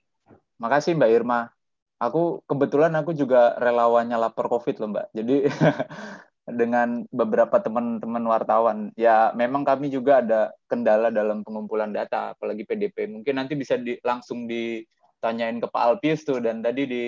Makasih 0.61 0.95
Mbak 0.95 1.11
Irma 1.11 1.55
aku 1.99 2.43
kebetulan 2.47 2.93
aku 2.95 3.15
juga 3.15 3.55
relawannya 3.59 4.19
lapor 4.19 4.51
covid 4.51 4.75
loh 4.83 4.89
mbak 4.91 5.07
jadi 5.15 5.47
dengan 6.61 7.01
beberapa 7.09 7.57
teman-teman 7.57 8.21
wartawan 8.29 8.93
ya 8.93 9.33
memang 9.33 9.65
kami 9.65 9.89
juga 9.89 10.21
ada 10.21 10.53
kendala 10.69 11.09
dalam 11.09 11.41
pengumpulan 11.41 11.89
data 11.89 12.37
apalagi 12.37 12.67
PDP 12.67 13.09
mungkin 13.09 13.41
nanti 13.41 13.57
bisa 13.57 13.81
di, 13.81 13.97
langsung 14.05 14.45
ditanyain 14.45 15.57
ke 15.57 15.65
Pak 15.65 15.81
Alpius 15.81 16.21
tuh 16.21 16.37
dan 16.37 16.61
tadi 16.61 16.85
di 16.85 17.03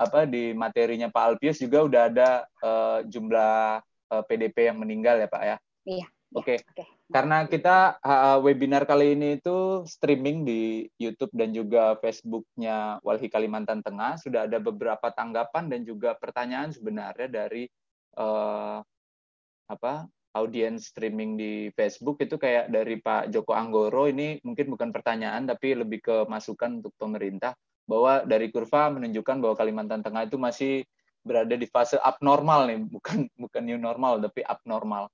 apa 0.00 0.24
di 0.24 0.56
materinya 0.56 1.12
Pak 1.12 1.24
Alpius 1.36 1.60
juga 1.60 1.84
udah 1.84 2.02
ada 2.08 2.28
uh, 2.64 2.98
jumlah 3.04 3.84
uh, 3.84 4.14
eh, 4.16 4.22
PDP 4.24 4.72
yang 4.72 4.80
meninggal 4.80 5.20
ya 5.20 5.28
Pak 5.28 5.42
ya 5.44 5.56
iya 5.84 6.06
Oke. 6.30 6.62
Okay. 6.62 6.86
Okay. 6.86 6.86
Karena 7.10 7.42
kita 7.42 7.98
uh, 7.98 8.38
webinar 8.38 8.86
kali 8.86 9.18
ini 9.18 9.42
itu 9.42 9.82
streaming 9.82 10.46
di 10.46 10.86
YouTube 10.94 11.34
dan 11.34 11.50
juga 11.50 11.98
Facebooknya 11.98 13.02
Walhi 13.02 13.26
Kalimantan 13.26 13.82
Tengah 13.82 14.14
sudah 14.14 14.46
ada 14.46 14.62
beberapa 14.62 15.10
tanggapan 15.10 15.66
dan 15.66 15.82
juga 15.82 16.14
pertanyaan 16.14 16.70
sebenarnya 16.70 17.26
dari 17.26 17.66
uh, 18.14 18.78
apa 19.66 20.06
audiens 20.38 20.94
streaming 20.94 21.34
di 21.34 21.52
Facebook 21.74 22.22
itu 22.22 22.38
kayak 22.38 22.70
dari 22.70 23.02
Pak 23.02 23.34
Joko 23.34 23.58
Anggoro 23.58 24.06
ini 24.06 24.38
mungkin 24.46 24.70
bukan 24.70 24.94
pertanyaan 24.94 25.50
tapi 25.50 25.74
lebih 25.74 25.98
ke 25.98 26.16
masukan 26.30 26.78
untuk 26.78 26.94
pemerintah 26.94 27.58
bahwa 27.90 28.22
dari 28.22 28.54
kurva 28.54 28.86
menunjukkan 28.94 29.42
bahwa 29.42 29.58
Kalimantan 29.58 30.06
Tengah 30.06 30.30
itu 30.30 30.38
masih 30.38 30.86
berada 31.26 31.58
di 31.58 31.66
fase 31.66 31.98
abnormal 31.98 32.70
nih 32.70 32.78
bukan 32.86 33.26
bukan 33.34 33.62
new 33.66 33.82
normal 33.82 34.22
tapi 34.22 34.46
abnormal 34.46 35.10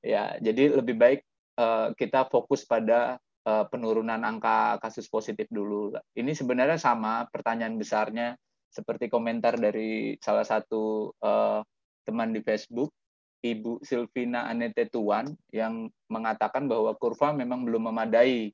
ya 0.00 0.36
jadi 0.40 0.80
lebih 0.80 0.96
baik 0.96 1.20
uh, 1.60 1.92
kita 1.96 2.28
fokus 2.28 2.64
pada 2.64 3.20
uh, 3.44 3.64
penurunan 3.68 4.20
angka 4.20 4.80
kasus 4.80 5.06
positif 5.08 5.46
dulu 5.52 5.92
ini 6.16 6.32
sebenarnya 6.32 6.80
sama 6.80 7.28
pertanyaan 7.28 7.76
besarnya 7.76 8.36
seperti 8.70 9.10
komentar 9.10 9.58
dari 9.58 10.16
salah 10.22 10.46
satu 10.46 11.10
uh, 11.20 11.60
teman 12.06 12.32
di 12.32 12.40
Facebook 12.40 12.94
Ibu 13.40 13.80
Silvina 13.80 14.46
Anete 14.52 14.86
Tuan 14.92 15.32
yang 15.50 15.88
mengatakan 16.12 16.68
bahwa 16.68 16.92
kurva 16.92 17.32
memang 17.32 17.64
belum 17.64 17.88
memadai. 17.88 18.52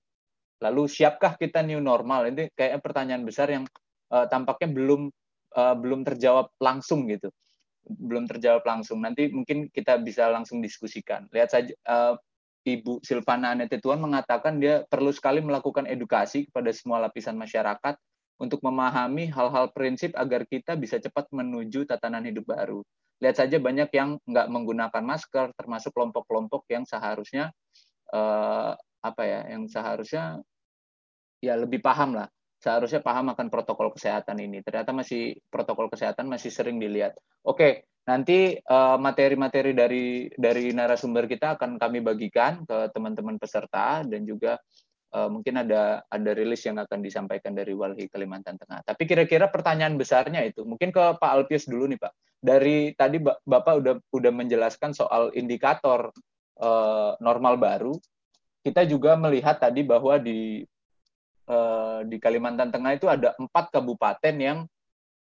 Lalu 0.63 0.83
siapkah 0.87 1.35
kita 1.35 1.61
new 1.67 1.83
normal? 1.83 2.31
Ini 2.31 2.55
kayak 2.55 2.81
pertanyaan 2.87 3.27
besar 3.27 3.51
yang 3.51 3.67
uh, 4.15 4.25
tampaknya 4.31 4.71
belum 4.73 5.11
uh, 5.59 5.75
belum 5.75 6.07
terjawab 6.07 6.55
langsung 6.63 7.11
gitu 7.11 7.29
belum 7.87 8.27
terjawab 8.27 8.67
langsung. 8.67 9.03
Nanti 9.03 9.31
mungkin 9.31 9.71
kita 9.71 9.99
bisa 10.03 10.27
langsung 10.29 10.59
diskusikan. 10.59 11.31
Lihat 11.31 11.51
saja 11.51 11.73
uh, 11.87 12.15
Ibu 12.67 12.99
Silvana 13.07 13.55
Anetetuan 13.55 14.03
mengatakan 14.03 14.59
dia 14.59 14.83
perlu 14.91 15.15
sekali 15.15 15.39
melakukan 15.39 15.87
edukasi 15.87 16.51
kepada 16.51 16.75
semua 16.75 16.99
lapisan 16.99 17.39
masyarakat 17.39 17.95
untuk 18.43 18.61
memahami 18.61 19.31
hal-hal 19.31 19.71
prinsip 19.71 20.13
agar 20.19 20.45
kita 20.45 20.75
bisa 20.75 20.99
cepat 20.99 21.31
menuju 21.31 21.87
tatanan 21.87 22.27
hidup 22.27 22.45
baru. 22.51 22.83
Lihat 23.23 23.39
saja 23.39 23.57
banyak 23.57 23.89
yang 23.97 24.21
nggak 24.29 24.51
menggunakan 24.51 25.03
masker, 25.07 25.55
termasuk 25.57 25.95
kelompok-kelompok 25.95 26.69
yang 26.69 26.85
seharusnya 26.85 27.55
uh, 28.13 28.77
apa 29.01 29.23
ya, 29.25 29.41
yang 29.57 29.71
seharusnya 29.71 30.43
ya 31.41 31.55
lebih 31.57 31.81
paham 31.81 32.19
lah 32.19 32.29
seharusnya 32.61 33.05
paham 33.05 33.33
akan 33.33 33.47
protokol 33.53 33.93
kesehatan 33.93 34.41
ini. 34.41 34.65
Ternyata 34.65 34.91
masih 34.97 35.37
protokol 35.53 35.93
kesehatan 35.93 36.27
masih 36.27 36.49
sering 36.49 36.81
dilihat. 36.81 37.17
Oke, 37.45 37.87
nanti 38.09 38.57
eh, 38.57 38.97
materi-materi 38.99 39.71
uh, 39.75 39.77
dari 39.77 40.07
dari 40.35 40.73
narasumber 40.73 41.29
kita 41.29 41.59
akan 41.59 41.77
kami 41.77 42.01
bagikan 42.01 42.65
ke 42.65 42.91
teman-teman 42.91 43.37
peserta 43.37 44.03
dan 44.07 44.23
juga 44.25 44.59
uh, 45.15 45.29
mungkin 45.31 45.63
ada 45.63 46.03
ada 46.09 46.31
rilis 46.33 46.65
yang 46.65 46.81
akan 46.81 46.99
disampaikan 47.05 47.53
dari 47.53 47.77
Walhi 47.77 48.09
Kalimantan 48.11 48.57
Tengah. 48.59 48.83
Tapi 48.83 49.03
kira-kira 49.05 49.47
pertanyaan 49.53 49.95
besarnya 50.01 50.43
itu 50.43 50.65
mungkin 50.65 50.91
ke 50.91 51.03
Pak 51.21 51.31
Alpius 51.31 51.69
dulu 51.69 51.87
nih 51.93 52.01
Pak. 52.01 52.13
Dari 52.41 52.95
tadi 52.95 53.19
Bapak 53.23 53.75
udah 53.83 53.95
udah 54.11 54.33
menjelaskan 54.33 54.95
soal 54.97 55.35
indikator 55.37 56.11
uh, 56.61 57.15
normal 57.21 57.59
baru. 57.61 57.95
Kita 58.63 58.83
juga 58.83 59.15
melihat 59.15 59.63
tadi 59.63 59.87
bahwa 59.87 60.19
di 60.19 60.67
di 62.11 62.19
Kalimantan 62.19 62.75
Tengah 62.75 62.99
itu 62.99 63.07
ada 63.07 63.39
empat 63.39 63.71
kabupaten 63.71 64.35
yang 64.35 64.67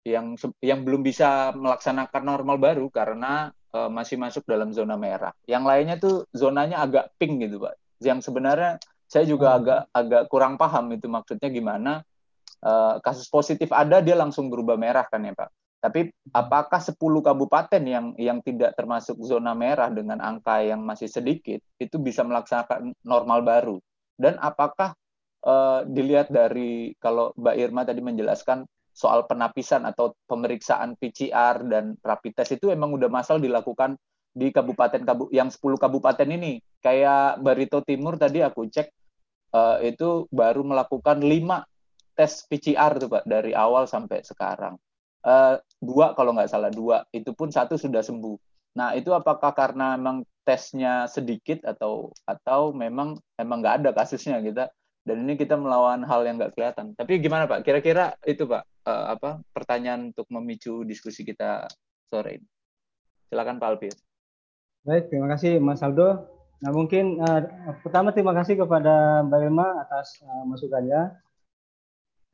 yang 0.05 0.37
yang 0.65 0.81
belum 0.85 1.05
bisa 1.05 1.53
melaksanakan 1.53 2.23
normal 2.25 2.57
baru 2.57 2.89
karena 2.89 3.53
uh, 3.77 3.91
masih 3.93 4.17
masuk 4.17 4.49
dalam 4.49 4.73
zona 4.73 4.97
merah. 4.97 5.33
Yang 5.45 5.65
lainnya 5.65 5.97
tuh 6.01 6.25
zonanya 6.33 6.81
agak 6.81 7.13
pink 7.21 7.45
gitu, 7.45 7.61
Pak. 7.61 7.77
Yang 8.01 8.31
sebenarnya 8.31 8.81
saya 9.05 9.25
juga 9.29 9.53
hmm. 9.53 9.59
agak 9.61 9.81
agak 9.93 10.23
kurang 10.33 10.55
paham 10.57 10.93
itu 10.95 11.07
maksudnya 11.11 11.49
gimana. 11.53 11.93
Uh, 12.61 13.01
kasus 13.01 13.25
positif 13.33 13.73
ada 13.73 14.05
dia 14.05 14.13
langsung 14.13 14.53
berubah 14.53 14.77
merah 14.77 15.05
kan 15.09 15.25
ya, 15.25 15.33
Pak. 15.33 15.51
Tapi 15.81 16.13
apakah 16.37 16.77
10 16.77 17.01
kabupaten 17.01 17.83
yang 17.89 18.13
yang 18.21 18.45
tidak 18.45 18.77
termasuk 18.77 19.17
zona 19.25 19.57
merah 19.57 19.89
dengan 19.89 20.21
angka 20.21 20.61
yang 20.61 20.85
masih 20.85 21.09
sedikit 21.09 21.65
itu 21.81 21.97
bisa 21.97 22.21
melaksanakan 22.21 22.93
normal 23.01 23.41
baru? 23.41 23.77
Dan 24.21 24.37
apakah 24.37 24.93
uh, 25.45 25.87
dilihat 25.89 26.29
dari 26.29 26.93
kalau 27.01 27.33
Mbak 27.37 27.57
Irma 27.57 27.83
tadi 27.87 28.01
menjelaskan 28.05 28.65
soal 28.91 29.25
penapisan 29.25 29.87
atau 29.89 30.13
pemeriksaan 30.29 30.99
PCR 30.99 31.63
dan 31.65 31.97
rapid 32.03 32.37
test 32.37 32.59
itu 32.59 32.69
emang 32.69 32.93
udah 32.93 33.09
masal 33.09 33.41
dilakukan 33.41 33.97
di 34.31 34.53
kabupaten 34.53 35.03
kabu 35.03 35.33
yang 35.33 35.49
10 35.49 35.79
kabupaten 35.81 36.29
ini. 36.29 36.61
Kayak 36.83 37.41
Barito 37.41 37.81
Timur 37.83 38.21
tadi 38.21 38.45
aku 38.45 38.69
cek 38.69 38.89
uh, 39.57 39.79
itu 39.81 40.29
baru 40.31 40.63
melakukan 40.67 41.23
5 41.23 42.17
tes 42.19 42.33
PCR 42.45 43.01
tuh 43.01 43.09
Pak 43.09 43.25
dari 43.25 43.57
awal 43.57 43.89
sampai 43.89 44.21
sekarang. 44.21 44.77
Uh, 45.21 45.61
dua 45.81 46.17
kalau 46.17 46.37
nggak 46.37 46.49
salah 46.53 46.73
dua. 46.73 47.05
Itu 47.13 47.33
pun 47.33 47.49
satu 47.49 47.81
sudah 47.81 48.05
sembuh. 48.05 48.37
Nah 48.77 48.93
itu 48.97 49.13
apakah 49.17 49.57
karena 49.57 49.97
memang 49.97 50.25
tesnya 50.45 51.09
sedikit 51.09 51.65
atau 51.65 52.13
atau 52.25 52.73
memang 52.73 53.17
emang 53.37 53.61
nggak 53.61 53.77
ada 53.85 53.91
kasusnya 53.93 54.41
gitu 54.41 54.65
dan 55.11 55.27
ini 55.27 55.35
kita 55.35 55.59
melawan 55.59 56.07
hal 56.07 56.23
yang 56.23 56.39
nggak 56.39 56.55
kelihatan. 56.55 56.95
Tapi 56.95 57.19
gimana 57.19 57.51
pak? 57.51 57.67
Kira-kira 57.67 58.15
itu 58.23 58.47
pak 58.47 58.63
uh, 58.87 59.19
apa 59.19 59.43
pertanyaan 59.51 60.15
untuk 60.15 60.31
memicu 60.31 60.87
diskusi 60.87 61.27
kita 61.27 61.67
sore 62.07 62.39
ini. 62.39 62.49
Silakan 63.27 63.59
pak 63.59 63.69
Alpis 63.75 63.99
baik 64.85 65.13
terima 65.13 65.29
kasih 65.37 65.61
Mas 65.61 65.85
Aldo. 65.85 66.25
Nah 66.61 66.73
mungkin 66.73 67.21
uh, 67.21 67.41
pertama 67.85 68.13
terima 68.13 68.37
kasih 68.37 68.57
kepada 68.61 69.25
Mbak 69.25 69.41
Irma 69.49 69.69
atas 69.81 70.21
uh, 70.25 70.45
masukannya 70.45 71.17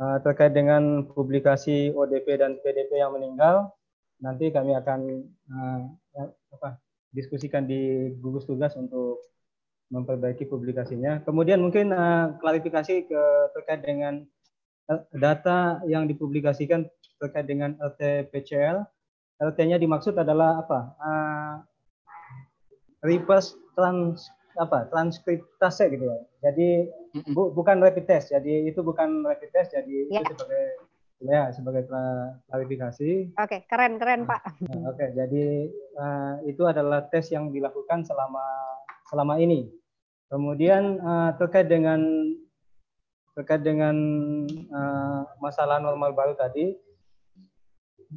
uh, 0.02 0.18
terkait 0.22 0.54
dengan 0.54 1.06
publikasi 1.06 1.94
ODP 1.94 2.38
dan 2.38 2.58
PDP 2.58 3.02
yang 3.02 3.14
meninggal, 3.14 3.70
nanti 4.18 4.50
kami 4.50 4.74
akan 4.74 5.00
uh, 5.50 5.80
apa, 6.58 6.78
diskusikan 7.14 7.66
di 7.66 8.14
gugus 8.18 8.46
tugas 8.46 8.74
untuk 8.74 9.22
memperbaiki 9.90 10.50
publikasinya. 10.50 11.22
Kemudian 11.22 11.62
mungkin 11.62 11.94
uh, 11.94 12.34
klarifikasi 12.42 13.06
ke 13.06 13.22
terkait 13.54 13.86
dengan 13.86 14.26
data 15.14 15.82
yang 15.86 16.06
dipublikasikan 16.06 16.86
terkait 17.18 17.46
dengan 17.46 17.74
LT-PCL. 17.78 18.86
LT-nya 19.36 19.76
dimaksud 19.76 20.16
adalah 20.16 20.64
apa? 20.64 20.80
Uh, 20.98 21.54
reverse 23.04 23.54
trans 23.76 24.32
apa 24.56 24.88
transkriptase 24.88 25.92
gitu 25.92 26.08
ya. 26.08 26.18
Jadi 26.48 26.88
bu, 27.36 27.52
bukan 27.52 27.84
rapid 27.84 28.08
test. 28.08 28.32
Jadi 28.32 28.66
itu 28.66 28.80
bukan 28.80 29.22
rapid 29.22 29.52
test. 29.52 29.76
Jadi 29.76 30.08
ya. 30.08 30.24
itu 30.24 30.32
sebagai 30.32 30.64
ya 31.20 31.42
sebagai 31.52 31.82
klarifikasi. 32.48 33.36
Oke, 33.36 33.44
okay, 33.44 33.60
keren 33.68 34.00
keren 34.00 34.24
Pak. 34.24 34.40
Nah, 34.64 34.92
Oke, 34.92 34.96
okay, 34.96 35.08
jadi 35.12 35.44
uh, 35.96 36.34
itu 36.48 36.62
adalah 36.64 37.04
tes 37.08 37.28
yang 37.32 37.52
dilakukan 37.52 38.04
selama 38.04 38.44
selama 39.10 39.38
ini. 39.38 39.70
Kemudian 40.26 40.98
uh, 40.98 41.30
terkait 41.38 41.70
dengan 41.70 42.02
terkait 43.36 43.62
dengan 43.62 43.94
uh, 44.72 45.22
masalah 45.38 45.78
normal 45.78 46.16
baru 46.16 46.34
tadi, 46.34 46.72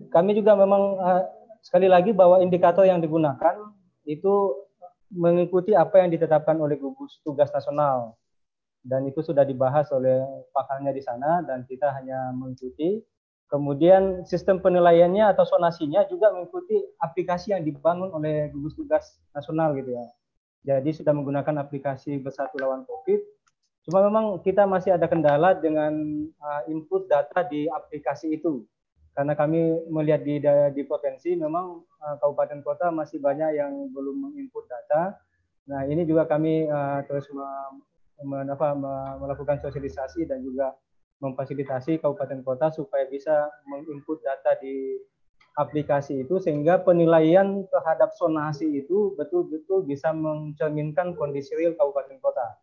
kami 0.10 0.34
juga 0.34 0.56
memang 0.56 0.96
uh, 0.98 1.24
sekali 1.62 1.92
lagi 1.92 2.16
bahwa 2.16 2.40
indikator 2.40 2.88
yang 2.88 3.04
digunakan 3.04 3.56
itu 4.08 4.56
mengikuti 5.12 5.74
apa 5.74 6.02
yang 6.02 6.10
ditetapkan 6.14 6.56
oleh 6.62 6.78
gugus 6.78 7.20
tugas 7.26 7.50
nasional 7.50 8.14
dan 8.86 9.04
itu 9.10 9.20
sudah 9.20 9.44
dibahas 9.44 9.90
oleh 9.92 10.24
pakarnya 10.56 10.96
di 10.96 11.02
sana 11.04 11.44
dan 11.44 11.66
kita 11.68 11.92
hanya 11.94 12.32
mengikuti. 12.32 13.04
Kemudian 13.50 14.30
sistem 14.30 14.62
penilaiannya 14.62 15.26
atau 15.34 15.42
sonasinya 15.42 16.06
juga 16.06 16.30
mengikuti 16.30 16.78
aplikasi 17.02 17.50
yang 17.50 17.66
dibangun 17.66 18.14
oleh 18.14 18.54
gugus 18.54 18.78
tugas 18.78 19.18
nasional 19.34 19.74
gitu 19.74 19.98
ya. 19.98 20.06
Jadi 20.64 20.92
sudah 20.92 21.16
menggunakan 21.16 21.56
aplikasi 21.64 22.20
bersatu 22.20 22.60
lawan 22.60 22.84
COVID. 22.84 23.20
Cuma 23.88 24.04
memang 24.06 24.44
kita 24.44 24.68
masih 24.68 24.94
ada 24.94 25.08
kendala 25.08 25.56
dengan 25.56 25.94
uh, 26.40 26.62
input 26.68 27.08
data 27.08 27.48
di 27.48 27.66
aplikasi 27.72 28.38
itu 28.38 28.68
karena 29.20 29.36
kami 29.36 29.84
melihat 29.92 30.24
di 30.24 30.40
di 30.72 30.84
potensi 30.88 31.36
memang 31.36 31.84
uh, 31.84 32.16
kabupaten 32.24 32.64
kota 32.64 32.88
masih 32.88 33.20
banyak 33.20 33.60
yang 33.60 33.92
belum 33.92 34.30
menginput 34.30 34.64
data. 34.70 35.18
Nah 35.68 35.84
ini 35.84 36.08
juga 36.08 36.24
kami 36.24 36.72
uh, 36.72 37.04
terus 37.04 37.28
melakukan 38.24 39.60
sosialisasi 39.60 40.24
dan 40.24 40.40
juga 40.40 40.72
memfasilitasi 41.20 42.00
kabupaten 42.00 42.40
kota 42.48 42.72
supaya 42.72 43.04
bisa 43.12 43.52
menginput 43.68 44.24
data 44.24 44.56
di 44.64 44.96
aplikasi 45.60 46.24
itu 46.24 46.40
sehingga 46.40 46.80
penilaian 46.80 47.68
terhadap 47.68 48.16
sonasi 48.16 48.80
itu 48.80 49.12
betul-betul 49.20 49.84
bisa 49.84 50.16
mencerminkan 50.16 51.20
kondisi 51.20 51.52
real 51.60 51.76
kabupaten 51.76 52.16
kota. 52.24 52.56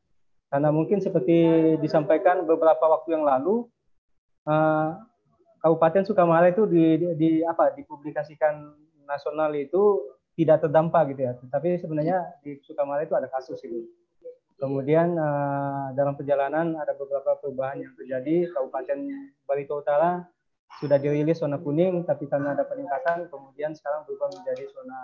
Karena 0.49 0.72
mungkin 0.72 1.05
seperti 1.05 1.36
disampaikan 1.84 2.49
beberapa 2.49 2.80
waktu 2.88 3.20
yang 3.20 3.28
lalu, 3.28 3.68
uh, 4.49 4.97
Kabupaten 5.61 6.07
Sukamala 6.07 6.55
itu 6.55 6.64
di, 6.70 6.94
di, 6.97 7.07
di 7.18 7.30
apa 7.42 7.74
dipublikasikan 7.74 8.70
nasional 9.05 9.51
itu 9.59 10.14
tidak 10.38 10.62
terdampak 10.64 11.12
gitu 11.12 11.26
ya. 11.26 11.32
Tapi 11.51 11.76
sebenarnya 11.82 12.22
di 12.40 12.57
Sukamala 12.62 13.03
itu 13.03 13.18
ada 13.18 13.26
kasus 13.26 13.59
itu. 13.66 13.84
Kemudian 14.57 15.18
uh, 15.18 15.92
dalam 15.92 16.16
perjalanan 16.16 16.78
ada 16.80 16.97
beberapa 16.97 17.36
perubahan 17.42 17.82
yang 17.82 17.92
terjadi. 17.99 18.49
Kabupaten 18.55 18.99
Barito 19.44 19.82
Utara 19.82 20.24
sudah 20.82 20.98
dirilis 21.00 21.40
zona 21.40 21.56
kuning, 21.56 22.04
tapi 22.04 22.28
karena 22.28 22.52
ada 22.52 22.68
peningkatan, 22.68 23.32
kemudian 23.32 23.72
sekarang 23.72 24.04
berubah 24.04 24.28
menjadi 24.34 24.64
zona 24.70 24.98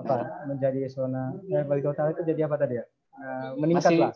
apa? 0.00 0.16
Menjadi 0.48 0.80
zona 0.88 1.36
eh, 1.52 1.64
Barito 1.68 1.92
Utara 1.92 2.16
itu 2.16 2.24
jadi 2.24 2.48
apa 2.48 2.56
tadi 2.56 2.80
ya? 2.80 2.84
Uh, 3.20 3.52
meningkat 3.60 3.92
masih, 3.92 4.00
lah. 4.00 4.12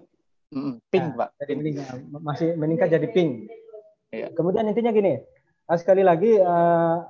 Pink, 0.89 1.07
nah, 1.13 1.17
Pak. 1.21 1.29
Jadi 1.45 1.53
meningkat, 1.61 1.87
masih 2.09 2.49
meningkat 2.57 2.89
jadi 2.89 3.09
pink. 3.13 3.53
Iya. 4.15 4.33
Kemudian 4.33 4.65
intinya 4.71 4.95
gini, 4.95 5.21
Nah, 5.65 5.81
sekali 5.81 6.05
lagi 6.05 6.37
uh, 6.37 7.01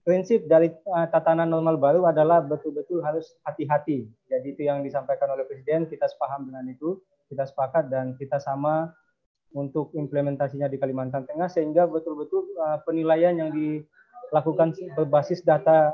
prinsip 0.00 0.48
dari 0.48 0.72
uh, 0.72 1.06
tatanan 1.12 1.52
normal 1.52 1.76
baru 1.76 2.08
adalah 2.08 2.40
betul-betul 2.40 3.04
harus 3.04 3.36
hati-hati. 3.44 4.08
Jadi 4.32 4.56
itu 4.56 4.62
yang 4.64 4.80
disampaikan 4.80 5.28
oleh 5.28 5.44
Presiden, 5.44 5.84
kita 5.84 6.08
sepaham 6.08 6.48
dengan 6.48 6.64
itu, 6.72 7.04
kita 7.28 7.44
sepakat 7.44 7.92
dan 7.92 8.16
kita 8.16 8.40
sama 8.40 8.96
untuk 9.56 9.92
implementasinya 9.96 10.68
di 10.68 10.76
Kalimantan 10.76 11.24
Tengah 11.24 11.48
sehingga 11.48 11.88
betul-betul 11.88 12.52
uh, 12.60 12.78
penilaian 12.84 13.36
yang 13.36 13.50
dilakukan 13.52 14.76
berbasis 14.96 15.40
data 15.44 15.92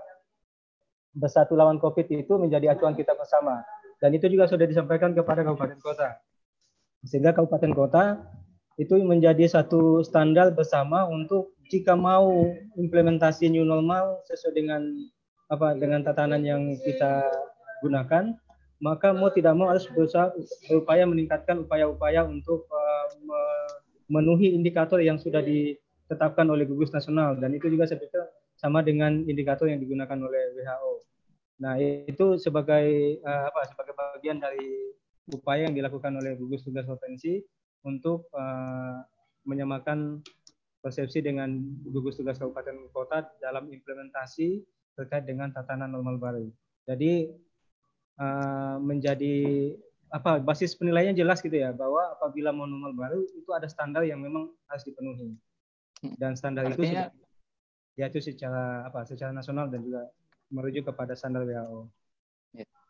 bersatu 1.15 1.55
lawan 1.55 1.79
COVID 1.79 2.11
itu 2.11 2.35
menjadi 2.35 2.75
acuan 2.75 2.99
kita 2.99 3.15
bersama. 3.15 3.63
Dan 4.03 4.13
itu 4.13 4.27
juga 4.27 4.51
sudah 4.51 4.67
disampaikan 4.67 5.15
kepada 5.15 5.47
kabupaten 5.47 5.79
kota. 5.79 6.19
Sehingga 7.07 7.31
kabupaten 7.31 7.73
kota 7.73 8.05
itu 8.75 8.99
menjadi 8.99 9.47
satu 9.47 10.03
standar 10.03 10.51
bersama 10.51 11.07
untuk 11.07 11.55
jika 11.71 11.95
mau 11.95 12.51
implementasi 12.75 13.47
new 13.47 13.63
normal 13.63 14.19
sesuai 14.27 14.55
dengan 14.59 14.83
apa 15.47 15.79
dengan 15.79 16.03
tatanan 16.03 16.43
yang 16.43 16.75
kita 16.83 17.23
gunakan 17.85 18.35
maka 18.83 19.15
mau 19.15 19.31
tidak 19.31 19.55
mau 19.55 19.71
harus 19.71 19.87
berusaha 19.93 20.35
berupaya 20.67 21.07
meningkatkan 21.07 21.63
upaya-upaya 21.63 22.27
untuk 22.27 22.67
uh, 22.69 23.07
memenuhi 24.09 24.53
indikator 24.53 25.01
yang 25.01 25.17
sudah 25.17 25.41
ditetapkan 25.41 26.45
oleh 26.49 26.69
gugus 26.69 26.93
nasional 26.93 27.37
dan 27.41 27.53
itu 27.57 27.69
juga 27.73 27.89
saya 27.89 28.01
sama 28.55 28.81
dengan 28.85 29.25
indikator 29.27 29.67
yang 29.67 29.83
digunakan 29.83 30.17
oleh 30.17 30.55
WHO. 30.55 30.93
Nah 31.61 31.79
itu 31.79 32.39
sebagai 32.39 33.19
uh, 33.23 33.51
apa 33.51 33.61
sebagai 33.71 33.95
bagian 33.95 34.39
dari 34.43 34.95
upaya 35.31 35.67
yang 35.67 35.75
dilakukan 35.75 36.13
oleh 36.21 36.37
gugus 36.37 36.67
tugas 36.67 36.85
provinsi 36.85 37.41
untuk 37.85 38.29
uh, 38.35 39.01
menyamakan 39.45 40.21
persepsi 40.85 41.25
dengan 41.25 41.49
gugus 41.89 42.21
tugas 42.21 42.37
kabupaten 42.37 42.93
kota 42.93 43.25
dalam 43.41 43.73
implementasi 43.73 44.61
terkait 44.95 45.25
dengan 45.25 45.49
tatanan 45.49 45.93
normal 45.93 46.21
baru. 46.21 46.47
Jadi 46.85 47.33
uh, 48.21 48.77
menjadi 48.79 49.73
apa 50.13 50.43
basis 50.43 50.77
penilaiannya 50.77 51.17
jelas 51.17 51.41
gitu 51.41 51.55
ya 51.55 51.73
bahwa 51.73 52.15
apabila 52.19 52.53
mau 52.53 52.69
normal 52.69 52.93
baru 52.95 53.21
itu 53.25 53.51
ada 53.51 53.67
standar 53.67 54.05
yang 54.05 54.21
memang 54.21 54.51
harus 54.69 54.85
dipenuhi 54.87 55.35
dan 56.21 56.37
standar 56.37 56.69
Artinya, 56.69 57.09
itu 57.09 57.25
diatur 57.95 58.23
secara 58.23 58.85
apa 58.85 59.07
secara 59.07 59.31
nasional 59.31 59.71
dan 59.71 59.81
juga 59.81 60.11
merujuk 60.51 60.93
kepada 60.93 61.15
standar 61.17 61.47
WHO. 61.47 61.89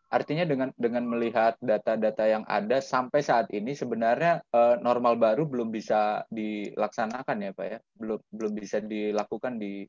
Artinya 0.05 0.45
dengan 0.45 0.69
dengan 0.77 1.03
melihat 1.09 1.57
data-data 1.57 2.29
yang 2.29 2.45
ada 2.45 2.77
sampai 2.77 3.25
saat 3.25 3.49
ini 3.49 3.73
sebenarnya 3.73 4.45
uh, 4.53 4.77
normal 4.77 5.17
baru 5.17 5.49
belum 5.49 5.73
bisa 5.73 6.23
dilaksanakan 6.29 7.37
ya 7.41 7.51
Pak 7.57 7.65
ya, 7.65 7.79
belum 7.97 8.19
belum 8.29 8.51
bisa 8.53 8.79
dilakukan 8.85 9.57
di 9.57 9.81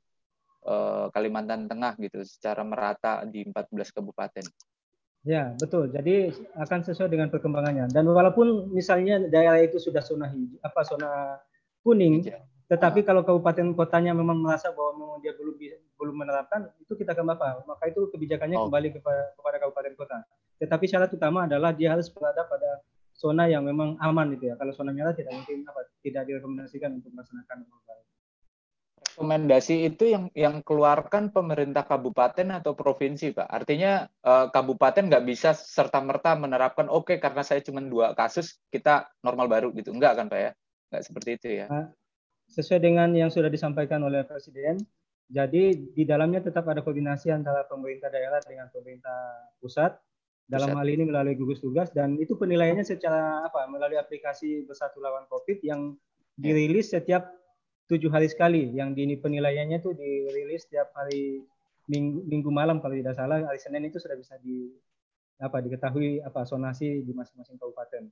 uh, 0.64 1.12
Kalimantan 1.12 1.68
Tengah 1.68 2.00
gitu 2.00 2.24
secara 2.24 2.64
merata 2.64 3.28
di 3.28 3.44
14 3.44 3.70
kabupaten. 3.92 4.44
Ya 5.26 5.52
betul. 5.58 5.90
Jadi 5.90 6.30
akan 6.54 6.86
sesuai 6.86 7.10
dengan 7.10 7.26
perkembangannya. 7.34 7.90
Dan 7.90 8.06
walaupun 8.06 8.70
misalnya 8.70 9.18
daerah 9.26 9.58
itu 9.58 9.82
sudah 9.82 9.98
zona 9.98 10.30
hijau, 10.30 10.54
apa 10.62 10.80
zona 10.86 11.42
kuning, 11.82 12.22
tetapi 12.70 13.02
kalau 13.02 13.26
kabupaten 13.26 13.74
kotanya 13.74 14.14
memang 14.14 14.38
merasa 14.42 14.70
bahwa 14.70 14.94
memang 14.98 15.18
dia 15.22 15.34
belum 15.34 15.54
belum 15.96 16.14
menerapkan 16.18 16.66
itu 16.82 16.92
kita 16.98 17.14
akan 17.14 17.38
apa 17.38 17.62
maka 17.64 17.88
itu 17.88 18.10
kebijakannya 18.10 18.58
Oh. 18.58 18.66
kembali 18.68 18.98
kepada, 18.98 19.32
kepada 19.38 19.56
kabupaten 19.62 19.94
kota 19.94 20.18
tetapi 20.58 20.84
syarat 20.90 21.10
utama 21.14 21.46
adalah 21.46 21.70
dia 21.70 21.94
harus 21.94 22.10
berada 22.10 22.42
pada 22.44 22.82
zona 23.16 23.48
yang 23.48 23.64
memang 23.64 23.96
aman 24.02 24.34
gitu 24.34 24.50
ya 24.52 24.54
kalau 24.58 24.74
zona 24.74 24.90
merah 24.92 25.14
tidak 25.14 25.32
mungkin 25.32 25.62
apa 25.64 25.88
tidak 26.02 26.26
direkomendasikan 26.28 26.90
untuk 27.00 27.14
melaksanakan 27.14 27.64
baru. 27.64 28.02
Rekomendasi 29.16 29.88
itu 29.88 30.12
yang 30.12 30.28
yang 30.36 30.60
keluarkan 30.60 31.32
pemerintah 31.32 31.88
kabupaten 31.88 32.60
atau 32.60 32.76
provinsi 32.76 33.32
pak 33.32 33.48
artinya 33.48 34.04
eh, 34.04 34.46
kabupaten 34.52 35.08
nggak 35.08 35.24
bisa 35.24 35.56
serta 35.56 36.04
merta 36.04 36.36
menerapkan 36.36 36.92
oke 36.92 37.16
karena 37.16 37.40
saya 37.40 37.64
cuma 37.64 37.80
dua 37.80 38.12
kasus 38.12 38.60
kita 38.68 39.08
normal 39.24 39.48
baru 39.48 39.72
gitu 39.72 39.96
enggak 39.96 40.20
kan 40.20 40.28
pak 40.28 40.40
ya 40.40 40.50
nggak 40.92 41.02
seperti 41.02 41.30
itu 41.40 41.48
ya 41.64 41.66
sesuai 42.46 42.78
dengan 42.78 43.10
yang 43.10 43.26
sudah 43.26 43.50
disampaikan 43.50 43.98
oleh 44.06 44.22
Presiden, 44.22 44.78
jadi 45.26 45.74
di 45.74 46.06
dalamnya 46.06 46.46
tetap 46.46 46.62
ada 46.70 46.78
koordinasi 46.78 47.34
antara 47.34 47.66
pemerintah 47.66 48.06
daerah 48.06 48.38
dengan 48.46 48.70
pemerintah 48.70 49.50
pusat. 49.58 49.98
Dalam 50.46 50.78
Pusat. 50.78 50.78
hal 50.78 50.88
ini 50.94 51.02
melalui 51.10 51.34
gugus 51.34 51.58
tugas 51.58 51.90
dan 51.90 52.22
itu 52.22 52.38
penilaiannya 52.38 52.86
secara 52.86 53.42
apa 53.42 53.66
melalui 53.66 53.98
aplikasi 53.98 54.62
bersatu 54.62 55.02
lawan 55.02 55.26
COVID 55.26 55.58
yang 55.66 55.98
Ya. 56.36 56.52
dirilis 56.52 56.92
setiap 56.92 57.32
tujuh 57.87 58.11
hari 58.11 58.28
sekali. 58.30 58.70
Yang 58.74 58.89
di 58.95 59.01
ini 59.07 59.14
penilaiannya 59.18 59.78
itu 59.78 59.95
dirilis 59.95 60.66
setiap 60.66 60.91
hari 60.95 61.43
minggu, 61.87 62.26
minggu 62.26 62.51
malam 62.51 62.82
kalau 62.82 62.95
tidak 62.99 63.14
salah 63.14 63.43
hari 63.47 63.59
Senin 63.62 63.87
itu 63.87 64.03
sudah 64.03 64.18
bisa 64.18 64.34
di 64.43 64.70
apa 65.37 65.61
diketahui 65.61 66.24
apa 66.24 66.49
sonasi 66.49 67.05
di 67.05 67.12
masing-masing 67.12 67.57
kabupaten. 67.61 68.09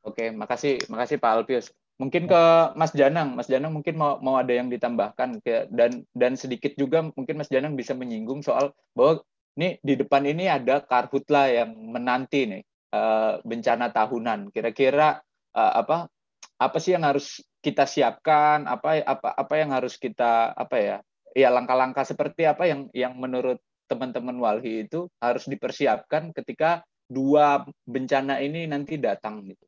Oke, 0.00 0.32
makasih, 0.32 0.80
makasih 0.88 1.20
Pak 1.20 1.32
Alpius. 1.36 1.68
Mungkin 2.00 2.24
ke 2.24 2.42
Mas 2.80 2.96
Janang, 2.96 3.36
Mas 3.36 3.44
Janang 3.44 3.76
mungkin 3.76 4.00
mau 4.00 4.16
mau 4.24 4.40
ada 4.40 4.56
yang 4.56 4.72
ditambahkan 4.72 5.44
ke 5.44 5.68
dan 5.68 6.00
dan 6.16 6.32
sedikit 6.32 6.72
juga 6.72 7.04
mungkin 7.04 7.36
Mas 7.36 7.52
Janang 7.52 7.76
bisa 7.76 7.92
menyinggung 7.92 8.40
soal 8.40 8.72
bahwa 8.96 9.20
nih 9.60 9.76
di 9.84 10.00
depan 10.00 10.24
ini 10.24 10.48
ada 10.48 10.80
karhutla 10.80 11.52
yang 11.52 11.76
menanti 11.76 12.48
nih 12.48 12.62
eh, 12.96 13.32
bencana 13.44 13.92
tahunan. 13.92 14.48
Kira-kira 14.48 15.20
eh, 15.52 15.72
apa 15.76 16.08
apa 16.56 16.76
sih 16.80 16.96
yang 16.96 17.04
harus 17.04 17.44
kita 17.60 17.84
siapkan? 17.84 18.66
Apa 18.66 19.04
apa 19.04 19.28
apa 19.36 19.54
yang 19.56 19.70
harus 19.72 19.96
kita 19.96 20.52
apa 20.52 20.76
ya? 20.80 20.96
Ya 21.36 21.48
langkah-langkah 21.48 22.02
seperti 22.02 22.48
apa 22.48 22.66
yang 22.66 22.90
yang 22.90 23.14
menurut 23.14 23.62
teman-teman 23.86 24.38
Walhi 24.38 24.86
itu 24.86 25.06
harus 25.18 25.46
dipersiapkan 25.46 26.30
ketika 26.34 26.82
dua 27.10 27.66
bencana 27.86 28.38
ini 28.38 28.70
nanti 28.70 28.94
datang 28.98 29.42
gitu. 29.46 29.66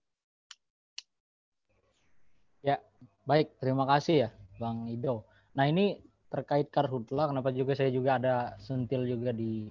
Ya, 2.62 2.78
baik. 3.26 3.59
Terima 3.59 3.82
kasih 3.90 4.14
ya, 4.26 4.30
Bang 4.62 4.86
Ido. 4.86 5.26
Nah, 5.59 5.66
ini 5.66 5.99
terkait 6.30 6.70
karhutla, 6.70 7.26
kenapa 7.28 7.51
juga 7.51 7.74
saya 7.74 7.90
juga 7.90 8.16
ada 8.16 8.55
sentil 8.62 9.05
juga 9.05 9.34
di 9.34 9.66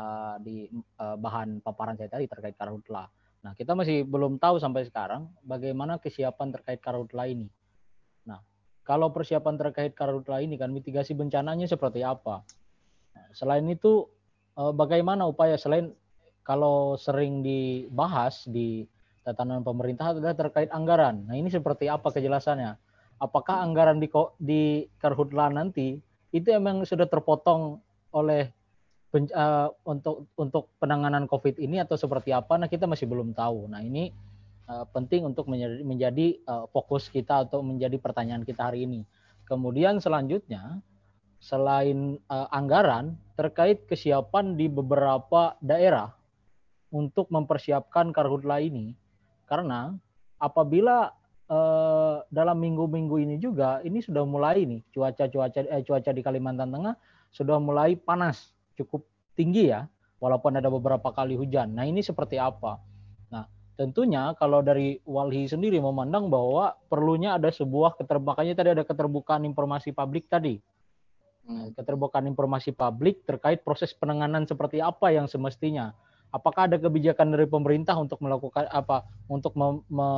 uh, 0.00 0.40
di 0.40 0.66
uh, 0.98 1.14
bahan 1.20 1.60
paparan 1.60 2.00
saya 2.00 2.08
tadi 2.08 2.24
terkait 2.24 2.56
karhutla. 2.56 3.04
Nah, 3.42 3.54
kita 3.54 3.78
masih 3.78 4.02
belum 4.02 4.42
tahu 4.42 4.58
sampai 4.58 4.86
sekarang 4.86 5.30
bagaimana 5.46 6.02
kesiapan 6.02 6.50
terkait 6.50 6.82
karhutla 6.82 7.30
ini. 7.30 7.46
Nah, 8.26 8.42
kalau 8.82 9.14
persiapan 9.14 9.54
terkait 9.54 9.92
karhutla 9.94 10.42
ini 10.42 10.58
kan 10.58 10.74
mitigasi 10.74 11.14
bencananya 11.14 11.70
seperti 11.70 12.02
apa? 12.02 12.42
Nah, 13.14 13.26
selain 13.32 13.66
itu, 13.70 14.10
uh, 14.58 14.74
bagaimana 14.74 15.24
upaya 15.30 15.54
selain 15.54 15.94
kalau 16.42 16.96
sering 16.96 17.44
dibahas 17.44 18.48
di 18.48 18.88
tatanan 19.20 19.60
pemerintah 19.60 20.16
adalah 20.16 20.32
terkait 20.32 20.72
anggaran. 20.72 21.28
Nah 21.28 21.36
ini 21.36 21.52
seperti 21.52 21.92
apa 21.92 22.08
kejelasannya? 22.08 22.72
Apakah 23.20 23.60
anggaran 23.60 24.00
di 24.00 24.08
di 24.40 24.88
Karhutla 24.96 25.52
nanti 25.52 26.00
itu 26.32 26.48
emang 26.48 26.88
sudah 26.88 27.04
terpotong 27.04 27.76
oleh 28.16 28.48
pen, 29.08 29.28
uh, 29.32 29.72
untuk 29.88 30.28
untuk 30.36 30.72
penanganan 30.76 31.24
COVID 31.24 31.56
ini 31.60 31.80
atau 31.80 31.96
seperti 31.96 32.32
apa? 32.32 32.60
Nah 32.60 32.68
kita 32.68 32.84
masih 32.84 33.08
belum 33.08 33.32
tahu. 33.32 33.68
Nah 33.68 33.80
ini 33.80 34.12
uh, 34.68 34.84
penting 34.92 35.24
untuk 35.24 35.48
menjadi, 35.48 35.80
menjadi 35.82 36.26
uh, 36.44 36.64
fokus 36.68 37.08
kita 37.08 37.48
atau 37.48 37.64
menjadi 37.64 37.96
pertanyaan 37.96 38.44
kita 38.44 38.68
hari 38.68 38.84
ini. 38.84 39.04
Kemudian 39.48 39.98
selanjutnya 39.98 40.84
selain 41.40 42.18
uh, 42.28 42.48
anggaran 42.52 43.16
terkait 43.38 43.86
kesiapan 43.88 44.58
di 44.58 44.66
beberapa 44.68 45.56
daerah 45.62 46.12
untuk 46.92 47.28
mempersiapkan 47.32 48.10
karhutla 48.10 48.60
ini 48.64 48.96
karena 49.44 49.92
apabila 50.40 51.12
dalam 52.28 52.60
minggu-minggu 52.60 53.24
ini 53.24 53.40
juga 53.40 53.80
ini 53.80 54.04
sudah 54.04 54.20
mulai 54.28 54.68
nih 54.68 54.84
cuaca-cuaca 54.92 55.64
eh, 55.64 55.80
cuaca 55.80 56.12
di 56.12 56.20
Kalimantan 56.20 56.68
Tengah 56.68 56.92
sudah 57.32 57.56
mulai 57.56 57.96
panas 57.96 58.52
cukup 58.78 59.02
tinggi 59.34 59.74
ya 59.74 59.90
walaupun 60.22 60.58
ada 60.58 60.70
beberapa 60.70 61.10
kali 61.10 61.34
hujan. 61.34 61.74
Nah, 61.74 61.86
ini 61.86 62.02
seperti 62.02 62.38
apa? 62.38 62.78
Nah, 63.30 63.46
tentunya 63.78 64.34
kalau 64.38 64.62
dari 64.62 64.98
Walhi 65.06 65.46
sendiri 65.50 65.78
memandang 65.82 66.30
bahwa 66.30 66.74
perlunya 66.86 67.38
ada 67.38 67.50
sebuah 67.50 67.98
keterbukaannya 67.98 68.54
tadi 68.54 68.70
ada 68.74 68.84
keterbukaan 68.86 69.46
informasi 69.46 69.94
publik 69.94 70.26
tadi. 70.30 70.58
Nah, 71.48 71.70
keterbukaan 71.74 72.28
informasi 72.28 72.74
publik 72.74 73.24
terkait 73.24 73.62
proses 73.66 73.94
penanganan 73.94 74.44
seperti 74.44 74.82
apa 74.82 75.10
yang 75.14 75.26
semestinya 75.30 75.96
apakah 76.32 76.68
ada 76.68 76.76
kebijakan 76.76 77.32
dari 77.32 77.48
pemerintah 77.48 77.96
untuk 77.96 78.20
melakukan 78.20 78.68
apa 78.68 79.04
untuk 79.28 79.56
me, 79.56 79.80
me, 79.88 80.08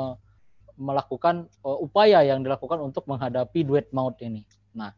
melakukan 0.80 1.46
uh, 1.62 1.78
upaya 1.78 2.24
yang 2.24 2.42
dilakukan 2.42 2.80
untuk 2.80 3.04
menghadapi 3.06 3.62
duet 3.62 3.86
maut 3.94 4.16
ini. 4.24 4.42
Nah, 4.74 4.90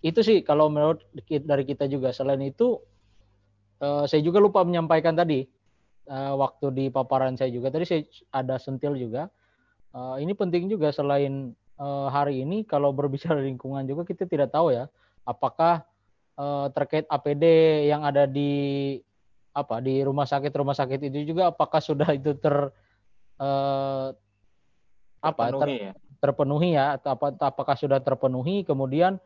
itu 0.00 0.20
sih 0.24 0.40
kalau 0.40 0.72
menurut 0.72 1.04
dari 1.28 1.64
kita 1.64 1.84
juga. 1.86 2.12
Selain 2.12 2.40
itu, 2.40 2.80
uh, 3.84 4.04
saya 4.08 4.24
juga 4.24 4.40
lupa 4.40 4.64
menyampaikan 4.64 5.12
tadi 5.12 5.44
uh, 6.08 6.34
waktu 6.40 6.66
di 6.72 6.84
paparan 6.88 7.36
saya 7.36 7.52
juga 7.52 7.68
tadi 7.68 7.84
saya 7.84 8.02
ada 8.32 8.56
sentil 8.56 8.96
juga. 8.96 9.28
Uh, 9.90 10.22
ini 10.22 10.32
penting 10.32 10.70
juga 10.70 10.94
selain 10.94 11.52
uh, 11.80 12.08
hari 12.08 12.44
ini 12.46 12.62
kalau 12.62 12.94
berbicara 12.94 13.40
lingkungan 13.48 13.84
juga 13.84 14.06
kita 14.06 14.24
tidak 14.24 14.54
tahu 14.54 14.70
ya 14.72 14.86
apakah 15.26 15.82
uh, 16.38 16.70
terkait 16.72 17.04
APD 17.10 17.44
yang 17.90 18.06
ada 18.06 18.24
di 18.24 18.96
apa 19.50 19.82
di 19.82 19.98
rumah 20.06 20.26
sakit 20.30 20.52
rumah 20.54 20.78
sakit 20.78 21.10
itu 21.10 21.34
juga 21.34 21.50
apakah 21.50 21.82
sudah 21.82 22.06
itu 22.18 22.38
ter 22.38 22.70
eh, 23.42 24.08
apa 25.20 25.42
terpenuhi 25.50 25.74
ter, 25.74 25.86
ya. 25.90 25.92
terpenuhi 26.22 26.70
ya 26.78 26.84
atau 26.96 27.10
apa 27.18 27.26
apakah 27.34 27.74
sudah 27.74 27.98
terpenuhi 27.98 28.62
kemudian 28.62 29.18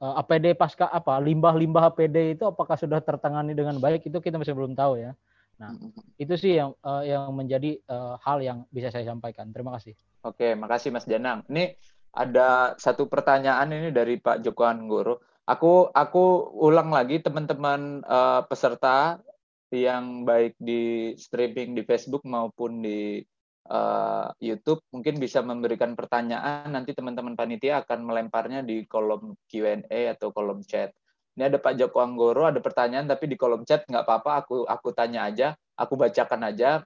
APD 0.00 0.52
pasca 0.56 0.88
apa 0.88 1.16
limbah-limbah 1.20 1.92
APD 1.92 2.36
itu 2.36 2.44
apakah 2.44 2.76
sudah 2.76 3.00
tertangani 3.00 3.56
dengan 3.56 3.80
baik 3.80 4.04
itu 4.06 4.18
kita 4.20 4.36
masih 4.36 4.52
belum 4.52 4.76
tahu 4.76 5.00
ya 5.00 5.12
nah 5.56 5.72
itu 6.20 6.36
sih 6.36 6.60
yang 6.60 6.76
eh, 6.84 7.16
yang 7.16 7.32
menjadi 7.32 7.80
eh, 7.80 8.14
hal 8.20 8.38
yang 8.44 8.58
bisa 8.68 8.92
saya 8.92 9.08
sampaikan 9.08 9.48
terima 9.52 9.72
kasih 9.80 9.96
Oke, 10.26 10.58
makasih 10.58 10.90
Mas 10.90 11.06
Janang. 11.06 11.46
Ini 11.46 11.78
ada 12.10 12.74
satu 12.82 13.06
pertanyaan 13.06 13.70
ini 13.70 13.94
dari 13.94 14.18
Pak 14.18 14.42
Joko 14.42 14.66
Anggoro. 14.66 15.22
Aku 15.46 15.86
aku 15.94 16.50
ulang 16.58 16.90
lagi 16.90 17.22
teman-teman 17.22 18.02
uh, 18.02 18.42
peserta 18.50 19.22
yang 19.70 20.26
baik 20.26 20.58
di 20.58 21.14
streaming 21.14 21.78
di 21.78 21.86
Facebook 21.86 22.26
maupun 22.26 22.82
di 22.82 23.22
uh, 23.66 24.30
YouTube 24.38 24.82
mungkin 24.94 25.18
bisa 25.18 25.42
memberikan 25.42 25.92
pertanyaan 25.98 26.70
nanti 26.70 26.94
teman-teman 26.94 27.34
panitia 27.34 27.82
akan 27.82 28.06
melemparnya 28.06 28.62
di 28.62 28.86
kolom 28.86 29.34
Q&A 29.50 30.16
atau 30.16 30.30
kolom 30.30 30.62
chat. 30.62 30.94
Ini 31.36 31.52
ada 31.52 31.60
Pak 31.60 31.76
Joko 31.76 32.00
Anggoro 32.00 32.48
ada 32.48 32.62
pertanyaan 32.64 33.04
tapi 33.04 33.28
di 33.28 33.36
kolom 33.36 33.66
chat 33.68 33.84
nggak 33.84 34.04
apa-apa 34.08 34.46
aku 34.46 34.56
aku 34.64 34.88
tanya 34.96 35.28
aja, 35.28 35.52
aku 35.76 35.94
bacakan 35.98 36.48
aja. 36.48 36.80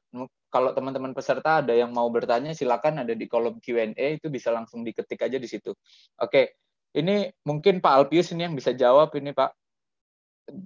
Kalau 0.50 0.74
teman-teman 0.74 1.14
peserta 1.14 1.62
ada 1.62 1.70
yang 1.70 1.94
mau 1.94 2.10
bertanya 2.10 2.50
silakan 2.50 3.06
ada 3.06 3.14
di 3.14 3.30
kolom 3.30 3.62
Q&A 3.62 4.18
itu 4.18 4.26
bisa 4.26 4.50
langsung 4.50 4.82
diketik 4.82 5.22
aja 5.22 5.38
di 5.38 5.46
situ. 5.46 5.70
Oke, 6.18 6.58
ini 6.96 7.30
mungkin 7.46 7.78
Pak 7.78 7.92
Alpius 7.94 8.34
ini 8.34 8.50
yang 8.50 8.58
bisa 8.58 8.74
jawab 8.74 9.14
ini 9.14 9.30
Pak 9.30 9.59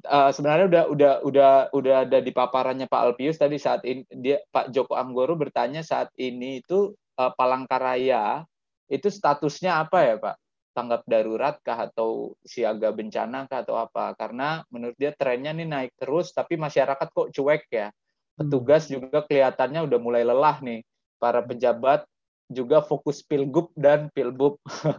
uh, 0.08 0.30
sebenarnya 0.34 0.66
udah 0.66 0.84
udah 0.90 1.12
udah 1.24 1.50
udah 1.72 1.96
ada 2.08 2.18
di 2.20 2.32
paparannya 2.34 2.88
Pak 2.90 3.00
Alpius 3.00 3.38
tadi 3.38 3.56
saat 3.60 3.84
ini 3.86 4.04
dia 4.10 4.40
Pak 4.50 4.72
Joko 4.74 4.98
Anggoro 4.98 5.36
bertanya 5.38 5.84
saat 5.84 6.10
ini 6.18 6.64
itu 6.64 6.92
uh, 7.20 7.32
Palangkaraya 7.36 8.44
itu 8.88 9.08
statusnya 9.08 9.80
apa 9.80 9.98
ya 10.04 10.16
Pak? 10.20 10.36
Tanggap 10.74 11.02
darurat 11.06 11.56
kah 11.62 11.86
atau 11.86 12.34
siaga 12.42 12.90
bencana 12.90 13.46
kah 13.46 13.62
atau 13.62 13.78
apa? 13.78 14.12
Karena 14.18 14.66
menurut 14.68 14.98
dia 14.98 15.14
trennya 15.14 15.54
nih 15.54 15.68
naik 15.68 15.92
terus 15.96 16.34
tapi 16.34 16.58
masyarakat 16.58 17.08
kok 17.14 17.30
cuek 17.30 17.64
ya. 17.70 17.88
Petugas 18.34 18.90
juga 18.90 19.22
kelihatannya 19.22 19.86
udah 19.86 19.98
mulai 20.02 20.26
lelah 20.26 20.58
nih. 20.58 20.82
Para 21.22 21.40
pejabat 21.40 22.04
juga 22.50 22.82
fokus 22.84 23.22
pilgub 23.22 23.70
dan 23.78 24.10
pilbub. 24.12 24.58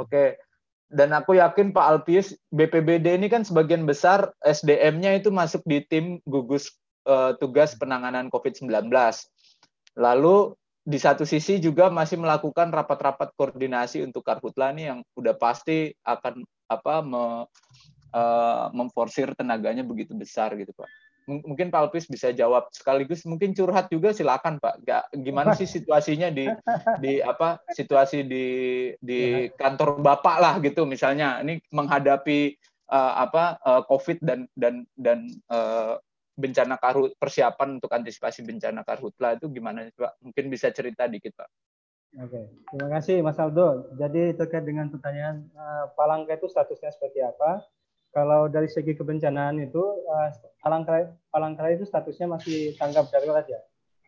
Oke, 0.00 0.38
dan 0.86 1.10
aku 1.10 1.34
yakin 1.38 1.74
Pak 1.74 1.86
Alpius 1.86 2.34
BPBD 2.54 3.18
ini 3.18 3.26
kan 3.26 3.42
sebagian 3.42 3.82
besar 3.82 4.30
SDM-nya 4.46 5.18
itu 5.18 5.34
masuk 5.34 5.66
di 5.66 5.82
tim 5.82 6.22
gugus 6.22 6.70
uh, 7.10 7.34
tugas 7.42 7.74
penanganan 7.74 8.30
COVID-19. 8.30 8.70
Lalu 9.98 10.54
di 10.86 10.98
satu 11.02 11.26
sisi 11.26 11.58
juga 11.58 11.90
masih 11.90 12.22
melakukan 12.22 12.70
rapat-rapat 12.70 13.34
koordinasi 13.34 14.06
untuk 14.06 14.22
karhutla 14.22 14.70
nih 14.70 14.94
yang 14.94 14.98
udah 15.18 15.34
pasti 15.34 15.90
akan 16.06 16.46
apa 16.70 16.94
me, 17.02 17.24
uh, 18.14 18.66
memforsir 18.70 19.34
tenaganya 19.34 19.82
begitu 19.82 20.14
besar 20.14 20.54
gitu 20.54 20.70
Pak? 20.70 20.86
Mungkin 21.26 21.74
Pak 21.74 21.90
Alpis 21.90 22.06
bisa 22.06 22.30
jawab 22.30 22.70
sekaligus 22.70 23.26
mungkin 23.26 23.52
curhat 23.52 23.90
juga 23.90 24.14
silakan 24.14 24.62
Pak. 24.62 24.74
Gak, 24.86 25.04
gimana 25.20 25.52
sih 25.58 25.66
situasinya 25.66 26.30
di 26.30 26.46
di 27.02 27.18
apa 27.18 27.60
situasi 27.74 28.22
di 28.24 28.46
di 29.02 29.50
kantor 29.58 29.98
Bapak 30.00 30.36
lah 30.38 30.54
gitu 30.62 30.86
misalnya 30.86 31.42
ini 31.42 31.58
menghadapi 31.74 32.54
uh, 32.90 33.12
apa 33.26 33.58
uh, 33.66 33.82
COVID 33.90 34.22
dan 34.22 34.46
dan 34.54 34.86
dan 34.94 35.26
uh, 35.50 35.98
bencana 36.36 36.76
karhut 36.76 37.16
persiapan 37.16 37.80
untuk 37.80 37.90
antisipasi 37.90 38.44
bencana 38.44 38.86
karhutla 38.86 39.34
itu 39.34 39.50
gimana 39.50 39.90
Pak? 39.92 40.22
Mungkin 40.22 40.44
bisa 40.46 40.70
cerita 40.70 41.10
dikit 41.10 41.34
Pak. 41.34 41.50
Oke, 42.16 42.48
terima 42.72 42.88
kasih 42.96 43.20
Mas 43.20 43.36
Aldo. 43.36 43.92
Jadi 44.00 44.32
terkait 44.38 44.64
dengan 44.64 44.88
pertanyaan 44.88 45.52
uh, 45.52 45.92
Palangka 45.92 46.38
itu 46.38 46.48
statusnya 46.48 46.88
seperti 46.88 47.20
apa? 47.20 47.60
Kalau 48.16 48.48
dari 48.48 48.64
segi 48.64 48.96
kebencanaan 48.96 49.60
itu 49.60 49.84
uh, 50.08 50.32
Palangkaraya, 50.64 51.12
Palangkaraya 51.28 51.76
itu 51.76 51.84
statusnya 51.84 52.32
masih 52.32 52.72
tanggap 52.80 53.12
darurat 53.12 53.44
ya. 53.44 53.60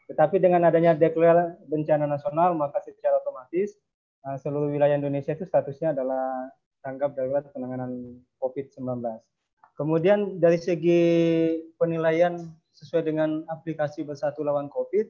Tetapi 0.08 0.40
dengan 0.40 0.64
adanya 0.64 0.96
deklarasi 0.96 1.68
bencana 1.68 2.08
nasional 2.08 2.56
maka 2.56 2.80
secara 2.80 3.20
otomatis 3.20 3.76
uh, 4.24 4.40
seluruh 4.40 4.72
wilayah 4.72 4.96
Indonesia 4.96 5.36
itu 5.36 5.44
statusnya 5.44 5.92
adalah 5.92 6.48
tanggap 6.80 7.12
darurat 7.20 7.52
penanganan 7.52 8.24
COVID-19. 8.40 9.04
Kemudian 9.76 10.40
dari 10.40 10.56
segi 10.56 11.04
penilaian 11.76 12.48
sesuai 12.80 13.04
dengan 13.04 13.44
aplikasi 13.44 14.08
bersatu 14.08 14.40
lawan 14.40 14.72
COVID, 14.72 15.06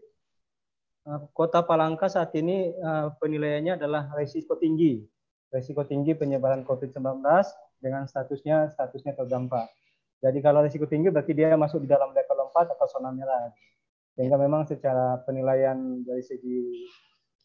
uh, 1.07 1.22
Kota 1.38 1.62
Palangka 1.62 2.11
saat 2.11 2.34
ini 2.34 2.74
penilaiannya 3.22 3.78
adalah 3.78 4.11
risiko 4.18 4.59
tinggi, 4.59 5.07
risiko 5.55 5.86
tinggi 5.86 6.18
penyebaran 6.18 6.66
COVID-19 6.66 7.22
dengan 7.79 8.07
statusnya 8.07 8.74
statusnya 8.74 9.14
terdampak. 9.14 9.70
Jadi 10.18 10.39
kalau 10.43 10.66
risiko 10.66 10.91
tinggi 10.91 11.14
berarti 11.14 11.33
dia 11.35 11.55
masuk 11.55 11.87
di 11.87 11.89
dalam 11.89 12.11
level 12.11 12.51
4 12.51 12.74
atau 12.74 12.87
zona 12.91 13.14
merah. 13.14 13.55
Sehingga 14.18 14.35
memang 14.35 14.66
secara 14.66 15.22
penilaian 15.22 16.03
dari 16.03 16.22
segi 16.26 16.59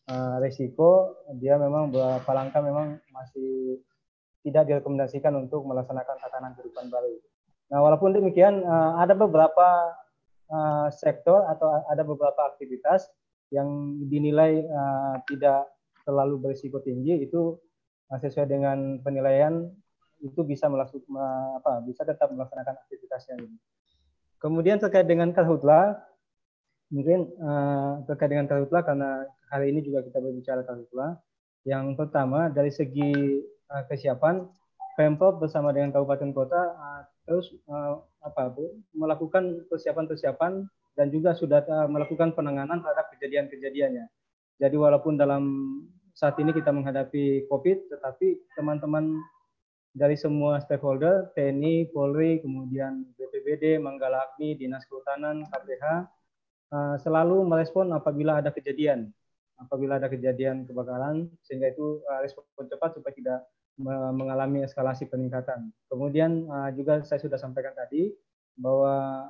uh, 0.09 0.41
risiko 0.41 1.21
dia 1.38 1.61
memang 1.61 1.93
beberapa 1.93 2.31
langkah 2.34 2.65
memang 2.65 2.97
masih 3.13 3.77
tidak 4.41 4.67
direkomendasikan 4.67 5.38
untuk 5.38 5.63
melaksanakan 5.69 6.17
tatanan 6.17 6.57
kehidupan 6.57 6.89
baru. 6.89 7.13
Nah, 7.71 7.79
walaupun 7.79 8.11
demikian 8.11 8.65
uh, 8.65 8.99
ada 8.99 9.13
beberapa 9.13 9.95
uh, 10.49 10.89
sektor 10.89 11.45
atau 11.47 11.69
ada 11.88 12.01
beberapa 12.01 12.51
aktivitas 12.51 13.05
yang 13.53 14.01
dinilai 14.09 14.65
uh, 14.65 15.21
tidak 15.29 15.69
terlalu 16.03 16.41
berisiko 16.41 16.84
tinggi 16.84 17.23
itu 17.23 17.55
sesuai 18.11 18.45
dengan 18.45 18.99
penilaian 19.01 19.71
itu 20.24 20.41
bisa 20.47 20.71
melakukan 20.71 21.03
apa 21.59 21.84
bisa 21.84 22.07
tetap 22.07 22.32
melaksanakan 22.32 22.80
aktivitasnya 22.88 23.43
ini. 23.43 23.59
Kemudian 24.39 24.80
terkait 24.80 25.07
dengan 25.07 25.32
karhutla, 25.36 25.99
mungkin 26.91 27.28
uh, 27.39 28.03
terkait 28.07 28.32
dengan 28.32 28.47
karhutla 28.47 28.84
karena 28.84 29.28
hari 29.51 29.76
ini 29.76 29.84
juga 29.84 30.03
kita 30.03 30.19
berbicara 30.24 30.63
karhutla. 30.63 31.19
Yang 31.63 31.95
pertama 31.99 32.51
dari 32.51 32.71
segi 32.71 33.39
uh, 33.71 33.84
kesiapan, 33.88 34.47
pemprov 34.95 35.39
bersama 35.39 35.71
dengan 35.76 35.91
kabupaten 35.91 36.32
kota 36.32 36.59
uh, 36.59 37.01
terus 37.24 37.51
uh, 37.71 38.03
apa 38.24 38.51
bu, 38.51 38.84
melakukan 38.95 39.63
persiapan-persiapan 39.71 40.67
dan 40.95 41.07
juga 41.07 41.36
sudah 41.36 41.63
uh, 41.63 41.88
melakukan 41.88 42.36
penanganan 42.36 42.80
terhadap 42.84 43.11
kejadian-kejadiannya. 43.15 44.05
Jadi 44.59 44.76
walaupun 44.76 45.15
dalam 45.15 45.43
saat 46.13 46.38
ini 46.38 46.53
kita 46.53 46.69
menghadapi 46.69 47.49
COVID, 47.49 47.89
tetapi 47.89 48.53
teman-teman 48.53 49.17
dari 49.93 50.17
semua 50.17 50.57
stakeholder, 50.57 51.29
TNI, 51.37 51.93
Polri, 51.93 52.41
kemudian 52.41 53.05
BPBD, 53.13 53.77
Manggala 53.77 54.25
Agni, 54.25 54.57
Dinas 54.57 54.89
Kehutanan, 54.89 55.45
KPH, 55.45 55.85
uh, 56.73 56.95
selalu 56.97 57.45
merespon 57.45 57.93
apabila 57.93 58.41
ada 58.41 58.49
kejadian, 58.49 59.13
apabila 59.61 60.01
ada 60.01 60.09
kejadian 60.09 60.65
kebakaran, 60.65 61.29
sehingga 61.45 61.69
itu 61.69 62.01
uh, 62.09 62.19
respon 62.25 62.43
cepat 62.65 62.97
supaya 62.97 63.13
tidak 63.13 63.39
mengalami 64.13 64.61
eskalasi 64.61 65.09
peningkatan. 65.09 65.73
Kemudian 65.89 66.45
uh, 66.49 66.69
juga 66.73 67.01
saya 67.05 67.21
sudah 67.21 67.37
sampaikan 67.37 67.73
tadi 67.73 68.09
bahwa 68.53 69.29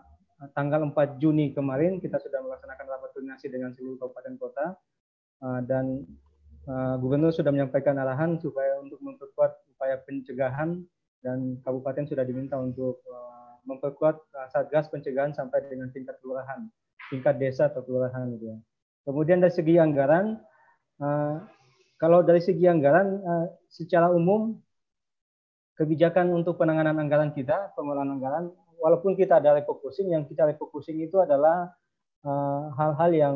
tanggal 0.52 0.84
4 0.92 1.20
Juni 1.20 1.56
kemarin 1.56 2.04
kita 2.04 2.20
sudah 2.20 2.44
melaksanakan 2.44 2.86
rapat 2.88 3.16
koordinasi 3.16 3.48
dengan 3.48 3.72
seluruh 3.72 3.96
kabupaten 3.96 4.36
kota 4.36 4.76
dan 5.64 6.04
Gubernur 7.00 7.32
sudah 7.32 7.56
menyampaikan 7.56 7.96
arahan 7.96 8.36
supaya 8.36 8.84
untuk 8.84 9.00
memperkuat 9.00 9.64
upaya 9.84 10.00
pencegahan 10.08 10.80
dan 11.20 11.60
kabupaten 11.60 12.08
sudah 12.08 12.24
diminta 12.24 12.56
untuk 12.56 13.04
uh, 13.04 13.60
memperkuat 13.68 14.16
uh, 14.16 14.48
satgas 14.48 14.88
pencegahan 14.88 15.36
sampai 15.36 15.60
dengan 15.68 15.92
tingkat 15.92 16.16
kelurahan, 16.24 16.72
tingkat 17.12 17.36
desa 17.36 17.68
atau 17.68 17.84
kelurahan 17.84 18.32
gitu 18.32 18.56
ya. 18.56 18.58
Kemudian 19.04 19.44
dari 19.44 19.52
segi 19.52 19.76
anggaran, 19.76 20.40
uh, 21.04 21.44
kalau 22.00 22.24
dari 22.24 22.40
segi 22.40 22.64
anggaran 22.64 23.20
secara 23.68 24.08
umum 24.08 24.56
kebijakan 25.76 26.32
untuk 26.32 26.56
penanganan 26.56 26.96
anggaran 27.04 27.36
kita, 27.36 27.76
pengelolaan 27.76 28.16
anggaran, 28.16 28.56
walaupun 28.80 29.20
kita 29.20 29.44
ada 29.44 29.60
refocusing, 29.60 30.16
yang 30.16 30.24
kita 30.24 30.48
refocusing 30.48 31.00
itu 31.04 31.20
adalah 31.20 31.72
hal-hal 32.76 33.12
yang 33.12 33.36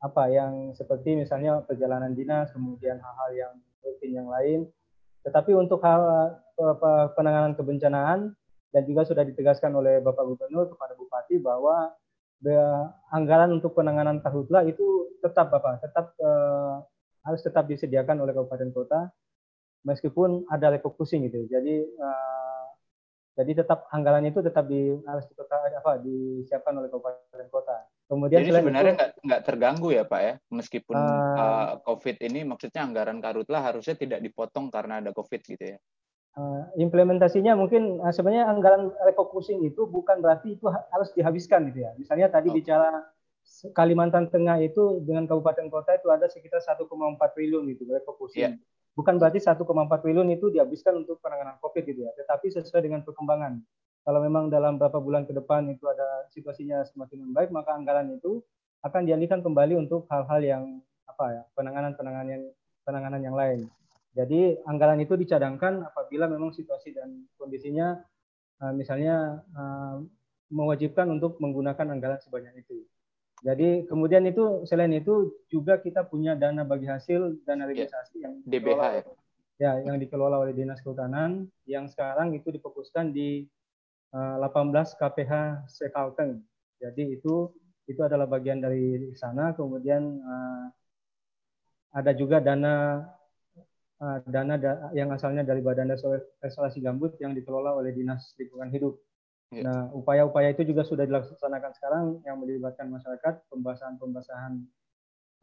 apa 0.00 0.28
yang 0.28 0.76
seperti 0.76 1.16
misalnya 1.16 1.64
perjalanan 1.64 2.12
dinas, 2.12 2.52
kemudian 2.52 3.00
hal-hal 3.00 3.30
yang 3.32 3.52
rutin 3.80 4.12
yang 4.12 4.28
lain, 4.28 4.68
tetapi 5.26 5.50
untuk 5.58 5.82
hal 5.82 6.32
penanganan 7.18 7.58
kebencanaan 7.58 8.32
dan 8.70 8.82
juga 8.86 9.02
sudah 9.02 9.26
ditegaskan 9.26 9.74
oleh 9.74 9.98
Bapak 9.98 10.22
Gubernur 10.22 10.70
kepada 10.70 10.94
Bupati 10.94 11.42
bahwa 11.42 11.90
anggaran 13.10 13.50
untuk 13.56 13.74
penanganan 13.74 14.22
karhutla 14.22 14.62
itu 14.68 15.18
tetap 15.24 15.50
Bapak, 15.50 15.82
tetap 15.82 16.14
eh, 16.20 16.74
harus 17.26 17.40
tetap 17.42 17.66
disediakan 17.66 18.22
oleh 18.22 18.30
kabupaten 18.30 18.70
kota 18.70 19.10
meskipun 19.82 20.46
ada 20.52 20.70
refocusing 20.76 21.26
gitu. 21.26 21.48
Jadi 21.50 21.74
eh, 21.82 22.45
jadi 23.36 23.52
tetap 23.52 23.84
anggaran 23.92 24.24
itu 24.24 24.40
tetap 24.40 24.64
di 24.64 24.96
harus 25.04 25.28
apa 25.76 26.00
disiapkan 26.00 26.72
oleh 26.72 26.88
kabupaten 26.88 27.48
kota. 27.52 27.84
Kemudian 28.08 28.40
Jadi 28.40 28.54
sebenarnya 28.54 28.92
nggak 28.96 29.10
nggak 29.28 29.42
terganggu 29.44 29.88
ya 29.92 30.08
Pak 30.08 30.20
ya, 30.24 30.34
meskipun 30.48 30.96
uh, 30.96 31.36
uh, 31.36 31.70
COVID 31.84 32.16
ini 32.24 32.48
maksudnya 32.48 32.86
anggaran 32.86 33.20
karutlah 33.20 33.60
harusnya 33.60 33.98
tidak 33.98 34.24
dipotong 34.24 34.72
karena 34.72 35.04
ada 35.04 35.12
COVID 35.12 35.40
gitu 35.42 35.64
ya. 35.76 35.78
Uh, 36.36 36.64
implementasinya 36.80 37.52
mungkin 37.58 38.00
uh, 38.00 38.12
sebenarnya 38.14 38.48
anggaran 38.48 38.94
refocusing 39.04 39.64
itu 39.68 39.84
bukan 39.84 40.24
berarti 40.24 40.56
itu 40.56 40.64
harus 40.72 41.12
dihabiskan 41.12 41.68
gitu 41.68 41.84
ya. 41.84 41.92
Misalnya 42.00 42.32
tadi 42.32 42.48
oh. 42.48 42.56
bicara 42.56 43.04
Kalimantan 43.76 44.32
Tengah 44.32 44.64
itu 44.64 45.04
dengan 45.04 45.28
kabupaten 45.28 45.68
kota 45.68 45.98
itu 45.98 46.08
ada 46.08 46.26
sekitar 46.26 46.64
1,4 46.64 46.88
triliun 47.36 47.68
gitu 47.74 47.84
refocusing. 47.90 48.56
Yeah. 48.56 48.75
Bukan 48.96 49.20
berarti 49.20 49.44
1,4 49.44 49.60
triliun 50.00 50.28
itu 50.32 50.48
dihabiskan 50.48 51.04
untuk 51.04 51.20
penanganan 51.20 51.60
COVID 51.60 51.84
gitu 51.84 52.08
ya, 52.08 52.12
tetapi 52.16 52.48
sesuai 52.48 52.80
dengan 52.80 53.04
perkembangan 53.04 53.60
kalau 54.06 54.22
memang 54.22 54.46
dalam 54.46 54.78
beberapa 54.78 55.02
bulan 55.02 55.26
ke 55.26 55.34
depan 55.34 55.66
itu 55.66 55.82
ada 55.90 56.30
situasinya 56.30 56.86
semakin 56.86 57.26
membaik, 57.26 57.50
maka 57.50 57.74
anggaran 57.74 58.14
itu 58.14 58.38
akan 58.86 59.02
dialihkan 59.02 59.42
kembali 59.42 59.82
untuk 59.82 60.06
hal-hal 60.06 60.40
yang 60.46 60.64
apa 61.10 61.26
ya 61.34 61.42
penanganan 61.58 61.98
penanganan 61.98 62.30
yang 62.30 62.44
penanganan 62.86 63.20
yang 63.26 63.34
lain. 63.34 63.60
Jadi 64.14 64.62
anggaran 64.62 65.02
itu 65.02 65.18
dicadangkan 65.18 65.90
apabila 65.90 66.30
memang 66.30 66.54
situasi 66.54 66.94
dan 66.94 67.26
kondisinya 67.34 67.98
uh, 68.62 68.70
misalnya 68.70 69.42
uh, 69.58 69.98
mewajibkan 70.54 71.10
untuk 71.10 71.42
menggunakan 71.42 71.90
anggaran 71.90 72.22
sebanyak 72.22 72.62
itu. 72.62 72.86
Jadi 73.46 73.86
kemudian 73.86 74.26
itu 74.26 74.66
selain 74.66 74.90
itu 74.90 75.30
juga 75.46 75.78
kita 75.78 76.02
punya 76.02 76.34
dana 76.34 76.66
bagi 76.66 76.90
hasil 76.90 77.46
dana 77.46 77.62
ya, 77.62 77.70
realisasi 77.70 78.16
yang 78.18 78.42
DBH 78.42 78.82
ya. 78.82 79.02
ya 79.62 79.72
yang 79.86 80.02
dikelola 80.02 80.42
oleh 80.42 80.50
Dinas 80.50 80.82
Kehutanan 80.82 81.46
yang 81.62 81.86
sekarang 81.86 82.34
itu 82.34 82.50
difokuskan 82.50 83.14
di 83.14 83.46
18 84.10 84.42
eh, 84.42 84.86
KPH 84.98 85.32
Sekalteng. 85.70 86.42
Jadi 86.82 87.14
itu 87.14 87.54
itu 87.86 88.00
adalah 88.02 88.26
bagian 88.26 88.58
dari 88.58 89.14
sana. 89.14 89.54
Kemudian 89.54 90.02
uh, 90.26 90.66
ada 91.94 92.10
juga 92.18 92.42
dana 92.42 93.06
uh, 94.02 94.18
dana 94.26 94.58
da, 94.58 94.90
yang 94.90 95.14
asalnya 95.14 95.46
dari 95.46 95.62
Badan 95.62 95.94
Restorasi 96.42 96.82
Gambut 96.82 97.14
yang 97.22 97.30
dikelola 97.30 97.78
oleh 97.78 97.94
Dinas 97.94 98.34
Lingkungan 98.42 98.74
Hidup. 98.74 98.98
Ya. 99.54 99.62
Nah, 99.62 99.82
upaya-upaya 99.94 100.50
itu 100.50 100.66
juga 100.66 100.82
sudah 100.82 101.06
dilaksanakan 101.06 101.72
sekarang 101.78 102.04
yang 102.26 102.42
melibatkan 102.42 102.90
masyarakat, 102.90 103.46
pembahasan-pembahasan 103.46 104.66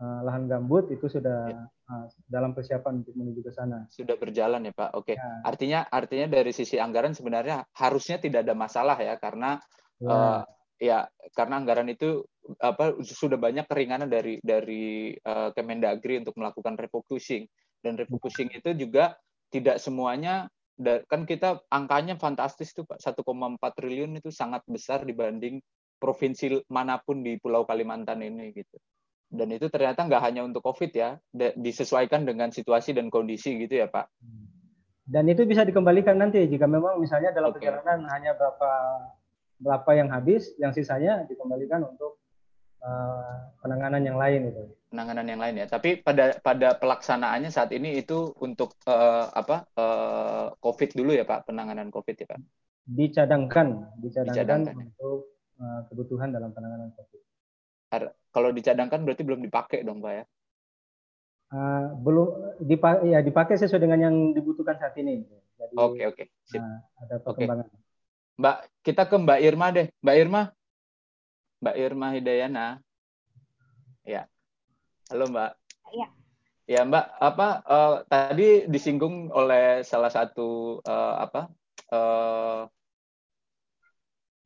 uh, 0.04 0.20
lahan 0.28 0.52
gambut 0.52 0.92
itu 0.92 1.08
sudah 1.08 1.48
ya. 1.48 1.64
uh, 1.88 2.06
dalam 2.28 2.52
persiapan 2.52 3.04
untuk 3.04 3.16
menuju 3.16 3.40
ke 3.48 3.52
sana. 3.56 3.88
Sudah 3.88 4.20
berjalan 4.20 4.68
ya 4.68 4.74
Pak. 4.76 4.92
Oke. 5.00 5.16
Ya. 5.16 5.40
Artinya 5.48 5.80
artinya 5.88 6.28
dari 6.28 6.52
sisi 6.52 6.76
anggaran 6.76 7.16
sebenarnya 7.16 7.64
harusnya 7.80 8.20
tidak 8.20 8.44
ada 8.44 8.56
masalah 8.58 9.00
ya 9.00 9.16
karena 9.16 9.56
ya, 10.04 10.12
uh, 10.12 10.42
ya 10.84 10.98
karena 11.32 11.64
anggaran 11.64 11.88
itu 11.88 12.28
apa 12.60 13.00
sudah 13.00 13.40
banyak 13.40 13.64
keringanan 13.72 14.12
dari 14.12 14.44
dari 14.44 15.16
uh, 15.24 15.56
Kemendagri 15.56 16.20
untuk 16.20 16.36
melakukan 16.36 16.76
refocusing 16.76 17.48
dan 17.80 17.96
refocusing 17.96 18.52
itu 18.52 18.76
juga 18.76 19.16
tidak 19.48 19.80
semuanya 19.80 20.52
kan 21.06 21.30
kita 21.30 21.62
angkanya 21.70 22.18
fantastis 22.18 22.74
tuh 22.74 22.86
Pak. 22.88 22.98
1,4 23.00 23.24
triliun 23.78 24.18
itu 24.18 24.34
sangat 24.34 24.66
besar 24.66 25.06
dibanding 25.06 25.62
provinsi 26.02 26.66
mana 26.68 27.00
pun 27.00 27.22
di 27.24 27.38
Pulau 27.38 27.64
Kalimantan 27.64 28.26
ini 28.26 28.52
gitu. 28.52 28.76
Dan 29.34 29.50
itu 29.50 29.66
ternyata 29.70 30.06
nggak 30.06 30.24
hanya 30.30 30.46
untuk 30.46 30.62
COVID 30.62 30.92
ya 30.94 31.18
disesuaikan 31.58 32.22
dengan 32.22 32.54
situasi 32.54 32.94
dan 32.94 33.10
kondisi 33.10 33.58
gitu 33.58 33.82
ya 33.82 33.88
Pak. 33.90 34.10
Dan 35.04 35.28
itu 35.28 35.44
bisa 35.44 35.66
dikembalikan 35.66 36.16
nanti 36.16 36.46
jika 36.48 36.70
memang 36.70 37.02
misalnya 37.02 37.34
dalam 37.34 37.52
okay. 37.52 37.66
perjalanan 37.66 38.08
hanya 38.08 38.38
berapa 38.38 38.72
berapa 39.64 39.92
yang 39.96 40.10
habis 40.12 40.54
yang 40.60 40.72
sisanya 40.76 41.24
dikembalikan 41.28 41.82
untuk 41.88 42.20
uh, 42.84 43.52
penanganan 43.64 44.04
yang 44.04 44.20
lain 44.20 44.52
itu 44.54 44.64
penanganan 44.94 45.26
yang 45.26 45.42
lain 45.42 45.56
ya. 45.58 45.66
Tapi 45.66 46.06
pada 46.06 46.38
pada 46.38 46.78
pelaksanaannya 46.78 47.50
saat 47.50 47.74
ini 47.74 47.98
itu 47.98 48.30
untuk 48.46 48.78
uh, 48.86 49.34
apa 49.34 49.66
uh, 49.74 50.54
COVID 50.62 50.94
dulu 50.94 51.18
ya 51.18 51.26
Pak, 51.26 51.50
penanganan 51.50 51.90
COVID 51.90 52.14
ya 52.14 52.28
Pak. 52.30 52.40
Dicadangkan, 52.86 53.98
dicadangkan, 53.98 54.30
dicadangkan 54.30 54.76
ya? 54.78 54.86
untuk 54.94 55.18
uh, 55.58 55.82
kebutuhan 55.90 56.30
dalam 56.30 56.54
penanganan 56.54 56.94
COVID. 56.94 57.22
Kalau 58.34 58.50
dicadangkan 58.54 59.02
berarti 59.02 59.26
belum 59.26 59.42
dipakai 59.42 59.82
dong 59.82 60.06
Pak 60.06 60.14
ya? 60.14 60.26
Uh, 61.54 61.86
belum 62.02 62.58
dipakai 62.66 63.14
ya 63.14 63.20
dipakai 63.22 63.58
sesuai 63.58 63.82
dengan 63.82 64.00
yang 64.10 64.16
dibutuhkan 64.38 64.78
saat 64.78 64.94
ini. 65.02 65.26
Jadi 65.58 65.74
oke 65.74 66.02
oke. 66.14 66.24
Sip. 66.46 66.62
Uh, 66.62 66.82
ada 67.02 67.16
perkembangan. 67.22 67.66
Okay. 67.66 67.82
Mbak, 68.34 68.58
kita 68.82 69.04
ke 69.06 69.16
Mbak 69.22 69.40
Irma 69.46 69.68
deh. 69.70 69.88
Mbak 70.02 70.16
Irma. 70.18 70.42
Mbak 71.62 71.76
Irma 71.78 72.08
Hidayana. 72.18 72.68
Ya. 74.02 74.26
Halo 75.14 75.30
Mbak. 75.30 75.52
Iya. 75.94 76.08
Ya 76.66 76.82
Mbak, 76.90 77.06
apa 77.22 77.48
uh, 77.70 77.96
tadi 78.10 78.66
disinggung 78.66 79.30
oleh 79.30 79.86
salah 79.86 80.10
satu 80.10 80.82
uh, 80.82 81.16
apa 81.22 81.54
uh, 81.94 82.66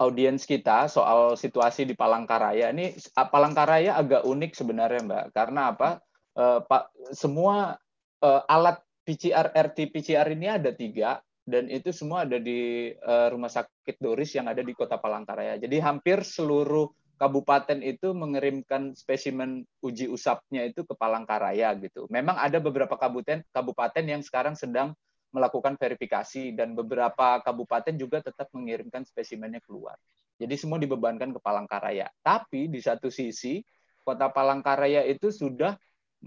audiens 0.04 0.44
kita 0.44 0.92
soal 0.92 1.40
situasi 1.40 1.88
di 1.88 1.96
Palangkaraya. 1.96 2.76
Ini 2.76 3.00
Palangkaraya 3.16 3.96
agak 3.96 4.28
unik 4.28 4.52
sebenarnya 4.60 5.08
Mbak, 5.08 5.26
karena 5.32 5.72
apa? 5.72 6.04
Uh, 6.36 6.60
Pak 6.68 7.16
semua 7.16 7.80
uh, 8.20 8.42
alat 8.52 8.84
PCR 9.08 9.56
RT 9.56 9.96
PCR 9.96 10.28
ini 10.36 10.52
ada 10.52 10.76
tiga 10.76 11.24
dan 11.48 11.72
itu 11.72 11.96
semua 11.96 12.28
ada 12.28 12.44
di 12.44 12.92
uh, 12.92 13.32
rumah 13.32 13.48
sakit 13.48 14.04
Doris 14.04 14.36
yang 14.36 14.52
ada 14.52 14.60
di 14.60 14.76
Kota 14.76 15.00
Palangkaraya. 15.00 15.56
Jadi 15.64 15.80
hampir 15.80 16.28
seluruh 16.28 16.92
kabupaten 17.18 17.82
itu 17.82 18.14
mengirimkan 18.14 18.94
spesimen 18.94 19.66
uji 19.82 20.06
usapnya 20.08 20.70
itu 20.70 20.86
ke 20.86 20.94
Palangkaraya 20.94 21.74
gitu. 21.82 22.06
Memang 22.14 22.38
ada 22.38 22.62
beberapa 22.62 22.94
kabupaten 22.94 23.42
kabupaten 23.50 24.06
yang 24.06 24.22
sekarang 24.22 24.54
sedang 24.54 24.94
melakukan 25.34 25.76
verifikasi 25.76 26.56
dan 26.56 26.78
beberapa 26.78 27.42
kabupaten 27.44 27.98
juga 28.00 28.24
tetap 28.24 28.48
mengirimkan 28.56 29.04
spesimennya 29.04 29.60
keluar. 29.66 29.98
Jadi 30.38 30.54
semua 30.56 30.78
dibebankan 30.78 31.34
ke 31.34 31.40
Palangkaraya. 31.42 32.08
Tapi 32.22 32.70
di 32.70 32.80
satu 32.80 33.10
sisi 33.10 33.60
Kota 34.06 34.32
Palangkaraya 34.32 35.04
itu 35.04 35.34
sudah 35.34 35.76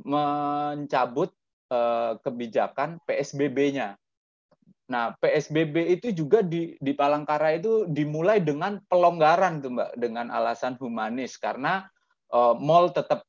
mencabut 0.05 1.32
eh, 1.72 2.12
kebijakan 2.20 3.01
PSBB-nya 3.09 3.97
Nah, 4.91 5.14
PSBB 5.22 5.95
itu 5.95 6.11
juga 6.11 6.43
di 6.43 6.74
di 6.82 6.93
Palangkaraya 6.93 7.62
itu 7.62 7.86
dimulai 7.86 8.43
dengan 8.43 8.82
pelonggaran 8.91 9.62
tuh 9.62 9.70
Mbak, 9.70 9.91
dengan 9.95 10.26
alasan 10.34 10.74
humanis 10.82 11.38
karena 11.38 11.86
uh, 12.34 12.59
mall 12.59 12.91
tetap 12.91 13.22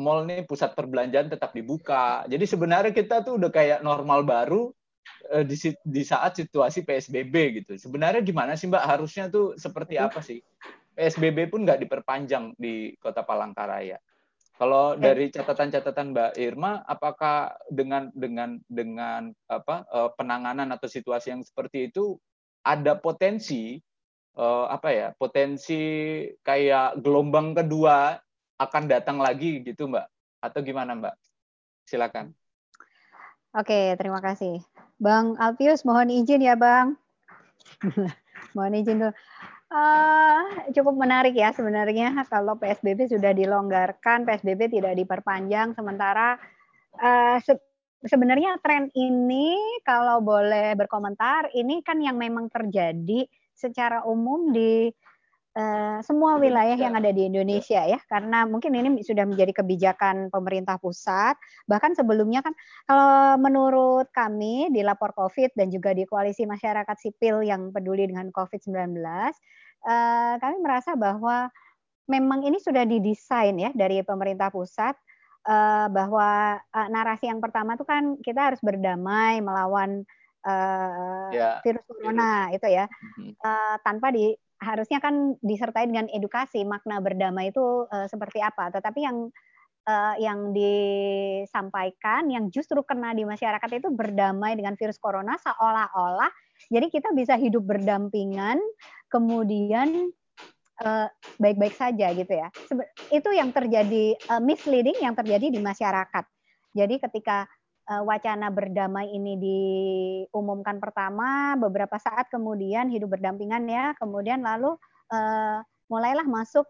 mall 0.00 0.24
nih 0.24 0.48
pusat 0.48 0.72
perbelanjaan 0.72 1.28
tetap 1.28 1.52
dibuka. 1.52 2.24
Jadi 2.24 2.48
sebenarnya 2.48 2.96
kita 2.96 3.20
tuh 3.20 3.36
udah 3.36 3.52
kayak 3.52 3.84
normal 3.84 4.24
baru 4.24 4.72
uh, 5.36 5.44
di 5.44 5.54
di 5.84 6.02
saat 6.02 6.32
situasi 6.40 6.80
PSBB 6.80 7.60
gitu. 7.60 7.72
Sebenarnya 7.76 8.24
gimana 8.24 8.56
sih 8.56 8.72
Mbak? 8.72 8.84
Harusnya 8.88 9.28
tuh 9.28 9.52
seperti 9.60 10.00
apa 10.00 10.24
sih? 10.24 10.40
PSBB 10.96 11.52
pun 11.52 11.68
nggak 11.68 11.84
diperpanjang 11.84 12.56
di 12.56 12.96
Kota 12.96 13.20
Palangkaraya. 13.20 14.00
Kalau 14.52 14.94
dari 14.94 15.32
catatan-catatan 15.32 16.12
Mbak 16.12 16.32
Irma, 16.38 16.84
apakah 16.86 17.56
dengan 17.72 18.12
dengan 18.12 18.60
dengan 18.68 19.32
apa 19.48 19.82
eh, 19.88 20.10
penanganan 20.14 20.70
atau 20.76 20.86
situasi 20.86 21.32
yang 21.34 21.42
seperti 21.42 21.90
itu 21.90 22.20
ada 22.62 22.94
potensi 22.94 23.80
uh, 24.38 24.66
apa 24.70 24.88
ya 24.94 25.08
potensi 25.18 25.82
kayak 26.46 27.02
gelombang 27.02 27.52
kedua 27.58 28.16
akan 28.60 28.84
datang 28.86 29.18
lagi 29.18 29.60
gitu 29.66 29.90
Mbak? 29.90 30.06
Atau 30.42 30.62
gimana 30.62 30.94
Mbak? 30.94 31.14
Silakan. 31.86 32.30
Oke, 33.52 33.98
terima 34.00 34.22
kasih. 34.22 34.64
Bang 34.96 35.36
Alpius, 35.36 35.84
mohon 35.84 36.08
izin 36.08 36.40
ya 36.40 36.54
Bang. 36.56 36.96
mohon 38.56 38.78
izin 38.78 39.02
dulu. 39.02 39.12
Uh, 39.72 40.68
cukup 40.76 41.00
menarik 41.00 41.32
ya 41.32 41.48
sebenarnya 41.56 42.12
kalau 42.28 42.60
PSBB 42.60 43.08
sudah 43.08 43.32
dilonggarkan, 43.32 44.28
PSBB 44.28 44.68
tidak 44.68 44.92
diperpanjang, 45.00 45.72
sementara 45.72 46.36
uh, 47.00 47.40
se 47.40 47.56
sebenarnya 48.04 48.60
tren 48.60 48.92
ini 48.92 49.80
kalau 49.80 50.20
boleh 50.20 50.76
berkomentar, 50.76 51.48
ini 51.56 51.80
kan 51.80 52.04
yang 52.04 52.20
memang 52.20 52.52
terjadi 52.52 53.24
secara 53.56 54.04
umum 54.04 54.52
di 54.52 54.92
Uh, 55.52 56.00
semua 56.00 56.40
wilayah 56.40 56.80
yang 56.80 56.96
ada 56.96 57.12
di 57.12 57.28
Indonesia 57.28 57.84
ya 57.84 58.00
karena 58.08 58.48
mungkin 58.48 58.72
ini 58.72 59.04
sudah 59.04 59.28
menjadi 59.28 59.60
kebijakan 59.60 60.32
pemerintah 60.32 60.80
pusat. 60.80 61.36
Bahkan 61.68 61.92
sebelumnya 61.92 62.40
kan 62.40 62.56
kalau 62.88 63.36
menurut 63.36 64.08
kami 64.16 64.72
di 64.72 64.80
lapor 64.80 65.12
Covid 65.12 65.52
dan 65.52 65.68
juga 65.68 65.92
di 65.92 66.08
koalisi 66.08 66.48
masyarakat 66.48 66.96
sipil 66.96 67.44
yang 67.44 67.68
peduli 67.68 68.08
dengan 68.08 68.32
Covid-19 68.32 68.96
uh, 69.86 70.34
kami 70.38 70.56
merasa 70.62 70.94
bahwa 70.94 71.50
memang 72.06 72.42
ini 72.46 72.58
sudah 72.58 72.86
didesain 72.86 73.54
ya 73.58 73.70
dari 73.74 74.02
pemerintah 74.02 74.50
pusat 74.50 74.94
uh, 75.46 75.86
bahwa 75.90 76.58
uh, 76.58 76.88
narasi 76.90 77.30
yang 77.30 77.38
pertama 77.42 77.74
itu 77.78 77.86
kan 77.86 78.18
kita 78.20 78.52
harus 78.52 78.60
berdamai 78.62 79.38
melawan 79.42 80.02
uh, 80.46 81.30
yeah. 81.30 81.58
virus 81.62 81.82
corona 81.86 82.50
itu 82.54 82.66
ya. 82.68 82.86
Uh, 83.42 83.76
tanpa 83.86 84.10
di 84.14 84.34
harusnya 84.62 85.02
kan 85.02 85.34
disertai 85.42 85.90
dengan 85.90 86.06
edukasi 86.08 86.62
makna 86.62 87.02
berdamai 87.02 87.50
itu 87.50 87.90
uh, 87.90 88.06
seperti 88.06 88.38
apa 88.38 88.70
tetapi 88.70 89.02
yang 89.02 89.28
uh, 89.90 90.14
yang 90.22 90.54
disampaikan 90.54 92.30
yang 92.30 92.46
justru 92.54 92.78
kena 92.86 93.10
di 93.12 93.26
masyarakat 93.26 93.82
itu 93.82 93.90
berdamai 93.90 94.54
dengan 94.54 94.78
virus 94.78 95.02
corona 95.02 95.34
seolah-olah 95.42 96.30
jadi 96.70 96.86
kita 96.92 97.10
bisa 97.16 97.34
hidup 97.34 97.64
berdampingan, 97.66 98.60
kemudian 99.10 100.12
eh, 100.82 101.08
baik-baik 101.40 101.74
uh, 101.74 101.80
saja 101.88 102.06
gitu 102.14 102.32
ya. 102.32 102.48
Itu 103.10 103.30
yang 103.32 103.50
terjadi 103.50 104.18
uh, 104.30 104.42
misleading 104.42 105.00
yang 105.00 105.16
terjadi 105.16 105.50
di 105.50 105.58
masyarakat. 105.58 106.24
Jadi 106.76 106.94
ketika 107.08 107.48
wacana 108.00 108.48
berdamai 108.48 109.12
ini 109.12 109.36
diumumkan 109.36 110.80
pertama, 110.80 111.52
beberapa 111.60 112.00
saat 112.00 112.32
kemudian 112.32 112.88
hidup 112.88 113.12
berdampingan 113.12 113.68
ya, 113.68 113.92
kemudian 114.00 114.40
lalu 114.40 114.72
uh, 115.12 115.60
mulailah 115.92 116.24
masuk 116.24 116.64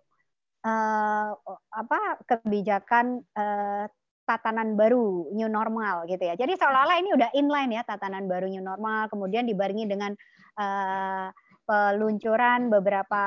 uh, 0.67 1.31
apa 1.71 2.19
kebijakan 2.27 3.23
tatanan 4.27 4.75
baru 4.75 5.31
new 5.31 5.47
normal 5.47 6.11
gitu 6.11 6.27
ya. 6.27 6.35
Jadi 6.35 6.59
seolah-olah 6.59 6.99
ini 6.99 7.11
udah 7.15 7.31
inline 7.37 7.79
ya 7.79 7.83
tatanan 7.87 8.27
baru 8.27 8.51
new 8.51 8.63
normal, 8.63 9.07
kemudian 9.07 9.47
dibarengi 9.47 9.87
dengan 9.87 10.15
peluncuran 11.63 12.69
beberapa 12.69 13.25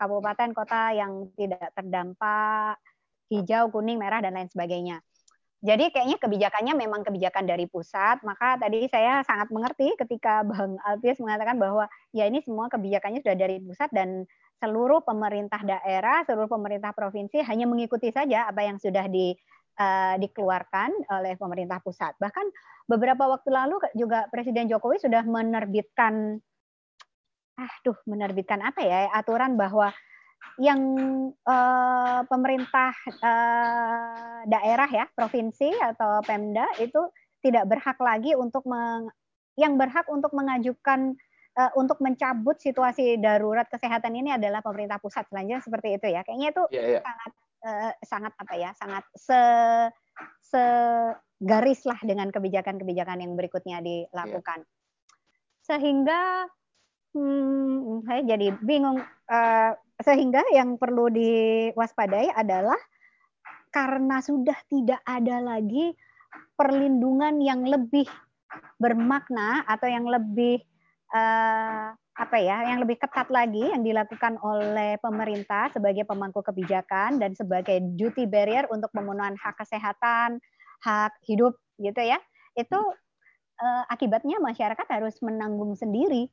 kabupaten 0.00 0.50
kota 0.56 0.96
yang 0.96 1.28
tidak 1.36 1.70
terdampak 1.76 2.80
hijau, 3.30 3.70
kuning, 3.70 3.98
merah 3.98 4.22
dan 4.22 4.34
lain 4.34 4.50
sebagainya. 4.50 5.02
Jadi 5.64 5.88
kayaknya 5.88 6.20
kebijakannya 6.20 6.74
memang 6.76 7.00
kebijakan 7.00 7.48
dari 7.48 7.64
pusat. 7.64 8.20
Maka 8.22 8.60
tadi 8.60 8.84
saya 8.92 9.24
sangat 9.24 9.48
mengerti 9.48 9.96
ketika 9.96 10.44
Bang 10.44 10.76
Alpius 10.84 11.16
mengatakan 11.18 11.56
bahwa 11.56 11.88
ya 12.12 12.28
ini 12.28 12.44
semua 12.44 12.68
kebijakannya 12.68 13.24
sudah 13.24 13.36
dari 13.36 13.56
pusat 13.64 13.88
dan 13.90 14.28
seluruh 14.60 15.04
pemerintah 15.04 15.60
daerah, 15.64 16.24
seluruh 16.24 16.48
pemerintah 16.48 16.92
provinsi 16.92 17.44
hanya 17.44 17.68
mengikuti 17.68 18.08
saja 18.12 18.48
apa 18.48 18.64
yang 18.64 18.80
sudah 18.80 19.04
di 19.08 19.36
uh, 19.80 20.14
dikeluarkan 20.20 20.92
oleh 21.12 21.36
pemerintah 21.36 21.80
pusat. 21.80 22.16
Bahkan 22.16 22.46
beberapa 22.88 23.28
waktu 23.28 23.48
lalu 23.52 23.80
juga 23.92 24.28
Presiden 24.32 24.68
Jokowi 24.68 25.00
sudah 25.00 25.24
menerbitkan, 25.24 26.40
ah, 27.60 27.74
duh, 27.84 27.96
menerbitkan 28.08 28.60
apa 28.64 28.80
ya 28.80 29.12
aturan 29.12 29.60
bahwa 29.60 29.92
yang 30.56 30.80
uh, 31.44 32.20
pemerintah 32.32 32.92
uh, 33.20 34.40
daerah 34.48 34.88
ya 34.88 35.04
provinsi 35.12 35.68
atau 35.76 36.24
Pemda 36.24 36.64
itu 36.80 37.12
tidak 37.44 37.68
berhak 37.68 37.98
lagi 38.00 38.32
untuk 38.32 38.64
meng, 38.64 39.12
yang 39.60 39.76
berhak 39.76 40.08
untuk 40.08 40.32
mengajukan 40.32 41.12
uh, 41.60 41.70
untuk 41.76 42.00
mencabut 42.00 42.56
situasi 42.56 43.20
darurat 43.20 43.68
kesehatan 43.68 44.16
ini 44.16 44.32
adalah 44.32 44.64
pemerintah 44.64 44.96
pusat 44.96 45.28
selanjutnya 45.28 45.60
seperti 45.60 45.88
itu 46.00 46.06
ya 46.08 46.24
kayaknya 46.24 46.48
itu 46.56 46.62
yeah, 46.72 46.86
yeah. 46.96 47.02
sangat 47.04 47.32
uh, 47.60 47.92
sangat 48.00 48.32
apa 48.40 48.54
ya 48.56 48.70
sangat 48.80 49.04
se 49.12 49.40
segaris 50.40 51.84
lah 51.84 52.00
dengan 52.00 52.32
kebijakan-kebijakan 52.32 53.20
yang 53.20 53.36
berikutnya 53.36 53.84
dilakukan. 53.84 54.64
Yeah. 54.64 54.74
sehingga 55.66 56.48
hmm, 57.12 58.08
saya 58.08 58.22
jadi 58.24 58.56
bingung. 58.64 59.04
Uh, 59.28 59.76
sehingga 60.00 60.44
yang 60.52 60.76
perlu 60.76 61.08
diwaspadai 61.08 62.32
adalah 62.36 62.76
karena 63.72 64.20
sudah 64.20 64.56
tidak 64.68 65.00
ada 65.04 65.40
lagi 65.40 65.92
perlindungan 66.56 67.40
yang 67.40 67.64
lebih 67.64 68.08
bermakna 68.80 69.64
atau 69.68 69.88
yang 69.88 70.08
lebih 70.08 70.60
uh, 71.12 71.92
apa 72.16 72.36
ya, 72.40 72.72
yang 72.72 72.80
lebih 72.80 72.96
ketat 72.96 73.28
lagi 73.28 73.60
yang 73.60 73.84
dilakukan 73.84 74.40
oleh 74.40 74.96
pemerintah 75.04 75.68
sebagai 75.68 76.08
pemangku 76.08 76.40
kebijakan 76.40 77.20
dan 77.20 77.36
sebagai 77.36 77.76
duty 77.96 78.24
barrier 78.24 78.64
untuk 78.72 78.88
pemenuhan 78.96 79.36
hak 79.36 79.60
kesehatan, 79.60 80.40
hak 80.80 81.12
hidup 81.28 81.52
gitu 81.76 82.00
ya. 82.00 82.16
Itu 82.56 82.80
uh, 83.60 83.84
akibatnya 83.92 84.40
masyarakat 84.40 84.86
harus 84.88 85.20
menanggung 85.20 85.76
sendiri 85.76 86.32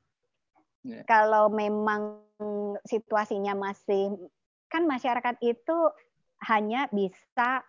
Yeah. 0.84 1.03
Kalau 1.07 1.47
memang 1.47 2.19
situasinya 2.84 3.55
masih 3.55 4.11
kan 4.67 4.84
masyarakat 4.84 5.39
itu 5.39 5.77
hanya 6.43 6.91
bisa 6.91 7.63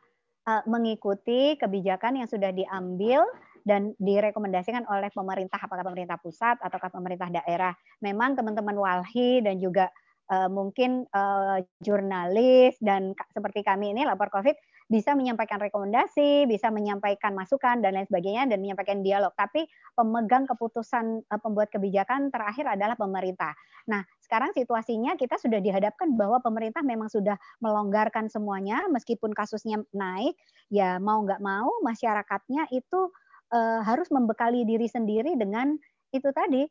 uh, 0.49 0.63
mengikuti 0.67 1.55
kebijakan 1.55 2.19
yang 2.19 2.29
sudah 2.29 2.51
diambil 2.51 3.23
dan 3.65 3.97
direkomendasikan 3.97 4.85
oleh 4.91 5.09
pemerintah 5.09 5.57
apakah 5.57 5.87
pemerintah 5.87 6.21
pusat 6.21 6.61
ataukah 6.61 6.93
pemerintah 6.93 7.33
daerah. 7.33 7.73
Memang 8.05 8.37
teman-teman 8.37 8.77
walhi 8.77 9.41
dan 9.41 9.57
juga 9.57 9.89
uh, 10.29 10.51
mungkin 10.53 11.09
uh, 11.15 11.65
jurnalis 11.81 12.77
dan 12.83 13.17
seperti 13.33 13.65
kami 13.65 13.97
ini 13.97 14.05
lapor 14.05 14.29
Covid 14.29 14.57
bisa 14.85 15.17
menyampaikan 15.17 15.57
rekomendasi, 15.57 16.45
bisa 16.45 16.69
menyampaikan 16.69 17.33
masukan 17.33 17.81
dan 17.81 17.97
lain 17.97 18.05
sebagainya 18.05 18.45
dan 18.45 18.61
menyampaikan 18.61 19.01
dialog. 19.01 19.33
Tapi 19.33 19.65
pemegang 19.97 20.45
keputusan 20.45 21.25
uh, 21.25 21.41
pembuat 21.41 21.73
kebijakan 21.73 22.29
terakhir 22.29 22.69
adalah 22.69 22.93
pemerintah. 22.95 23.57
Nah, 23.89 24.05
sekarang 24.21 24.53
situasinya 24.53 25.17
kita 25.17 25.41
sudah 25.41 25.61
dihadapkan 25.61 26.13
bahwa 26.13 26.41
pemerintah 26.45 26.85
memang 26.85 27.09
sudah 27.09 27.41
melonggarkan 27.65 28.29
semuanya 28.29 28.85
meskipun 28.93 29.33
kasusnya 29.33 29.81
naik, 29.97 30.37
ya 30.69 31.01
mau 31.01 31.25
nggak 31.25 31.41
mau 31.41 31.81
masyarakatnya 31.81 32.69
itu 32.73 33.09
uh, 33.53 33.81
harus 33.85 34.09
membekali 34.13 34.69
diri 34.69 34.89
sendiri 34.89 35.33
dengan 35.37 35.77
itu 36.13 36.29
tadi 36.31 36.63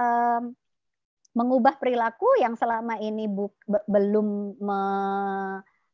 um, 0.00 0.56
mengubah 1.36 1.78
perilaku 1.78 2.26
yang 2.40 2.58
selama 2.58 2.98
ini 2.98 3.30
belum 3.86 4.58
me, 4.58 4.80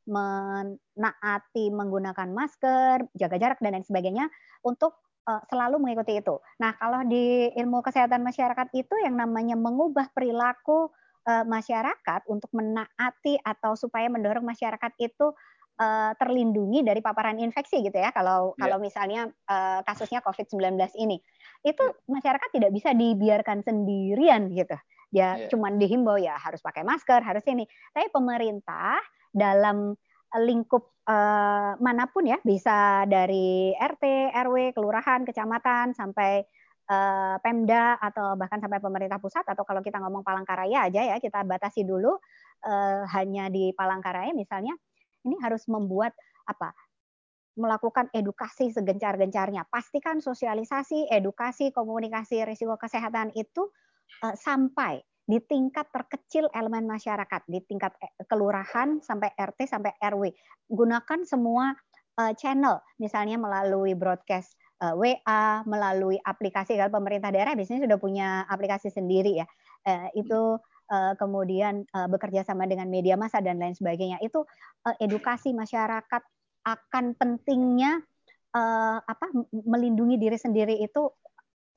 menaati 0.04 1.72
menggunakan 1.72 2.28
masker, 2.30 3.08
jaga 3.16 3.36
jarak 3.40 3.58
dan 3.60 3.76
lain 3.76 3.86
sebagainya 3.86 4.28
untuk 4.64 4.96
uh, 5.28 5.42
selalu 5.48 5.80
mengikuti 5.80 6.20
itu. 6.20 6.36
Nah, 6.60 6.76
kalau 6.76 7.04
di 7.08 7.50
ilmu 7.56 7.80
kesehatan 7.80 8.20
masyarakat 8.20 8.68
itu 8.76 8.94
yang 9.00 9.16
namanya 9.16 9.56
mengubah 9.56 10.12
perilaku 10.12 10.92
uh, 11.28 11.44
masyarakat 11.44 12.20
untuk 12.28 12.52
menaati 12.52 13.40
atau 13.40 13.74
supaya 13.74 14.08
mendorong 14.12 14.44
masyarakat 14.44 14.92
itu 15.00 15.32
uh, 15.80 16.12
terlindungi 16.20 16.84
dari 16.84 17.00
paparan 17.00 17.40
infeksi 17.40 17.80
gitu 17.82 17.96
ya. 17.96 18.12
Kalau 18.12 18.54
yeah. 18.54 18.60
kalau 18.68 18.76
misalnya 18.78 19.32
uh, 19.48 19.80
kasusnya 19.82 20.20
COVID-19 20.22 20.78
ini, 21.00 21.18
itu 21.64 21.84
yeah. 21.84 21.96
masyarakat 22.06 22.48
tidak 22.52 22.70
bisa 22.70 22.92
dibiarkan 22.92 23.64
sendirian 23.64 24.52
gitu. 24.52 24.76
Ya 25.10 25.36
yeah. 25.36 25.48
cuman 25.50 25.76
dihimbau 25.76 26.16
ya 26.16 26.38
harus 26.38 26.62
pakai 26.62 26.86
masker, 26.86 27.20
harus 27.20 27.44
ini. 27.50 27.66
Tapi 27.92 28.08
pemerintah 28.08 29.00
dalam 29.34 29.98
lingkup 30.34 30.94
uh, 31.06 31.78
mana 31.78 32.10
pun 32.10 32.26
ya, 32.26 32.38
bisa 32.42 33.06
dari 33.06 33.74
RT, 33.74 34.34
RW, 34.34 34.74
kelurahan, 34.74 35.22
kecamatan 35.22 35.94
sampai 35.94 36.42
uh, 36.90 37.36
Pemda 37.38 37.98
atau 38.02 38.34
bahkan 38.34 38.58
sampai 38.58 38.82
pemerintah 38.82 39.22
pusat 39.22 39.46
atau 39.46 39.62
kalau 39.62 39.80
kita 39.84 40.02
ngomong 40.02 40.26
Palangkaraya 40.26 40.90
aja 40.90 41.14
ya, 41.14 41.16
kita 41.22 41.46
batasi 41.46 41.86
dulu 41.86 42.18
uh, 42.66 43.02
hanya 43.14 43.46
di 43.46 43.70
Palangkaraya 43.76 44.34
misalnya 44.34 44.74
ini 45.24 45.38
harus 45.40 45.64
membuat 45.70 46.12
apa? 46.44 46.74
melakukan 47.54 48.10
edukasi 48.10 48.74
segencar-gencarnya. 48.74 49.70
Pastikan 49.70 50.18
sosialisasi, 50.18 51.06
edukasi, 51.06 51.70
komunikasi 51.70 52.42
risiko 52.42 52.74
kesehatan 52.74 53.30
itu 53.38 53.70
uh, 54.24 54.36
sampai 54.36 55.02
di 55.24 55.40
tingkat 55.40 55.88
terkecil 55.88 56.52
elemen 56.52 56.84
masyarakat, 56.84 57.48
di 57.48 57.64
tingkat 57.64 57.96
eh, 57.96 58.12
kelurahan 58.28 59.00
sampai 59.00 59.32
RT 59.32 59.64
sampai 59.64 59.96
RW. 59.96 60.28
Gunakan 60.68 61.24
semua 61.24 61.72
uh, 62.20 62.32
channel, 62.36 62.84
misalnya 63.00 63.40
melalui 63.40 63.96
broadcast 63.96 64.52
eh, 64.84 64.92
WA, 64.92 65.64
melalui 65.64 66.20
aplikasi 66.20 66.76
kalau 66.76 66.92
pemerintah 66.92 67.32
daerah 67.32 67.56
biasanya 67.56 67.88
sudah 67.88 67.96
punya 67.96 68.44
aplikasi 68.52 68.92
sendiri 68.92 69.40
ya. 69.40 69.48
Itu 70.16 70.60
kemudian 71.20 71.84
bekerja 72.08 72.40
sama 72.40 72.64
dengan 72.64 72.88
media 72.88 73.20
massa 73.20 73.44
dan 73.44 73.60
lain 73.60 73.76
sebagainya. 73.76 74.16
Itu 74.24 74.48
edukasi 74.96 75.52
masyarakat 75.52 76.22
akan 76.64 77.04
pentingnya 77.20 78.00
apa 79.04 79.28
melindungi 79.52 80.16
diri 80.16 80.40
sendiri 80.40 80.80
itu 80.80 81.12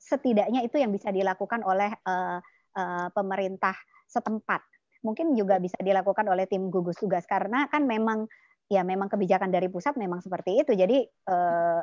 setidaknya 0.08 0.64
itu 0.64 0.80
yang 0.80 0.88
bisa 0.88 1.12
dilakukan 1.12 1.60
oleh 1.60 1.92
uh, 2.08 2.40
uh, 2.74 3.08
pemerintah 3.12 3.76
setempat. 4.08 4.64
Mungkin 5.04 5.36
juga 5.36 5.60
bisa 5.60 5.76
dilakukan 5.78 6.26
oleh 6.26 6.48
tim 6.48 6.72
gugus 6.72 6.96
tugas 6.98 7.28
karena 7.28 7.68
kan 7.68 7.84
memang 7.84 8.26
ya 8.68 8.84
memang 8.84 9.08
kebijakan 9.08 9.48
dari 9.48 9.68
pusat 9.68 9.96
memang 9.96 10.24
seperti 10.24 10.64
itu. 10.64 10.72
Jadi 10.72 11.04
uh, 11.28 11.80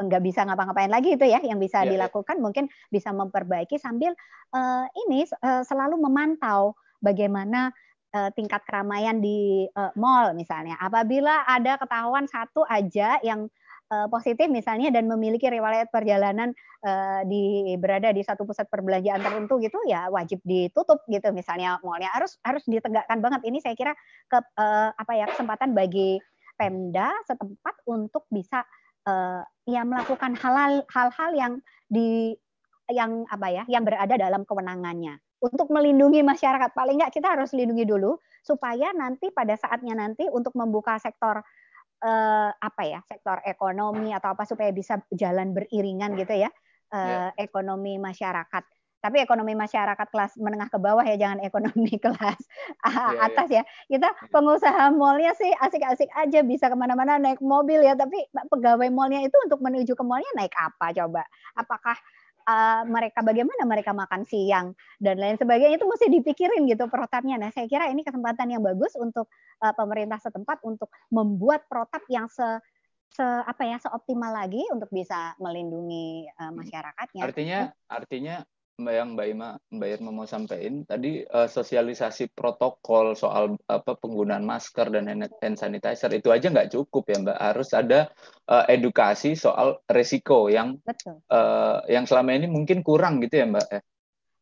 nggak 0.00 0.22
bisa 0.22 0.44
ngapa-ngapain 0.44 0.92
lagi 0.92 1.16
itu 1.16 1.24
ya 1.24 1.40
yang 1.40 1.56
bisa 1.56 1.84
ya. 1.84 1.96
dilakukan 1.96 2.36
yeah. 2.38 2.44
mungkin 2.44 2.64
bisa 2.92 3.10
memperbaiki 3.12 3.80
sambil 3.80 4.12
uh, 4.52 4.86
ini 5.08 5.24
uh, 5.44 5.64
selalu 5.64 5.96
memantau 6.00 6.76
bagaimana 7.00 7.72
tingkat 8.38 8.62
keramaian 8.62 9.18
di 9.18 9.66
uh, 9.74 9.90
mall 9.98 10.38
misalnya. 10.38 10.78
Apabila 10.78 11.42
ada 11.50 11.74
ketahuan 11.74 12.30
satu 12.30 12.62
aja 12.62 13.18
yang 13.26 13.50
positif 14.10 14.46
misalnya 14.50 14.90
dan 14.94 15.06
memiliki 15.10 15.46
riwayat 15.48 15.90
perjalanan 15.90 16.52
uh, 16.84 17.22
di 17.26 17.74
berada 17.80 18.10
di 18.10 18.22
satu 18.22 18.44
pusat 18.44 18.68
perbelanjaan 18.68 19.20
tertentu 19.22 19.58
gitu 19.62 19.78
ya 19.88 20.08
wajib 20.10 20.40
ditutup 20.44 21.02
gitu. 21.08 21.30
Misalnya 21.30 21.78
mallnya 21.82 22.10
harus 22.12 22.36
harus 22.42 22.62
ditegakkan 22.66 23.18
banget. 23.20 23.40
Ini 23.46 23.58
saya 23.62 23.74
kira 23.74 23.92
ke 24.28 24.38
uh, 24.38 24.90
apa 24.94 25.12
ya 25.14 25.26
kesempatan 25.30 25.72
bagi 25.72 26.20
Pemda 26.54 27.10
setempat 27.26 27.82
untuk 27.90 28.30
bisa 28.30 28.62
ya 29.68 29.84
melakukan 29.84 30.32
hal 30.32 30.80
hal-hal 30.88 31.30
yang 31.36 31.52
di 31.92 32.32
yang 32.88 33.24
apa 33.28 33.48
ya 33.52 33.62
yang 33.68 33.84
berada 33.84 34.16
dalam 34.16 34.48
kewenangannya. 34.48 35.20
Untuk 35.44 35.68
melindungi 35.68 36.24
masyarakat 36.24 36.72
paling 36.72 37.04
nggak 37.04 37.12
kita 37.12 37.36
harus 37.36 37.52
lindungi 37.52 37.84
dulu 37.84 38.16
supaya 38.40 38.96
nanti 38.96 39.28
pada 39.28 39.56
saatnya 39.60 39.92
nanti 39.92 40.24
untuk 40.32 40.56
membuka 40.56 40.96
sektor 40.96 41.44
uh, 42.04 42.50
apa 42.52 42.82
ya 42.84 43.00
sektor 43.08 43.40
ekonomi 43.48 44.12
atau 44.12 44.36
apa 44.36 44.44
supaya 44.44 44.70
bisa 44.70 45.00
jalan 45.10 45.56
beriringan 45.56 46.14
gitu 46.20 46.36
ya 46.36 46.50
uh, 46.92 46.96
eh, 46.96 47.08
yeah. 47.08 47.30
ekonomi 47.40 47.96
masyarakat. 47.96 48.64
Tapi 49.04 49.20
ekonomi 49.20 49.52
masyarakat 49.52 50.08
kelas 50.08 50.40
menengah 50.40 50.72
ke 50.72 50.80
bawah 50.80 51.04
ya, 51.04 51.20
jangan 51.20 51.44
ekonomi 51.44 51.92
kelas 52.04 52.40
yeah, 52.88 53.12
iya. 53.12 53.20
atas 53.28 53.48
yeah. 53.52 53.64
ya. 53.68 53.98
Kita 54.00 54.08
pengusaha 54.32 54.88
mallnya 54.96 55.36
sih 55.36 55.52
asik-asik 55.60 56.08
aja 56.16 56.40
bisa 56.40 56.72
ke 56.72 56.76
mana-mana 56.76 57.20
naik 57.20 57.44
mobil 57.44 57.84
ya, 57.84 57.92
tapi 57.92 58.16
pegawai 58.32 58.88
mallnya 58.88 59.20
itu 59.20 59.36
untuk 59.44 59.60
menuju 59.60 59.92
ke 59.92 60.04
mallnya 60.04 60.32
naik 60.32 60.56
apa 60.56 60.96
coba? 60.96 61.28
Apakah 61.52 62.00
uh, 62.44 62.82
mereka 62.86 63.24
bagaimana 63.24 63.64
mereka 63.64 63.90
makan 63.96 64.22
siang 64.28 64.72
dan 65.00 65.16
lain 65.18 65.36
sebagainya 65.40 65.80
itu 65.80 65.86
mesti 65.88 66.06
dipikirin 66.08 66.68
gitu 66.68 66.86
protapnya. 66.88 67.40
Nah, 67.40 67.50
saya 67.50 67.66
kira 67.68 67.88
ini 67.90 68.04
kesempatan 68.04 68.52
yang 68.52 68.62
bagus 68.62 68.94
untuk 68.96 69.28
uh, 69.64 69.74
pemerintah 69.74 70.20
setempat 70.20 70.62
untuk 70.64 70.92
membuat 71.10 71.66
protap 71.66 72.04
yang 72.08 72.28
se 72.28 72.46
se 73.14 73.22
apa 73.22 73.62
ya 73.62 73.78
seoptimal 73.78 74.34
lagi 74.34 74.58
untuk 74.74 74.90
bisa 74.90 75.38
melindungi 75.38 76.26
uh, 76.34 76.50
masyarakatnya. 76.50 77.22
Artinya 77.22 77.58
artinya 77.86 78.36
yang 78.82 79.14
Mbak 79.14 79.26
Ima, 79.30 79.48
Mbak 79.70 79.88
Irma 79.94 80.10
mau 80.10 80.26
sampaikan 80.26 80.82
tadi 80.82 81.22
uh, 81.22 81.46
sosialisasi 81.46 82.34
protokol 82.34 83.14
soal 83.14 83.54
apa 83.70 83.94
penggunaan 83.94 84.42
masker 84.42 84.90
dan 84.90 85.06
hand 85.06 85.56
sanitizer 85.58 86.10
itu 86.10 86.34
aja 86.34 86.50
nggak 86.50 86.74
cukup 86.74 87.06
ya 87.06 87.22
Mbak 87.22 87.38
harus 87.38 87.70
ada 87.70 88.10
uh, 88.50 88.66
edukasi 88.66 89.38
soal 89.38 89.78
resiko 89.86 90.50
yang 90.50 90.82
Betul. 90.82 91.22
Uh, 91.30 91.86
yang 91.86 92.02
selama 92.02 92.34
ini 92.34 92.50
mungkin 92.50 92.82
kurang 92.82 93.22
gitu 93.22 93.38
ya 93.38 93.46
Mbak. 93.46 93.66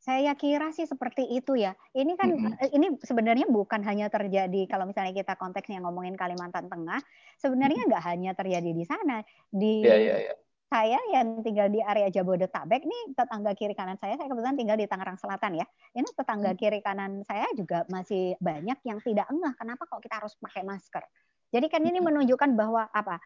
Saya 0.02 0.34
kira 0.34 0.74
sih 0.74 0.82
seperti 0.82 1.30
itu 1.30 1.54
ya. 1.54 1.78
Ini 1.94 2.18
kan 2.18 2.34
mm-hmm. 2.34 2.74
ini 2.74 2.86
sebenarnya 3.04 3.46
bukan 3.46 3.86
hanya 3.86 4.10
terjadi 4.10 4.66
kalau 4.66 4.88
misalnya 4.88 5.14
kita 5.14 5.38
konteksnya 5.38 5.78
ngomongin 5.78 6.18
Kalimantan 6.18 6.66
Tengah, 6.66 6.98
sebenarnya 7.38 7.86
nggak 7.86 8.02
mm-hmm. 8.02 8.18
hanya 8.18 8.32
terjadi 8.34 8.70
di 8.72 8.84
sana 8.88 9.22
di 9.52 9.84
yeah, 9.84 10.00
yeah, 10.00 10.18
yeah 10.32 10.36
saya 10.72 10.96
yang 11.12 11.44
tinggal 11.44 11.68
di 11.68 11.84
area 11.84 12.08
Jabodetabek 12.08 12.88
nih 12.88 13.12
tetangga 13.12 13.52
kiri 13.52 13.76
kanan 13.76 14.00
saya 14.00 14.16
saya 14.16 14.24
kebetulan 14.24 14.56
tinggal 14.56 14.80
di 14.80 14.88
Tangerang 14.88 15.20
Selatan 15.20 15.60
ya 15.60 15.66
ini 15.92 16.08
tetangga 16.16 16.56
hmm. 16.56 16.58
kiri 16.58 16.80
kanan 16.80 17.20
saya 17.28 17.44
juga 17.52 17.84
masih 17.92 18.40
banyak 18.40 18.80
yang 18.88 18.96
tidak 19.04 19.28
engah 19.28 19.52
kenapa 19.60 19.84
kok 19.84 20.00
kita 20.00 20.24
harus 20.24 20.32
pakai 20.40 20.64
masker 20.64 21.04
jadi 21.52 21.68
kan 21.68 21.84
ini 21.84 22.00
hmm. 22.00 22.08
menunjukkan 22.08 22.50
bahwa 22.56 22.88
apa 22.88 23.20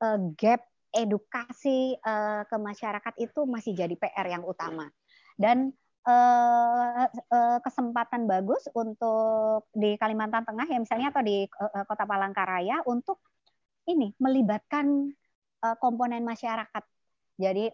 uh, 0.00 0.16
gap 0.40 0.64
edukasi 0.96 2.00
uh, 2.00 2.48
ke 2.48 2.56
masyarakat 2.56 3.14
itu 3.20 3.44
masih 3.44 3.76
jadi 3.76 3.92
PR 4.00 4.32
yang 4.32 4.48
utama 4.48 4.88
dan 5.36 5.76
uh, 6.08 7.04
uh, 7.12 7.58
kesempatan 7.60 8.24
bagus 8.24 8.72
untuk 8.72 9.68
di 9.76 10.00
Kalimantan 10.00 10.48
Tengah 10.48 10.64
ya 10.64 10.80
misalnya 10.80 11.12
atau 11.12 11.20
di 11.20 11.44
uh, 11.44 11.84
Kota 11.84 12.08
Palangkaraya 12.08 12.80
untuk 12.88 13.20
ini 13.84 14.16
melibatkan 14.16 15.12
komponen 15.82 16.22
masyarakat. 16.22 16.84
Jadi 17.36 17.68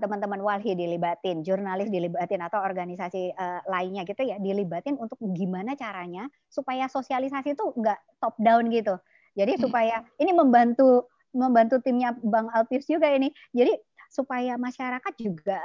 teman-teman 0.00 0.40
walhi 0.40 0.76
dilibatin, 0.76 1.40
jurnalis 1.40 1.88
dilibatin 1.88 2.44
atau 2.44 2.60
organisasi 2.60 3.32
uh, 3.36 3.60
lainnya 3.68 4.04
gitu 4.04 4.20
ya 4.20 4.36
dilibatin 4.36 4.96
untuk 5.00 5.16
gimana 5.32 5.76
caranya 5.76 6.28
supaya 6.48 6.88
sosialisasi 6.88 7.56
itu 7.56 7.64
enggak 7.76 8.00
top 8.20 8.36
down 8.36 8.68
gitu. 8.68 9.00
Jadi 9.32 9.56
hmm. 9.56 9.62
supaya 9.64 10.04
ini 10.20 10.32
membantu 10.36 11.08
membantu 11.32 11.80
timnya 11.84 12.16
Bang 12.20 12.52
Alpius 12.52 12.88
juga 12.88 13.12
ini. 13.12 13.32
Jadi 13.52 13.76
supaya 14.08 14.56
masyarakat 14.56 15.14
juga 15.20 15.60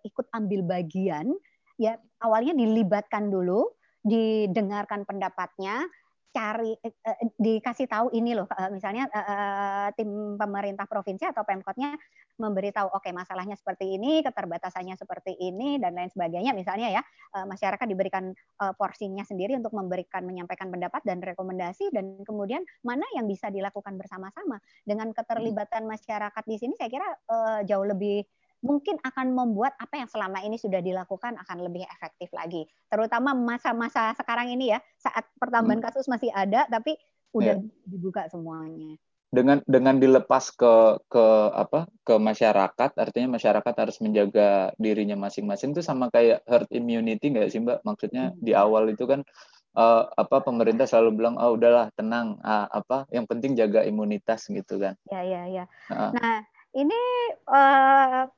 ikut 0.00 0.26
ambil 0.32 0.64
bagian 0.64 1.28
ya 1.76 1.96
awalnya 2.24 2.56
dilibatkan 2.56 3.28
dulu, 3.28 3.68
didengarkan 4.00 5.04
pendapatnya, 5.04 5.84
cari 6.32 6.72
eh, 6.80 6.96
eh, 7.04 7.18
dikasih 7.36 7.86
tahu 7.86 8.08
ini 8.16 8.32
loh 8.32 8.48
eh, 8.48 8.70
misalnya 8.72 9.04
eh, 9.12 9.20
eh, 9.20 9.88
tim 10.00 10.40
pemerintah 10.40 10.88
provinsi 10.88 11.28
atau 11.28 11.44
pemkotnya 11.44 11.94
memberitahu 12.40 12.88
oke 12.88 13.04
okay, 13.04 13.12
masalahnya 13.12 13.54
seperti 13.54 14.00
ini 14.00 14.24
keterbatasannya 14.24 14.96
seperti 14.96 15.36
ini 15.36 15.76
dan 15.76 15.92
lain 15.92 16.08
sebagainya. 16.08 16.56
Misalnya 16.56 16.88
ya 16.88 17.02
eh, 17.36 17.46
masyarakat 17.46 17.86
diberikan 17.86 18.32
eh, 18.32 18.74
porsinya 18.74 19.22
sendiri 19.28 19.54
untuk 19.60 19.76
memberikan 19.76 20.24
menyampaikan 20.24 20.72
pendapat 20.72 21.04
dan 21.04 21.20
rekomendasi 21.20 21.92
dan 21.92 22.24
kemudian 22.24 22.64
mana 22.80 23.04
yang 23.12 23.28
bisa 23.28 23.52
dilakukan 23.52 24.00
bersama-sama. 24.00 24.56
Dengan 24.82 25.12
keterlibatan 25.12 25.84
masyarakat 25.84 26.44
di 26.48 26.56
sini 26.56 26.74
saya 26.80 26.88
kira 26.88 27.08
eh, 27.12 27.60
jauh 27.68 27.84
lebih 27.84 28.24
mungkin 28.62 28.96
akan 29.02 29.34
membuat 29.34 29.74
apa 29.76 29.98
yang 29.98 30.08
selama 30.08 30.40
ini 30.46 30.56
sudah 30.56 30.78
dilakukan 30.78 31.34
akan 31.34 31.58
lebih 31.66 31.82
efektif 31.90 32.30
lagi. 32.30 32.64
Terutama 32.86 33.34
masa-masa 33.34 34.14
sekarang 34.14 34.54
ini 34.54 34.72
ya, 34.72 34.78
saat 35.02 35.26
pertambahan 35.36 35.82
hmm. 35.82 35.86
kasus 35.90 36.06
masih 36.06 36.30
ada, 36.30 36.64
tapi 36.70 36.94
udah 37.34 37.58
ya. 37.58 37.66
dibuka 37.84 38.30
semuanya. 38.30 38.96
Dengan 39.32 39.64
dengan 39.64 39.96
dilepas 39.96 40.52
ke 40.52 41.00
ke 41.08 41.24
apa 41.56 41.88
ke 42.04 42.14
masyarakat, 42.20 42.90
artinya 43.00 43.40
masyarakat 43.40 43.74
harus 43.74 43.96
menjaga 44.04 44.76
dirinya 44.76 45.16
masing-masing 45.16 45.72
itu 45.72 45.80
sama 45.80 46.12
kayak 46.12 46.44
herd 46.44 46.68
immunity 46.68 47.32
nggak 47.32 47.48
sih 47.48 47.58
mbak? 47.64 47.80
Maksudnya 47.82 48.30
hmm. 48.30 48.38
di 48.44 48.52
awal 48.52 48.92
itu 48.92 49.08
kan 49.08 49.24
uh, 49.72 50.04
apa 50.20 50.44
pemerintah 50.44 50.84
selalu 50.84 51.24
bilang 51.24 51.40
oh 51.40 51.56
udahlah 51.56 51.88
tenang 51.96 52.36
uh, 52.44 52.68
apa 52.68 53.08
yang 53.08 53.24
penting 53.24 53.56
jaga 53.56 53.82
imunitas 53.88 54.46
gitu 54.52 54.76
kan. 54.76 55.00
Ya 55.08 55.24
ya 55.24 55.42
ya. 55.48 55.64
Uh. 55.88 56.12
Nah 56.12 56.44
ini 56.76 57.00
uh, 57.48 58.28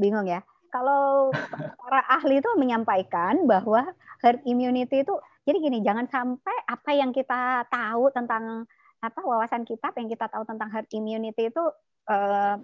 bingung 0.00 0.26
ya. 0.28 0.40
Kalau 0.68 1.32
para 1.80 2.04
ahli 2.12 2.44
itu 2.44 2.50
menyampaikan 2.60 3.48
bahwa 3.48 3.88
herd 4.20 4.44
immunity 4.44 5.00
itu 5.00 5.16
jadi 5.48 5.64
gini, 5.64 5.78
jangan 5.80 6.04
sampai 6.12 6.56
apa 6.68 6.90
yang 6.92 7.08
kita 7.08 7.64
tahu 7.72 8.12
tentang 8.12 8.68
apa 9.00 9.20
wawasan 9.24 9.64
kita, 9.64 9.88
apa 9.88 9.98
yang 10.04 10.12
kita 10.12 10.28
tahu 10.28 10.44
tentang 10.44 10.68
herd 10.68 10.88
immunity 10.92 11.48
itu 11.48 11.64
eh, 12.04 12.56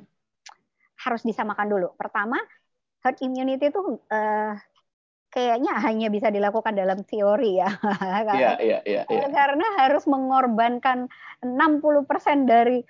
harus 1.01 1.23
disamakan 1.25 1.73
dulu. 1.73 1.97
Pertama, 1.97 2.37
herd 3.01 3.17
immunity 3.25 3.73
itu 3.73 3.81
eh, 4.13 4.53
kayaknya 5.33 5.73
hanya 5.81 6.09
bisa 6.13 6.29
dilakukan 6.29 6.77
dalam 6.77 7.03
teori 7.09 7.59
ya. 7.59 7.73
Iya, 8.37 8.53
iya, 8.61 8.79
iya, 8.85 9.03
iya. 9.09 9.27
Karena 9.33 9.67
harus 9.81 10.05
mengorbankan 10.05 11.09
60% 11.41 12.45
dari 12.45 12.85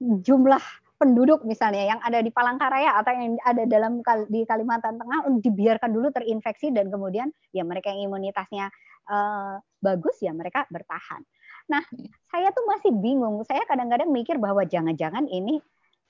jumlah 0.00 0.64
penduduk 0.94 1.42
misalnya 1.42 1.94
yang 1.94 2.00
ada 2.00 2.22
di 2.22 2.30
Palangkaraya 2.30 2.96
atau 3.02 3.12
yang 3.12 3.34
ada 3.42 3.66
dalam 3.66 4.00
di 4.30 4.46
Kalimantan 4.46 4.96
Tengah 4.96 5.26
dibiarkan 5.42 5.90
dulu 5.90 6.14
terinfeksi 6.14 6.70
dan 6.70 6.88
kemudian 6.88 7.28
ya 7.50 7.66
mereka 7.66 7.90
yang 7.90 8.08
imunitasnya 8.08 8.70
uh, 9.10 9.58
bagus 9.82 10.16
ya 10.22 10.30
mereka 10.30 10.64
bertahan. 10.70 11.22
Nah, 11.64 11.80
saya 12.28 12.52
tuh 12.52 12.64
masih 12.68 12.92
bingung. 12.92 13.40
Saya 13.48 13.64
kadang-kadang 13.64 14.12
mikir 14.12 14.36
bahwa 14.36 14.68
jangan-jangan 14.68 15.24
ini 15.32 15.60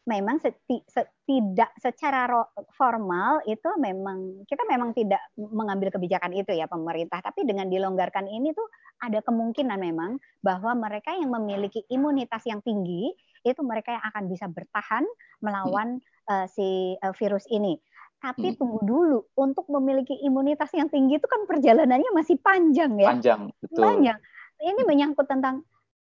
memang 0.05 0.36
seti, 0.36 0.85
tidak 1.24 1.73
secara 1.81 2.28
formal 2.77 3.40
itu 3.48 3.69
memang 3.81 4.44
kita 4.44 4.61
memang 4.69 4.93
tidak 4.93 5.20
mengambil 5.32 5.89
kebijakan 5.89 6.36
itu 6.36 6.52
ya 6.52 6.69
pemerintah 6.69 7.24
tapi 7.24 7.48
dengan 7.48 7.73
dilonggarkan 7.73 8.28
ini 8.28 8.52
tuh 8.52 8.69
ada 9.01 9.24
kemungkinan 9.24 9.81
memang 9.81 10.20
bahwa 10.44 10.77
mereka 10.77 11.16
yang 11.16 11.32
memiliki 11.32 11.89
imunitas 11.89 12.44
yang 12.44 12.61
tinggi 12.61 13.16
itu 13.52 13.60
mereka 13.60 13.92
yang 13.92 14.04
akan 14.08 14.24
bisa 14.26 14.48
bertahan 14.48 15.04
melawan 15.44 16.00
uh, 16.32 16.48
si 16.48 16.96
uh, 17.04 17.12
virus 17.20 17.44
ini. 17.52 17.76
Tapi 18.24 18.54
hmm. 18.54 18.56
tunggu 18.56 18.80
dulu, 18.80 19.18
untuk 19.36 19.68
memiliki 19.68 20.16
imunitas 20.24 20.72
yang 20.72 20.88
tinggi 20.88 21.20
itu 21.20 21.28
kan 21.28 21.44
perjalanannya 21.44 22.08
masih 22.16 22.40
panjang 22.40 22.96
ya. 22.96 23.12
Panjang, 23.12 23.52
betul. 23.60 23.84
Panjang. 23.84 24.18
Ini 24.64 24.80
menyangkut 24.88 25.28
tentang 25.28 25.60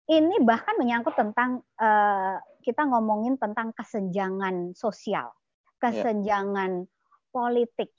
ini 0.07 0.39
bahkan 0.39 0.79
menyangkut 0.79 1.17
tentang 1.17 1.65
uh, 1.81 2.37
kita 2.63 2.87
ngomongin 2.87 3.35
tentang 3.35 3.75
kesenjangan 3.75 4.71
sosial, 4.77 5.33
ya. 5.33 5.91
kesenjangan 5.91 6.87
yeah. 6.87 7.29
politik, 7.35 7.91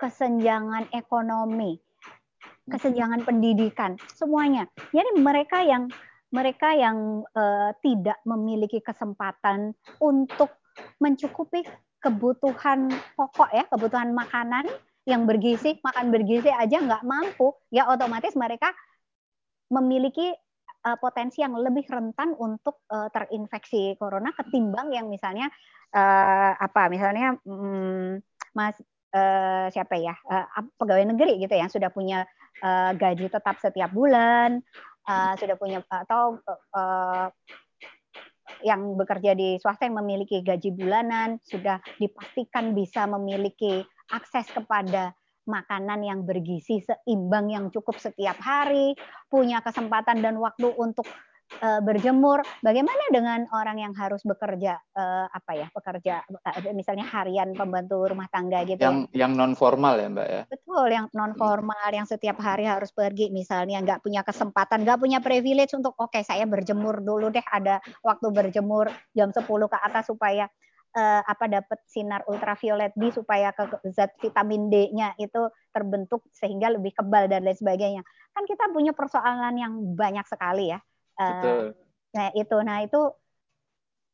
kesenjangan 0.00 0.88
ekonomi, 0.96 1.76
hmm. 1.76 2.70
kesenjangan 2.72 3.28
pendidikan, 3.28 4.00
semuanya. 4.16 4.64
Jadi 4.94 5.20
mereka 5.20 5.60
yang 5.60 5.92
mereka 6.28 6.76
yang 6.76 7.24
uh, 7.32 7.72
tidak 7.80 8.20
memiliki 8.28 8.84
kesempatan 8.84 9.72
untuk 10.00 10.52
mencukupi 11.00 11.64
kebutuhan 11.98 12.92
pokok 13.18 13.50
ya, 13.50 13.64
kebutuhan 13.66 14.14
makanan 14.14 14.68
yang 15.08 15.24
bergizi, 15.24 15.80
makan 15.80 16.12
bergizi 16.12 16.52
aja 16.52 16.84
nggak 16.84 17.02
mampu, 17.02 17.56
ya 17.72 17.88
otomatis 17.88 18.36
mereka 18.36 18.70
memiliki 19.72 20.30
uh, 20.84 20.96
potensi 21.00 21.40
yang 21.40 21.56
lebih 21.56 21.88
rentan 21.88 22.36
untuk 22.36 22.84
uh, 22.92 23.08
terinfeksi 23.08 23.96
corona 23.96 24.30
ketimbang 24.36 24.92
yang 24.92 25.08
misalnya 25.08 25.48
uh, 25.96 26.52
apa 26.56 26.92
misalnya 26.92 27.36
um, 27.44 28.20
mas 28.52 28.76
uh, 29.12 29.66
siapa 29.72 29.96
ya 29.96 30.14
uh, 30.28 30.46
pegawai 30.76 31.08
negeri 31.14 31.40
gitu 31.40 31.54
yang 31.56 31.72
sudah 31.72 31.92
punya 31.92 32.24
uh, 32.64 32.92
gaji 32.96 33.28
tetap 33.28 33.56
setiap 33.60 33.92
bulan 33.92 34.60
uh, 35.08 35.32
sudah 35.40 35.56
punya 35.56 35.80
atau 35.88 36.36
uh, 36.76 37.26
yang 38.64 38.96
bekerja 38.96 39.32
di 39.32 39.56
swasta 39.60 39.88
yang 39.88 40.00
memiliki 40.00 40.40
gaji 40.44 40.72
bulanan 40.72 41.40
sudah 41.44 41.80
dipastikan 42.00 42.72
bisa 42.76 43.04
memiliki 43.08 43.84
akses 44.12 44.48
kepada 44.52 45.12
makanan 45.48 46.04
yang 46.04 46.20
bergizi 46.28 46.84
seimbang 46.84 47.48
yang 47.48 47.72
cukup 47.72 47.96
setiap 47.96 48.36
hari, 48.44 48.92
punya 49.32 49.64
kesempatan 49.64 50.20
dan 50.20 50.36
waktu 50.36 50.68
untuk 50.76 51.08
uh, 51.60 51.80
berjemur. 51.80 52.44
Bagaimana 52.60 53.04
dengan 53.10 53.48
orang 53.52 53.80
yang 53.80 53.92
harus 53.96 54.20
bekerja 54.24 54.78
uh, 54.94 55.26
apa 55.28 55.52
ya 55.56 55.66
bekerja 55.72 56.14
uh, 56.28 56.72
misalnya 56.76 57.08
harian 57.08 57.52
pembantu 57.56 58.08
rumah 58.08 58.28
tangga 58.28 58.62
gitu? 58.68 58.80
Yang 58.80 59.08
ya? 59.12 59.26
yang 59.26 59.32
non 59.34 59.52
formal 59.56 59.96
ya 59.96 60.08
mbak 60.12 60.28
ya? 60.28 60.42
Betul, 60.48 60.86
yang 60.92 61.06
non 61.16 61.32
formal 61.34 61.88
yang 61.90 62.06
setiap 62.06 62.38
hari 62.38 62.68
harus 62.68 62.92
pergi 62.92 63.32
misalnya 63.32 63.80
nggak 63.82 64.04
punya 64.04 64.22
kesempatan, 64.22 64.84
nggak 64.84 65.00
punya 65.00 65.18
privilege 65.24 65.72
untuk 65.74 65.96
oke 65.96 66.12
okay, 66.12 66.22
saya 66.22 66.44
berjemur 66.44 67.00
dulu 67.00 67.32
deh 67.32 67.44
ada 67.48 67.80
waktu 68.04 68.28
berjemur 68.30 68.90
jam 69.16 69.32
10 69.32 69.44
ke 69.44 69.78
atas 69.78 70.08
supaya 70.08 70.46
uh, 70.96 71.22
apa 71.24 71.44
dapat 71.50 71.78
sinar 71.88 72.24
ultraviolet 72.28 72.92
B 72.96 73.10
supaya 73.12 73.52
ke 73.52 73.64
zat 73.92 74.14
vitamin 74.20 74.72
D-nya 74.72 75.12
itu 75.20 75.50
terbentuk 75.74 76.24
sehingga 76.32 76.72
lebih 76.72 76.96
kebal 76.96 77.28
dan 77.28 77.44
lain 77.44 77.56
sebagainya. 77.56 78.02
Kan 78.32 78.44
kita 78.46 78.70
punya 78.70 78.94
persoalan 78.94 79.54
yang 79.58 79.72
banyak 79.98 80.24
sekali 80.24 80.72
ya 80.72 80.78
Betul. 81.18 81.64
Nah 82.14 82.28
itu, 82.32 82.56
nah 82.62 82.78
itu 82.80 83.00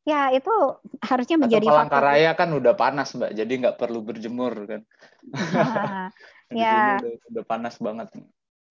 ya 0.05 0.29
itu 0.29 0.53
harusnya 1.01 1.37
menjadi 1.41 1.65
Atau 1.65 1.73
Palangkaraya 1.73 2.31
kan 2.37 2.49
udah 2.53 2.73
panas 2.77 3.13
mbak, 3.17 3.33
jadi 3.33 3.53
nggak 3.61 3.77
perlu 3.77 4.05
berjemur 4.05 4.53
kan. 4.65 4.81
ya. 6.53 7.01
Udah, 7.01 7.13
udah 7.33 7.43
panas 7.45 7.75
banget. 7.81 8.09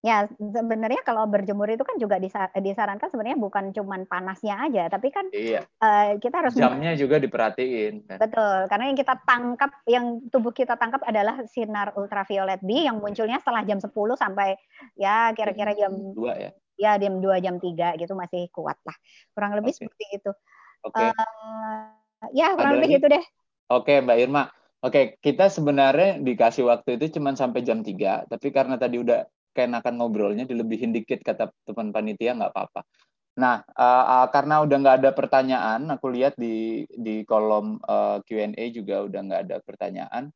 Ya 0.05 0.29
sebenarnya 0.37 1.01
kalau 1.01 1.25
berjemur 1.25 1.65
itu 1.65 1.81
kan 1.81 1.97
juga 1.97 2.21
disarankan 2.61 3.09
sebenarnya 3.09 3.41
bukan 3.41 3.73
cuman 3.73 4.05
panasnya 4.05 4.61
aja, 4.61 4.93
tapi 4.93 5.09
kan 5.09 5.33
iya. 5.33 5.65
uh, 5.81 6.21
kita 6.21 6.45
harus 6.45 6.53
jamnya 6.53 6.93
juga 6.93 7.17
diperhatiin. 7.17 8.05
Kan? 8.05 8.21
Betul, 8.21 8.69
karena 8.69 8.93
yang 8.93 8.99
kita 9.01 9.17
tangkap, 9.25 9.73
yang 9.89 10.21
tubuh 10.29 10.53
kita 10.53 10.77
tangkap 10.77 11.01
adalah 11.09 11.41
sinar 11.49 11.97
ultraviolet 11.97 12.61
B 12.61 12.85
yang 12.85 13.01
munculnya 13.01 13.41
setelah 13.41 13.65
jam 13.65 13.81
10 13.81 13.97
sampai 14.21 14.61
ya 14.93 15.33
kira-kira 15.33 15.73
jam 15.73 15.97
dua 16.13 16.37
ya 16.37 16.53
ya 16.75 16.99
jam 16.99 17.19
2 17.19 17.45
jam 17.45 17.57
3 17.59 18.01
gitu 18.01 18.13
masih 18.15 18.51
kuat 18.51 18.79
lah 18.83 18.97
kurang 19.33 19.59
lebih 19.59 19.73
okay. 19.75 19.87
seperti 19.87 20.05
itu 20.21 20.31
okay. 20.85 21.11
uh, 21.11 21.15
eh, 21.15 22.31
ya 22.35 22.55
kurang 22.55 22.75
Ada 22.75 22.79
lebih 22.81 22.89
lagi? 22.91 22.97
gitu 22.99 23.07
deh 23.11 23.25
oke 23.71 23.85
okay, 23.85 23.97
mbak 24.03 24.17
Irma 24.19 24.43
oke 24.83 25.01
kita 25.23 25.47
sebenarnya 25.51 26.21
dikasih 26.21 26.67
waktu 26.67 26.99
itu 26.99 27.19
cuma 27.19 27.35
sampai 27.35 27.63
jam 27.63 27.81
3 27.83 28.31
tapi 28.31 28.49
karena 28.51 28.75
tadi 28.79 28.99
udah 29.01 29.27
keenakan 29.55 29.95
ngobrolnya 30.03 30.45
dilebihin 30.45 30.91
dikit 30.91 31.23
kata 31.23 31.51
teman 31.63 31.95
panitia 31.95 32.35
nggak 32.35 32.51
apa-apa 32.51 32.83
Nah, 33.35 33.67
uh, 33.75 34.05
uh, 34.07 34.27
karena 34.31 34.63
udah 34.63 34.77
nggak 34.79 34.97
ada 35.03 35.11
pertanyaan, 35.11 35.91
aku 35.91 36.07
lihat 36.15 36.39
di 36.39 36.87
di 36.95 37.27
kolom 37.27 37.83
uh, 37.83 38.23
Q&A 38.23 38.71
juga 38.71 39.03
udah 39.03 39.21
nggak 39.27 39.43
ada 39.51 39.57
pertanyaan. 39.67 40.31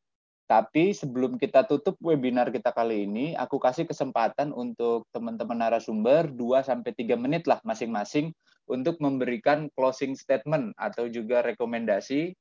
Tapi 0.48 0.96
sebelum 0.96 1.36
kita 1.36 1.68
tutup 1.68 2.00
webinar 2.00 2.48
kita 2.48 2.72
kali 2.72 3.04
ini, 3.04 3.36
aku 3.36 3.60
kasih 3.60 3.84
kesempatan 3.84 4.48
untuk 4.56 5.04
teman-teman 5.12 5.60
narasumber 5.60 6.32
2 6.32 6.64
sampai 6.64 6.96
3 6.96 7.20
menit 7.20 7.44
lah 7.44 7.60
masing-masing 7.68 8.32
untuk 8.64 8.96
memberikan 8.96 9.68
closing 9.76 10.16
statement 10.16 10.72
atau 10.80 11.04
juga 11.04 11.44
rekomendasi 11.44 12.32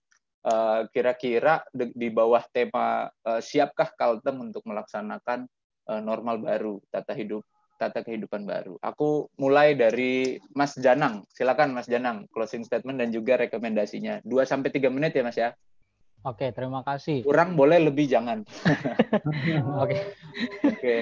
eh, 0.48 0.82
kira-kira 0.96 1.68
di 1.76 2.08
bawah 2.08 2.48
tema 2.56 3.12
uh, 3.28 3.44
siapkah 3.44 3.92
Kalteng 4.00 4.40
untuk 4.40 4.64
melaksanakan 4.64 5.44
uh, 5.92 6.00
normal 6.00 6.40
baru, 6.40 6.80
tata 6.88 7.12
hidup 7.12 7.44
tata 7.78 8.02
kehidupan 8.02 8.48
baru. 8.48 8.80
Aku 8.82 9.30
mulai 9.38 9.78
dari 9.78 10.40
Mas 10.58 10.74
Janang. 10.80 11.28
Silakan 11.30 11.78
Mas 11.78 11.86
Janang, 11.86 12.26
closing 12.34 12.66
statement 12.66 12.98
dan 12.98 13.14
juga 13.14 13.38
rekomendasinya. 13.38 14.26
2 14.26 14.50
sampai 14.50 14.74
3 14.74 14.90
menit 14.90 15.14
ya 15.14 15.24
Mas 15.24 15.38
ya. 15.38 15.54
Oke, 16.26 16.49
terima 16.49 16.81
kasih. 16.81 17.22
Kurang 17.22 17.53
boleh 17.53 17.77
lebih 17.77 18.10
jangan. 18.10 18.41
Oke. 19.84 19.98
Oke. 20.65 20.95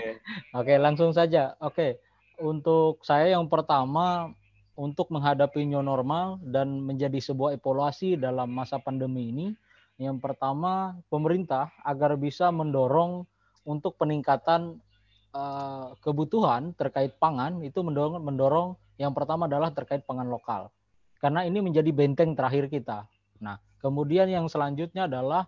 Oke, 0.51 0.73
langsung 0.75 1.15
saja. 1.15 1.55
Oke. 1.63 1.99
Untuk 2.41 2.99
saya 3.07 3.31
yang 3.31 3.47
pertama 3.47 4.35
untuk 4.75 5.07
menghadapi 5.07 5.63
new 5.63 5.79
normal 5.79 6.35
dan 6.43 6.83
menjadi 6.83 7.15
sebuah 7.23 7.55
evaluasi 7.55 8.19
dalam 8.19 8.51
masa 8.51 8.75
pandemi 8.75 9.31
ini, 9.31 9.47
yang 9.95 10.19
pertama 10.19 10.99
pemerintah 11.07 11.71
agar 11.87 12.19
bisa 12.19 12.51
mendorong 12.51 13.23
untuk 13.63 13.95
peningkatan 13.95 14.83
uh, 15.31 15.95
kebutuhan 16.03 16.75
terkait 16.75 17.15
pangan 17.15 17.63
itu 17.63 17.79
mendorong 17.79 18.19
mendorong 18.19 18.69
yang 18.99 19.15
pertama 19.15 19.47
adalah 19.47 19.71
terkait 19.71 20.03
pangan 20.03 20.27
lokal. 20.27 20.71
Karena 21.19 21.47
ini 21.47 21.63
menjadi 21.63 21.89
benteng 21.95 22.35
terakhir 22.35 22.67
kita. 22.67 23.07
Nah, 23.39 23.59
Kemudian 23.85 24.25
yang 24.25 24.49
selanjutnya 24.49 25.05
adalah 25.05 25.45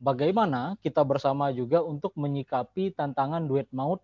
bagaimana 0.00 0.80
kita 0.80 1.04
bersama 1.04 1.52
juga 1.52 1.84
untuk 1.84 2.16
menyikapi 2.16 2.96
tantangan 2.96 3.44
duit 3.44 3.68
maut 3.76 4.00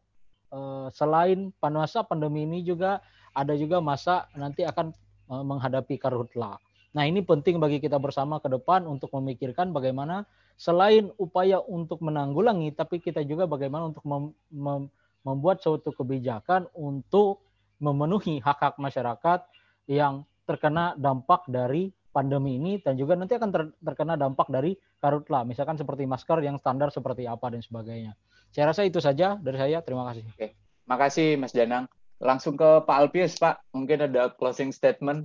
eh, 0.52 0.92
selain 0.92 1.48
masa 1.64 2.04
pandemi 2.04 2.44
ini 2.44 2.60
juga 2.60 3.00
ada 3.32 3.56
juga 3.56 3.80
masa 3.80 4.28
nanti 4.36 4.68
akan 4.68 4.92
eh, 5.32 5.44
menghadapi 5.48 5.96
karhutla. 5.96 6.60
Nah 6.92 7.08
ini 7.08 7.24
penting 7.24 7.56
bagi 7.56 7.80
kita 7.80 7.96
bersama 7.96 8.36
ke 8.36 8.52
depan 8.52 8.84
untuk 8.84 9.16
memikirkan 9.16 9.72
bagaimana 9.72 10.28
selain 10.60 11.08
upaya 11.16 11.56
untuk 11.64 12.04
menanggulangi, 12.04 12.76
tapi 12.76 13.00
kita 13.00 13.24
juga 13.24 13.48
bagaimana 13.48 13.88
untuk 13.88 14.04
mem 14.04 14.36
mem 14.52 14.92
membuat 15.24 15.64
suatu 15.64 15.92
kebijakan 15.96 16.68
untuk 16.76 17.40
memenuhi 17.80 18.44
hak-hak 18.44 18.76
masyarakat 18.76 19.40
yang 19.88 20.24
terkena 20.48 20.96
dampak 20.96 21.44
dari 21.48 21.92
pandemi 22.10 22.58
ini 22.58 22.82
dan 22.82 22.98
juga 22.98 23.14
nanti 23.14 23.38
akan 23.38 23.50
ter, 23.54 23.62
terkena 23.78 24.18
dampak 24.18 24.50
dari 24.50 24.74
karutla, 24.98 25.46
misalkan 25.46 25.78
seperti 25.78 26.04
masker 26.04 26.42
yang 26.42 26.58
standar 26.58 26.90
seperti 26.90 27.24
apa 27.30 27.50
dan 27.50 27.62
sebagainya. 27.62 28.12
Saya 28.50 28.74
rasa 28.74 28.82
itu 28.82 28.98
saja 28.98 29.38
dari 29.38 29.56
saya. 29.56 29.78
Terima 29.80 30.02
kasih. 30.10 30.26
Oke, 30.34 30.58
makasih 30.90 31.38
Mas 31.38 31.54
Janang. 31.54 31.86
Langsung 32.20 32.58
ke 32.58 32.84
Pak 32.84 32.96
Alpius, 32.98 33.38
Pak. 33.38 33.62
Mungkin 33.72 34.10
ada 34.10 34.34
closing 34.34 34.74
statement 34.74 35.24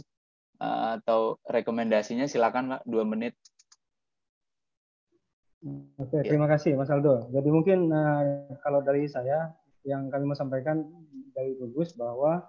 uh, 0.62 1.02
atau 1.02 1.42
rekomendasinya, 1.50 2.30
silakan 2.30 2.78
Pak, 2.78 2.82
dua 2.86 3.04
menit. 3.04 3.34
Oke, 5.98 6.22
ya. 6.22 6.30
terima 6.30 6.46
kasih 6.46 6.78
Mas 6.78 6.94
Aldo. 6.94 7.34
Jadi 7.34 7.50
mungkin 7.50 7.90
uh, 7.90 8.54
kalau 8.62 8.86
dari 8.86 9.10
saya 9.10 9.50
yang 9.82 10.14
kami 10.14 10.30
mau 10.30 10.38
sampaikan 10.38 10.86
dari 11.34 11.58
Gugus 11.58 11.98
bahwa 11.98 12.46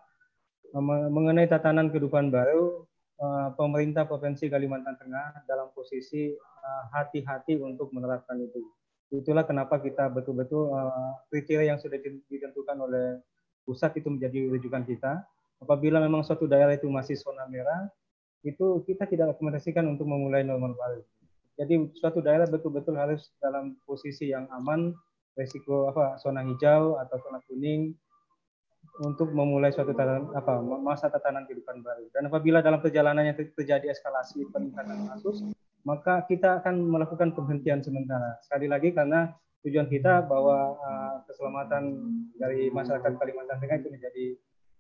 uh, 0.77 0.85
mengenai 1.09 1.49
tatanan 1.49 1.89
kehidupan 1.89 2.29
baru 2.29 2.85
Eh, 2.85 2.96
pemerintah 3.57 4.05
Provinsi 4.05 4.53
Kalimantan 4.53 4.97
Tengah 5.01 5.45
dalam 5.49 5.73
posisi 5.73 6.33
eh, 6.37 6.85
hati-hati 6.93 7.57
untuk 7.57 7.91
menerapkan 7.97 8.37
itu. 8.37 8.61
Itulah 9.15 9.47
kenapa 9.47 9.79
kita 9.79 10.11
betul-betul 10.11 10.75
uh, 10.75 11.15
kriteria 11.31 11.71
yang 11.71 11.79
sudah 11.79 11.95
ditentukan 12.27 12.75
oleh 12.75 13.23
pusat 13.63 13.95
itu 13.95 14.11
menjadi 14.11 14.51
rujukan 14.51 14.83
kita. 14.83 15.23
Apabila 15.63 16.03
memang 16.03 16.27
suatu 16.27 16.51
daerah 16.51 16.75
itu 16.75 16.91
masih 16.91 17.15
zona 17.15 17.47
merah, 17.47 17.87
itu 18.43 18.83
kita 18.83 19.07
tidak 19.07 19.39
rekomendasikan 19.39 19.87
untuk 19.87 20.11
memulai 20.11 20.43
normal 20.43 20.75
baru. 20.75 21.03
Jadi 21.55 21.89
suatu 21.97 22.19
daerah 22.19 22.51
betul-betul 22.51 22.99
harus 22.99 23.31
dalam 23.39 23.79
posisi 23.87 24.35
yang 24.35 24.51
aman, 24.51 24.91
resiko 25.39 25.87
apa 25.87 26.19
zona 26.19 26.43
hijau 26.43 26.99
atau 27.01 27.17
zona 27.23 27.39
kuning 27.47 27.95
untuk 29.03 29.33
memulai 29.33 29.73
suatu 29.73 29.93
tatanan, 29.93 30.33
apa 30.33 30.61
masa 30.81 31.13
tatanan 31.13 31.45
kehidupan 31.45 31.85
baru. 31.85 32.09
Dan 32.13 32.33
apabila 32.33 32.65
dalam 32.65 32.81
perjalanannya 32.81 33.37
terjadi 33.53 33.93
eskalasi 33.93 34.49
peningkatan 34.53 35.09
kasus, 35.13 35.45
maka 35.85 36.25
kita 36.25 36.63
akan 36.63 36.81
melakukan 36.81 37.37
penghentian 37.37 37.85
sementara. 37.85 38.41
Sekali 38.43 38.67
lagi 38.67 38.91
karena 38.97 39.31
tujuan 39.63 39.87
kita 39.91 40.25
bahwa 40.25 40.79
uh, 40.79 41.15
keselamatan 41.29 41.83
dari 42.39 42.73
masyarakat 42.73 43.19
Kalimantan 43.19 43.59
Tengah 43.61 43.77
itu 43.83 43.91
menjadi 43.93 44.25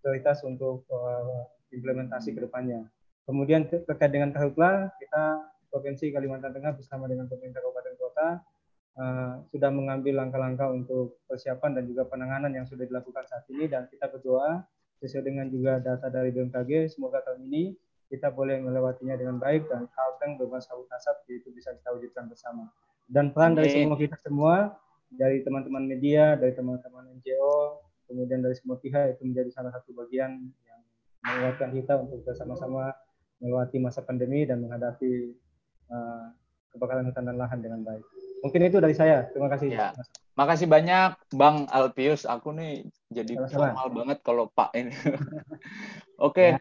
prioritas 0.00 0.40
untuk 0.46 0.86
uh, 0.90 1.46
implementasi 1.74 2.32
ke 2.32 2.40
depannya. 2.42 2.86
Kemudian 3.26 3.66
terkait 3.66 4.14
dengan 4.14 4.30
karhutla, 4.30 4.94
kita 5.02 5.42
Provinsi 5.66 6.14
Kalimantan 6.14 6.54
Tengah 6.54 6.78
bersama 6.78 7.10
dengan 7.10 7.26
pemerintah 7.26 7.60
kabupaten 7.60 7.94
kota 7.98 8.28
uh, 8.96 9.44
sudah 9.52 9.70
mengambil 9.70 10.24
langkah-langkah 10.24 10.68
untuk 10.72 11.20
persiapan 11.28 11.80
dan 11.80 11.84
juga 11.86 12.08
penanganan 12.08 12.52
yang 12.52 12.66
sudah 12.66 12.84
dilakukan 12.88 13.24
saat 13.28 13.44
ini 13.52 13.68
dan 13.68 13.86
kita 13.92 14.08
berdoa 14.10 14.64
sesuai 15.00 15.24
dengan 15.28 15.46
juga 15.52 15.78
data 15.78 16.08
dari 16.08 16.32
BMKG 16.32 16.88
semoga 16.96 17.20
tahun 17.20 17.44
ini 17.52 17.76
kita 18.06 18.30
boleh 18.30 18.62
melewatinya 18.62 19.18
dengan 19.18 19.36
baik 19.42 19.66
dan 19.66 19.90
Kalteng 19.90 20.38
bebas 20.38 20.66
kabut 20.70 20.86
asap 20.94 21.26
itu 21.42 21.50
bisa 21.50 21.74
kita 21.74 21.90
wujudkan 21.90 22.30
bersama. 22.30 22.70
Dan 23.06 23.34
peran 23.34 23.54
dari 23.54 23.70
semua 23.70 23.98
kita 23.98 24.16
semua, 24.18 24.54
dari 25.10 25.42
teman-teman 25.42 25.86
media, 25.86 26.38
dari 26.38 26.54
teman-teman 26.54 27.18
NGO, 27.18 27.82
kemudian 28.06 28.42
dari 28.42 28.54
semua 28.54 28.78
pihak 28.78 29.18
itu 29.18 29.22
menjadi 29.26 29.50
salah 29.50 29.74
satu 29.74 29.90
bagian 29.94 30.38
yang 30.38 30.80
menguatkan 31.22 31.70
kita 31.74 31.98
untuk 31.98 32.22
bersama-sama 32.22 32.94
melewati 33.42 33.82
masa 33.82 34.00
pandemi 34.06 34.46
dan 34.46 34.62
menghadapi 34.62 35.34
uh, 35.90 36.30
kebakaran 36.70 37.06
hutan 37.10 37.26
dan 37.26 37.36
lahan 37.38 37.58
dengan 37.58 37.82
baik. 37.82 38.06
Mungkin 38.44 38.60
itu 38.68 38.78
dari 38.80 38.92
saya. 38.92 39.28
Terima 39.32 39.48
kasih. 39.48 39.68
Ya. 39.72 39.90
Makasih 40.36 40.68
banyak 40.68 41.16
Bang 41.32 41.64
Alpius. 41.72 42.28
Aku 42.28 42.52
nih 42.52 42.84
jadi 43.08 43.40
Sama-sama. 43.40 43.72
formal 43.72 43.88
banget 44.02 44.18
kalau 44.20 44.44
Pak 44.52 44.70
ini. 44.76 44.92
Oke. 46.26 46.56
Ya. 46.56 46.60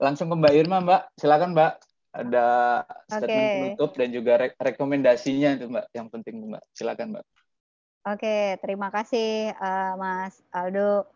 Langsung 0.00 0.32
ke 0.32 0.36
Mbak 0.40 0.54
Irma, 0.56 0.78
Mbak. 0.80 1.02
Silakan, 1.20 1.52
Mbak. 1.52 1.72
Ada 2.12 2.46
statement 3.08 3.24
okay. 3.24 3.56
penutup 3.56 3.90
dan 3.96 4.08
juga 4.12 4.32
re 4.40 4.48
rekomendasinya 4.56 5.50
itu, 5.56 5.66
Mbak. 5.68 5.86
Yang 5.92 6.08
penting, 6.12 6.34
Mbak. 6.48 6.64
Silakan, 6.72 7.08
Mbak. 7.16 7.24
Oke, 8.02 8.58
terima 8.58 8.90
kasih 8.90 9.54
uh, 9.54 9.94
Mas 9.94 10.42
Aldo. 10.50 11.06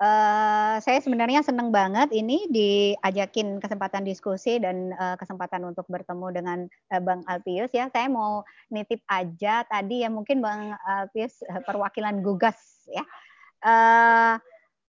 Uh, 0.00 0.80
saya 0.80 0.96
sebenarnya 1.04 1.44
senang 1.44 1.68
banget 1.68 2.08
ini 2.16 2.48
diajakin 2.48 3.60
kesempatan 3.60 4.00
diskusi 4.00 4.56
dan 4.56 4.96
uh, 4.96 5.12
kesempatan 5.20 5.60
untuk 5.68 5.84
bertemu 5.92 6.26
dengan 6.32 6.58
uh, 6.88 7.00
Bang 7.04 7.20
Alpius 7.28 7.68
ya. 7.76 7.92
Saya 7.92 8.08
mau 8.08 8.40
nitip 8.72 9.04
aja 9.04 9.60
tadi 9.68 10.00
ya 10.00 10.08
mungkin 10.08 10.40
Bang 10.40 10.72
Alpius 10.88 11.44
perwakilan 11.68 12.24
Gugas 12.24 12.56
ya. 12.88 13.04
Uh, 13.60 14.40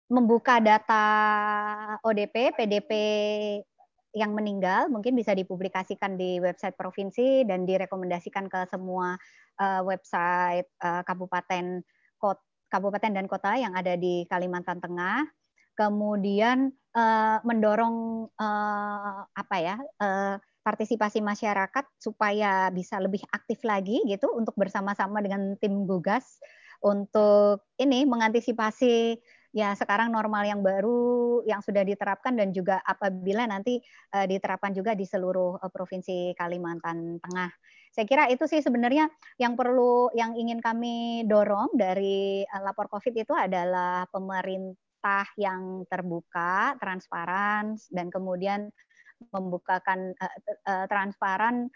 membuka 0.07 0.63
data 0.63 1.03
ODP, 2.07 2.55
PDP 2.55 2.91
yang 4.15 4.31
meninggal 4.31 4.88
mungkin 4.88 5.11
bisa 5.11 5.35
dipublikasikan 5.35 6.15
di 6.15 6.39
website 6.39 6.79
provinsi 6.79 7.43
dan 7.43 7.67
direkomendasikan 7.67 8.47
ke 8.47 8.63
semua 8.71 9.19
uh, 9.59 9.83
website 9.83 10.71
uh, 10.79 11.03
kabupaten 11.03 11.83
kota 12.15 12.50
kabupaten 12.72 13.11
dan 13.11 13.27
kota 13.27 13.60
yang 13.60 13.76
ada 13.76 13.99
di 13.99 14.23
Kalimantan 14.31 14.80
Tengah, 14.80 15.27
kemudian 15.76 16.72
uh, 16.95 17.38
mendorong 17.43 18.27
uh, 18.39 19.27
apa 19.27 19.56
ya 19.60 19.76
uh, 19.99 20.39
partisipasi 20.61 21.19
masyarakat 21.19 21.85
supaya 21.98 22.69
bisa 22.69 23.02
lebih 23.02 23.22
aktif 23.34 23.65
lagi 23.65 23.99
gitu 24.06 24.30
untuk 24.31 24.53
bersama-sama 24.56 25.19
dengan 25.19 25.57
tim 25.57 25.89
gugas 25.89 26.38
untuk 26.81 27.65
ini 27.77 28.06
mengantisipasi 28.06 29.18
ya 29.52 29.76
sekarang 29.76 30.10
normal 30.10 30.48
yang 30.48 30.64
baru 30.64 31.43
yang 31.43 31.60
sudah 31.60 31.84
diterapkan 31.84 32.34
dan 32.39 32.56
juga 32.56 32.80
apabila 32.81 33.45
nanti 33.45 33.81
uh, 34.15 34.26
diterapkan 34.26 34.72
juga 34.72 34.95
di 34.95 35.03
seluruh 35.03 35.60
uh, 35.60 35.72
provinsi 35.72 36.34
Kalimantan 36.38 37.19
Tengah. 37.19 37.52
Saya 37.91 38.07
kira 38.07 38.31
itu 38.31 38.47
sih 38.47 38.63
sebenarnya 38.63 39.11
yang 39.35 39.59
perlu 39.59 40.07
yang 40.15 40.31
ingin 40.39 40.63
kami 40.63 41.27
dorong 41.27 41.76
dari 41.76 42.47
uh, 42.47 42.63
lapor 42.63 42.88
Covid 42.88 43.11
itu 43.19 43.35
adalah 43.35 44.07
pemerintah 44.07 45.27
yang 45.35 45.84
terbuka, 45.91 46.80
transparan 46.80 47.76
dan 47.91 48.07
kemudian 48.07 48.72
membukakan 49.35 50.15
uh, 50.15 50.34
uh, 50.72 50.85
transparan 50.88 51.68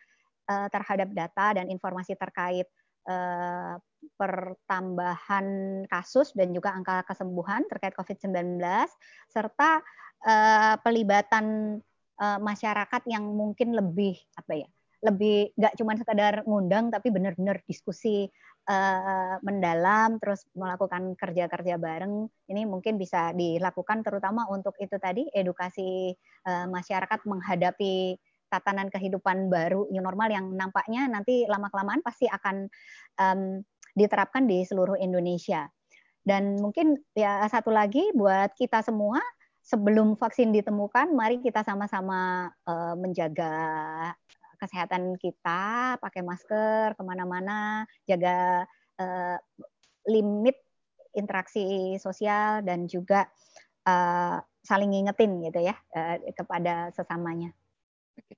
uh, 0.47 0.67
terhadap 0.71 1.11
data 1.11 1.59
dan 1.59 1.67
informasi 1.67 2.15
terkait 2.15 2.65
uh, 3.11 3.75
pertambahan 4.15 5.45
kasus 5.91 6.31
dan 6.31 6.55
juga 6.55 6.71
angka 6.71 7.03
kesembuhan 7.11 7.67
terkait 7.67 7.91
COVID-19 7.91 8.55
serta 9.27 9.83
uh, 10.23 10.75
pelibatan 10.79 11.77
uh, 12.23 12.39
masyarakat 12.39 13.01
yang 13.09 13.25
mungkin 13.25 13.75
lebih 13.75 14.15
apa 14.39 14.63
ya 14.63 14.69
lebih 15.05 15.53
nggak 15.53 15.77
cuma 15.77 15.93
sekadar 15.93 16.41
ngundang 16.49 16.89
tapi 16.89 17.13
benar-benar 17.13 17.61
diskusi 17.69 18.25
uh, 18.65 19.37
mendalam 19.45 20.17
terus 20.17 20.49
melakukan 20.57 21.13
kerja-kerja 21.13 21.77
bareng. 21.77 22.25
Ini 22.49 22.65
mungkin 22.65 22.97
bisa 22.97 23.29
dilakukan 23.37 24.01
terutama 24.01 24.49
untuk 24.49 24.73
itu 24.81 24.97
tadi 24.97 25.29
edukasi 25.29 26.09
uh, 26.49 26.65
masyarakat 26.65 27.21
menghadapi 27.29 28.17
tatanan 28.49 28.89
kehidupan 28.89 29.49
baru 29.49 29.89
new 29.89 30.01
normal 30.01 30.29
yang 30.29 30.45
nampaknya 30.53 31.09
nanti 31.09 31.45
lama 31.49 31.69
kelamaan 31.69 32.01
pasti 32.05 32.29
akan 32.29 32.69
um, 33.21 33.61
diterapkan 33.93 34.45
di 34.49 34.65
seluruh 34.65 34.97
Indonesia. 34.97 35.69
Dan 36.25 36.57
mungkin 36.57 36.97
ya 37.13 37.45
satu 37.45 37.69
lagi 37.69 38.01
buat 38.17 38.57
kita 38.57 38.81
semua 38.81 39.21
sebelum 39.65 40.13
vaksin 40.17 40.53
ditemukan, 40.53 41.13
mari 41.13 41.41
kita 41.41 41.65
sama-sama 41.65 42.49
uh, 42.69 42.93
menjaga 42.97 43.53
kesehatan 44.65 45.21
kita, 45.21 45.95
pakai 46.01 46.25
masker 46.25 46.97
ke 46.97 47.03
mana-mana, 47.05 47.85
jaga 48.09 48.65
uh, 48.97 49.37
limit 50.09 50.57
interaksi 51.13 51.95
sosial 52.01 52.65
dan 52.65 52.89
juga 52.89 53.29
uh, 53.85 54.41
saling 54.65 54.91
ngingetin 54.91 55.45
gitu 55.45 55.61
ya 55.61 55.77
uh, 55.93 56.17
kepada 56.33 56.89
sesamanya. 56.91 57.53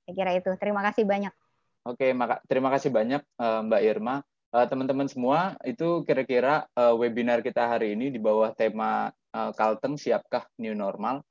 Saya 0.04 0.14
kira 0.14 0.32
itu. 0.36 0.52
Terima 0.60 0.84
kasih 0.84 1.08
banyak. 1.08 1.34
Oke, 1.88 2.12
maka, 2.12 2.44
terima 2.52 2.68
kasih 2.68 2.92
banyak 2.92 3.24
uh, 3.40 3.64
Mbak 3.64 3.84
Irma. 3.88 4.16
Teman-teman 4.48 5.06
uh, 5.06 5.12
semua, 5.12 5.40
itu 5.68 6.02
kira-kira 6.08 6.66
uh, 6.74 6.96
webinar 6.96 7.44
kita 7.44 7.68
hari 7.68 7.94
ini 7.96 8.12
di 8.12 8.18
bawah 8.18 8.52
tema 8.56 9.12
Kalteng 9.32 10.02
siapkah 10.02 10.50
new 10.58 10.74
normal. 10.74 11.22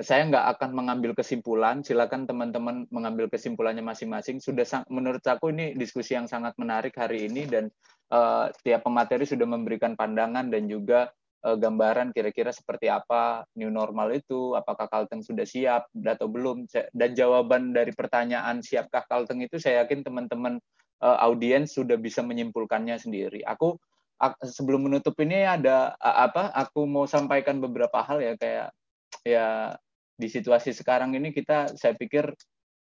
Saya 0.00 0.24
nggak 0.24 0.56
akan 0.56 0.70
mengambil 0.72 1.12
kesimpulan, 1.12 1.84
silakan 1.84 2.24
teman-teman 2.24 2.88
mengambil 2.88 3.28
kesimpulannya 3.28 3.84
masing-masing. 3.84 4.40
Sudah 4.40 4.64
menurut 4.88 5.20
aku 5.28 5.52
ini 5.52 5.76
diskusi 5.76 6.16
yang 6.16 6.24
sangat 6.24 6.56
menarik 6.56 6.96
hari 6.96 7.28
ini 7.28 7.44
dan 7.44 7.68
uh, 8.08 8.48
tiap 8.64 8.88
pemateri 8.88 9.28
sudah 9.28 9.44
memberikan 9.44 9.92
pandangan 9.92 10.48
dan 10.48 10.64
juga 10.64 11.12
uh, 11.44 11.60
gambaran 11.60 12.16
kira-kira 12.16 12.56
seperti 12.56 12.88
apa 12.88 13.44
new 13.52 13.68
normal 13.68 14.16
itu, 14.16 14.56
apakah 14.56 14.88
Kalteng 14.88 15.20
sudah 15.20 15.44
siap 15.44 15.92
atau 15.92 16.24
belum. 16.24 16.64
Dan 16.96 17.12
jawaban 17.12 17.76
dari 17.76 17.92
pertanyaan 17.92 18.64
siapkah 18.64 19.04
Kalteng 19.04 19.44
itu 19.44 19.60
saya 19.60 19.84
yakin 19.84 20.08
teman-teman 20.08 20.56
uh, 21.04 21.20
audiens 21.20 21.76
sudah 21.76 22.00
bisa 22.00 22.24
menyimpulkannya 22.24 22.96
sendiri. 22.96 23.44
Aku 23.44 23.76
sebelum 24.40 24.86
menutup 24.86 25.18
ini 25.18 25.42
ada 25.42 25.98
apa 25.98 26.48
aku 26.54 26.86
mau 26.86 27.10
sampaikan 27.10 27.58
beberapa 27.58 28.00
hal 28.06 28.22
ya 28.22 28.38
kayak 28.38 28.70
ya 29.20 29.76
di 30.16 30.28
situasi 30.28 30.72
sekarang 30.72 31.12
ini 31.16 31.34
kita 31.36 31.76
saya 31.76 31.92
pikir 31.98 32.32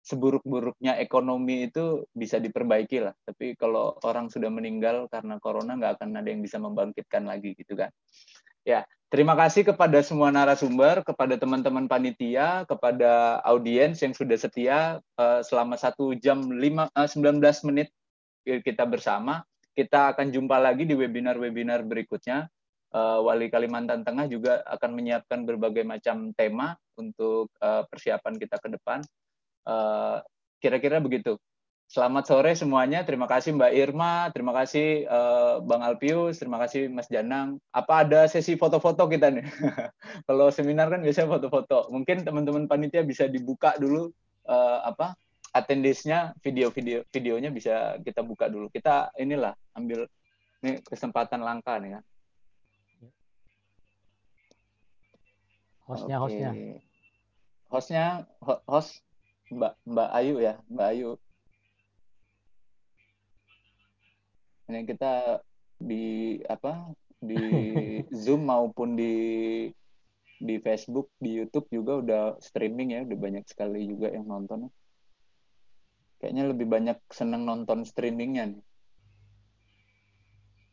seburuk-buruknya 0.01 0.97
ekonomi 0.97 1.69
itu 1.69 2.05
bisa 2.11 2.41
diperbaiki 2.41 3.05
lah. 3.05 3.13
Tapi 3.21 3.53
kalau 3.53 3.97
orang 4.01 4.33
sudah 4.33 4.49
meninggal 4.49 5.05
karena 5.13 5.37
corona 5.37 5.77
nggak 5.77 6.01
akan 6.01 6.17
ada 6.17 6.29
yang 6.29 6.41
bisa 6.41 6.57
membangkitkan 6.57 7.29
lagi 7.29 7.53
gitu 7.53 7.77
kan. 7.77 7.93
Ya, 8.61 8.85
terima 9.09 9.33
kasih 9.37 9.65
kepada 9.65 10.01
semua 10.05 10.29
narasumber, 10.33 11.01
kepada 11.05 11.37
teman-teman 11.37 11.85
panitia, 11.89 12.65
kepada 12.65 13.41
audiens 13.45 13.97
yang 14.01 14.13
sudah 14.13 14.37
setia 14.37 14.77
uh, 15.17 15.41
selama 15.41 15.77
satu 15.77 16.13
jam 16.17 16.49
lima 16.49 16.89
uh, 16.93 17.09
19 17.09 17.41
menit 17.69 17.89
kita 18.45 18.85
bersama. 18.89 19.45
Kita 19.71 20.11
akan 20.13 20.33
jumpa 20.33 20.57
lagi 20.59 20.83
di 20.83 20.97
webinar-webinar 20.97 21.85
berikutnya. 21.87 22.49
Uh, 22.91 23.23
Wali 23.23 23.47
Kalimantan 23.47 24.03
Tengah 24.03 24.27
juga 24.27 24.59
akan 24.67 24.99
menyiapkan 24.99 25.47
berbagai 25.47 25.87
macam 25.87 26.35
tema 26.35 26.75
untuk 26.99 27.47
uh, 27.63 27.87
persiapan 27.87 28.35
kita 28.35 28.59
ke 28.59 28.67
depan. 28.67 28.99
Uh, 29.63 30.19
kira-kira 30.59 30.99
begitu. 30.99 31.39
Selamat 31.87 32.27
sore 32.27 32.51
semuanya. 32.51 33.07
Terima 33.07 33.31
kasih 33.31 33.55
Mbak 33.55 33.71
Irma, 33.75 34.31
terima 34.31 34.55
kasih 34.55 35.03
Bang 35.67 35.83
Alpius, 35.83 36.39
terima 36.39 36.55
kasih 36.55 36.87
Mas 36.87 37.11
Janang. 37.11 37.59
Apa 37.75 38.07
ada 38.07 38.31
sesi 38.31 38.55
foto-foto 38.55 39.11
kita 39.11 39.27
nih? 39.27 39.43
Kalau 40.27 40.47
seminar 40.55 40.87
kan 40.87 41.03
biasanya 41.03 41.35
foto-foto. 41.35 41.91
Mungkin 41.91 42.23
teman-teman 42.23 42.71
panitia 42.71 43.03
bisa 43.03 43.27
dibuka 43.27 43.75
dulu 43.75 44.07
apa 44.87 45.19
attendees-nya, 45.51 46.31
video-video 46.39 47.03
videonya 47.11 47.51
bisa 47.51 47.99
kita 47.99 48.23
buka 48.23 48.47
dulu. 48.47 48.71
Kita 48.71 49.11
inilah 49.19 49.51
ambil 49.75 50.07
ini 50.63 50.79
kesempatan 50.87 51.43
langka 51.43 51.75
nih 51.75 51.99
ya. 51.99 52.01
Hostnya 55.91 56.17
okay. 56.17 56.23
hostnya. 56.23 56.51
Hostnya 57.71 58.05
host 58.67 58.91
Mbak 59.51 59.73
Mbak 59.83 60.09
Ayu 60.15 60.35
ya 60.39 60.53
Mbak 60.71 60.87
Ayu. 60.95 61.09
Ini 64.71 64.79
kita 64.87 65.43
di 65.75 66.39
apa 66.47 66.95
di 67.19 67.37
Zoom 68.23 68.47
maupun 68.47 68.95
di 68.95 69.13
di 70.41 70.55
Facebook 70.57 71.13
di 71.21 71.37
YouTube 71.37 71.69
juga 71.69 72.01
udah 72.01 72.23
streaming 72.41 72.97
ya 72.97 72.99
udah 73.05 73.17
banyak 73.19 73.45
sekali 73.45 73.85
juga 73.85 74.09
yang 74.09 74.25
nonton 74.25 74.73
kayaknya 76.17 76.49
lebih 76.49 76.65
banyak 76.65 76.97
seneng 77.13 77.45
nonton 77.45 77.85
streamingnya 77.85 78.49
nih 78.49 78.63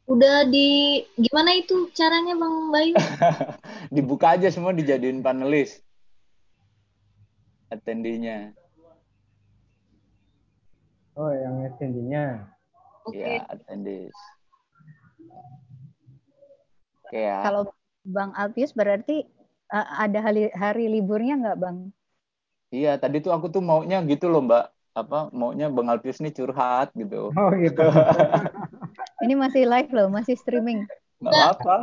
Udah 0.08 0.48
di 0.48 1.04
gimana 1.20 1.52
itu 1.52 1.92
caranya 1.92 2.32
Bang 2.32 2.72
Bayu? 2.72 2.96
Dibuka 3.94 4.40
aja 4.40 4.48
semua 4.48 4.72
dijadiin 4.72 5.20
panelis. 5.20 5.84
Attendinya. 7.68 8.56
Oh, 11.12 11.28
yang 11.28 11.60
attendinya. 11.68 12.48
Oke. 13.04 13.20
Okay. 13.20 13.36
Ya, 13.36 13.44
attendees. 13.52 14.16
Oke 17.04 17.18
ya. 17.20 17.44
Kalau 17.44 17.68
Bang 18.08 18.32
Alpius 18.32 18.72
berarti 18.72 19.28
uh, 19.68 19.88
ada 20.08 20.24
hari, 20.24 20.48
hari 20.56 20.88
liburnya 20.88 21.36
nggak 21.36 21.58
Bang? 21.60 21.92
Iya, 22.72 22.96
tadi 22.96 23.20
tuh 23.20 23.36
aku 23.36 23.52
tuh 23.52 23.60
maunya 23.60 24.00
gitu 24.08 24.32
loh 24.32 24.40
Mbak. 24.40 24.64
Apa 24.96 25.28
maunya 25.36 25.68
Bang 25.68 25.92
Alpius 25.92 26.24
nih 26.24 26.32
curhat 26.32 26.96
gitu. 26.96 27.28
Oh 27.36 27.52
gitu. 27.52 27.84
Ini 29.18 29.34
masih 29.34 29.66
live 29.66 29.90
loh, 29.90 30.08
masih 30.10 30.38
streaming. 30.38 30.86
Nggak 31.18 31.34
apa-apa. 31.34 31.76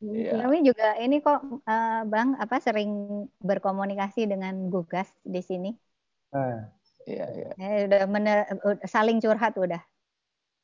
Iya. 0.00 0.32
Kami 0.40 0.64
juga 0.64 0.96
ini 0.96 1.20
kok 1.20 1.44
uh, 1.44 2.02
Bang 2.08 2.32
apa 2.40 2.56
sering 2.56 2.88
berkomunikasi 3.44 4.24
dengan 4.24 4.72
Gugas 4.72 5.12
di 5.20 5.44
sini. 5.44 5.70
Uh, 6.32 6.64
iya 7.04 7.26
iya. 7.36 7.50
Ya, 7.60 7.70
udah 7.84 8.02
mener, 8.08 8.48
saling 8.88 9.20
curhat 9.20 9.60
udah. 9.60 9.82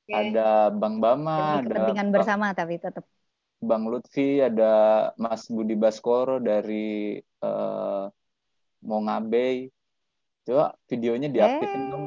Ada 0.09 0.73
Bang 0.73 1.05
Bama, 1.05 1.61
Demi 1.61 1.69
kepentingan 1.69 2.09
ada 2.09 2.15
bersama 2.17 2.47
Bang, 2.51 2.59
tapi 2.65 2.75
tetap. 2.81 3.05
Bang 3.61 3.85
Lutfi, 3.85 4.41
ada 4.41 4.73
Mas 5.21 5.45
Budi 5.53 5.77
Baskoro 5.77 6.41
dari 6.41 7.21
uh, 7.45 8.09
Mongabe. 8.89 9.69
Coba 10.49 10.79
videonya 10.89 11.29
diaktifin 11.29 11.83
hey. 11.83 11.91
dong. 11.93 12.07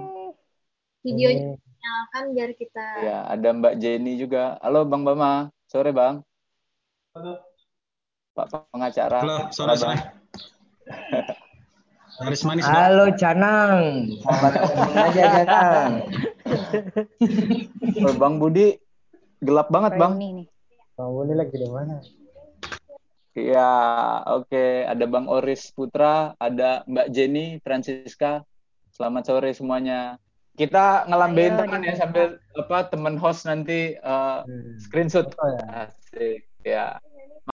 Videonya 1.06 1.60
nyalakan 1.80 2.24
biar 2.36 2.52
kita. 2.56 2.88
Ya, 3.02 3.18
ada 3.26 3.50
Mbak 3.56 3.74
Jenny 3.80 4.20
juga. 4.20 4.60
Halo 4.60 4.84
Bang 4.84 5.08
Bama, 5.08 5.50
sore 5.66 5.96
Bang. 5.96 6.22
Halo. 7.16 7.40
Pak 8.36 8.72
pengacara. 8.72 9.20
Halo, 9.24 9.38
sore 9.56 9.76
Bang. 9.80 9.98
Haris 12.20 12.44
manis. 12.44 12.68
Halo 12.68 13.16
Canang. 13.16 14.12
Sahabat 14.20 14.54
aja 14.92 15.24
Canang. 15.40 15.92
oh, 18.04 18.16
Bang 18.20 18.44
Budi 18.44 18.76
gelap 19.40 19.72
banget 19.72 19.96
Bang. 19.96 20.20
Bang 21.00 21.12
Budi 21.16 21.32
lagi 21.32 21.56
di 21.56 21.70
mana? 21.72 22.04
Iya, 23.40 23.72
oke. 24.36 24.52
Okay. 24.52 24.84
Ada 24.84 25.06
Bang 25.08 25.32
Oris 25.32 25.72
Putra, 25.72 26.36
ada 26.36 26.84
Mbak 26.92 27.08
Jenny 27.08 27.64
Francisca. 27.64 28.44
Selamat 28.92 29.24
sore 29.24 29.56
semuanya 29.56 30.20
kita 30.60 31.08
ngelambein 31.08 31.56
teman 31.56 31.88
ya 31.88 31.96
sambil 31.96 32.36
apa 32.60 32.92
teman 32.92 33.16
host 33.16 33.48
nanti 33.48 33.96
eh, 33.96 34.40
hmm. 34.44 34.76
screenshot. 34.76 35.32
Oh 35.40 35.56
asik 35.72 36.44
ya. 36.68 37.00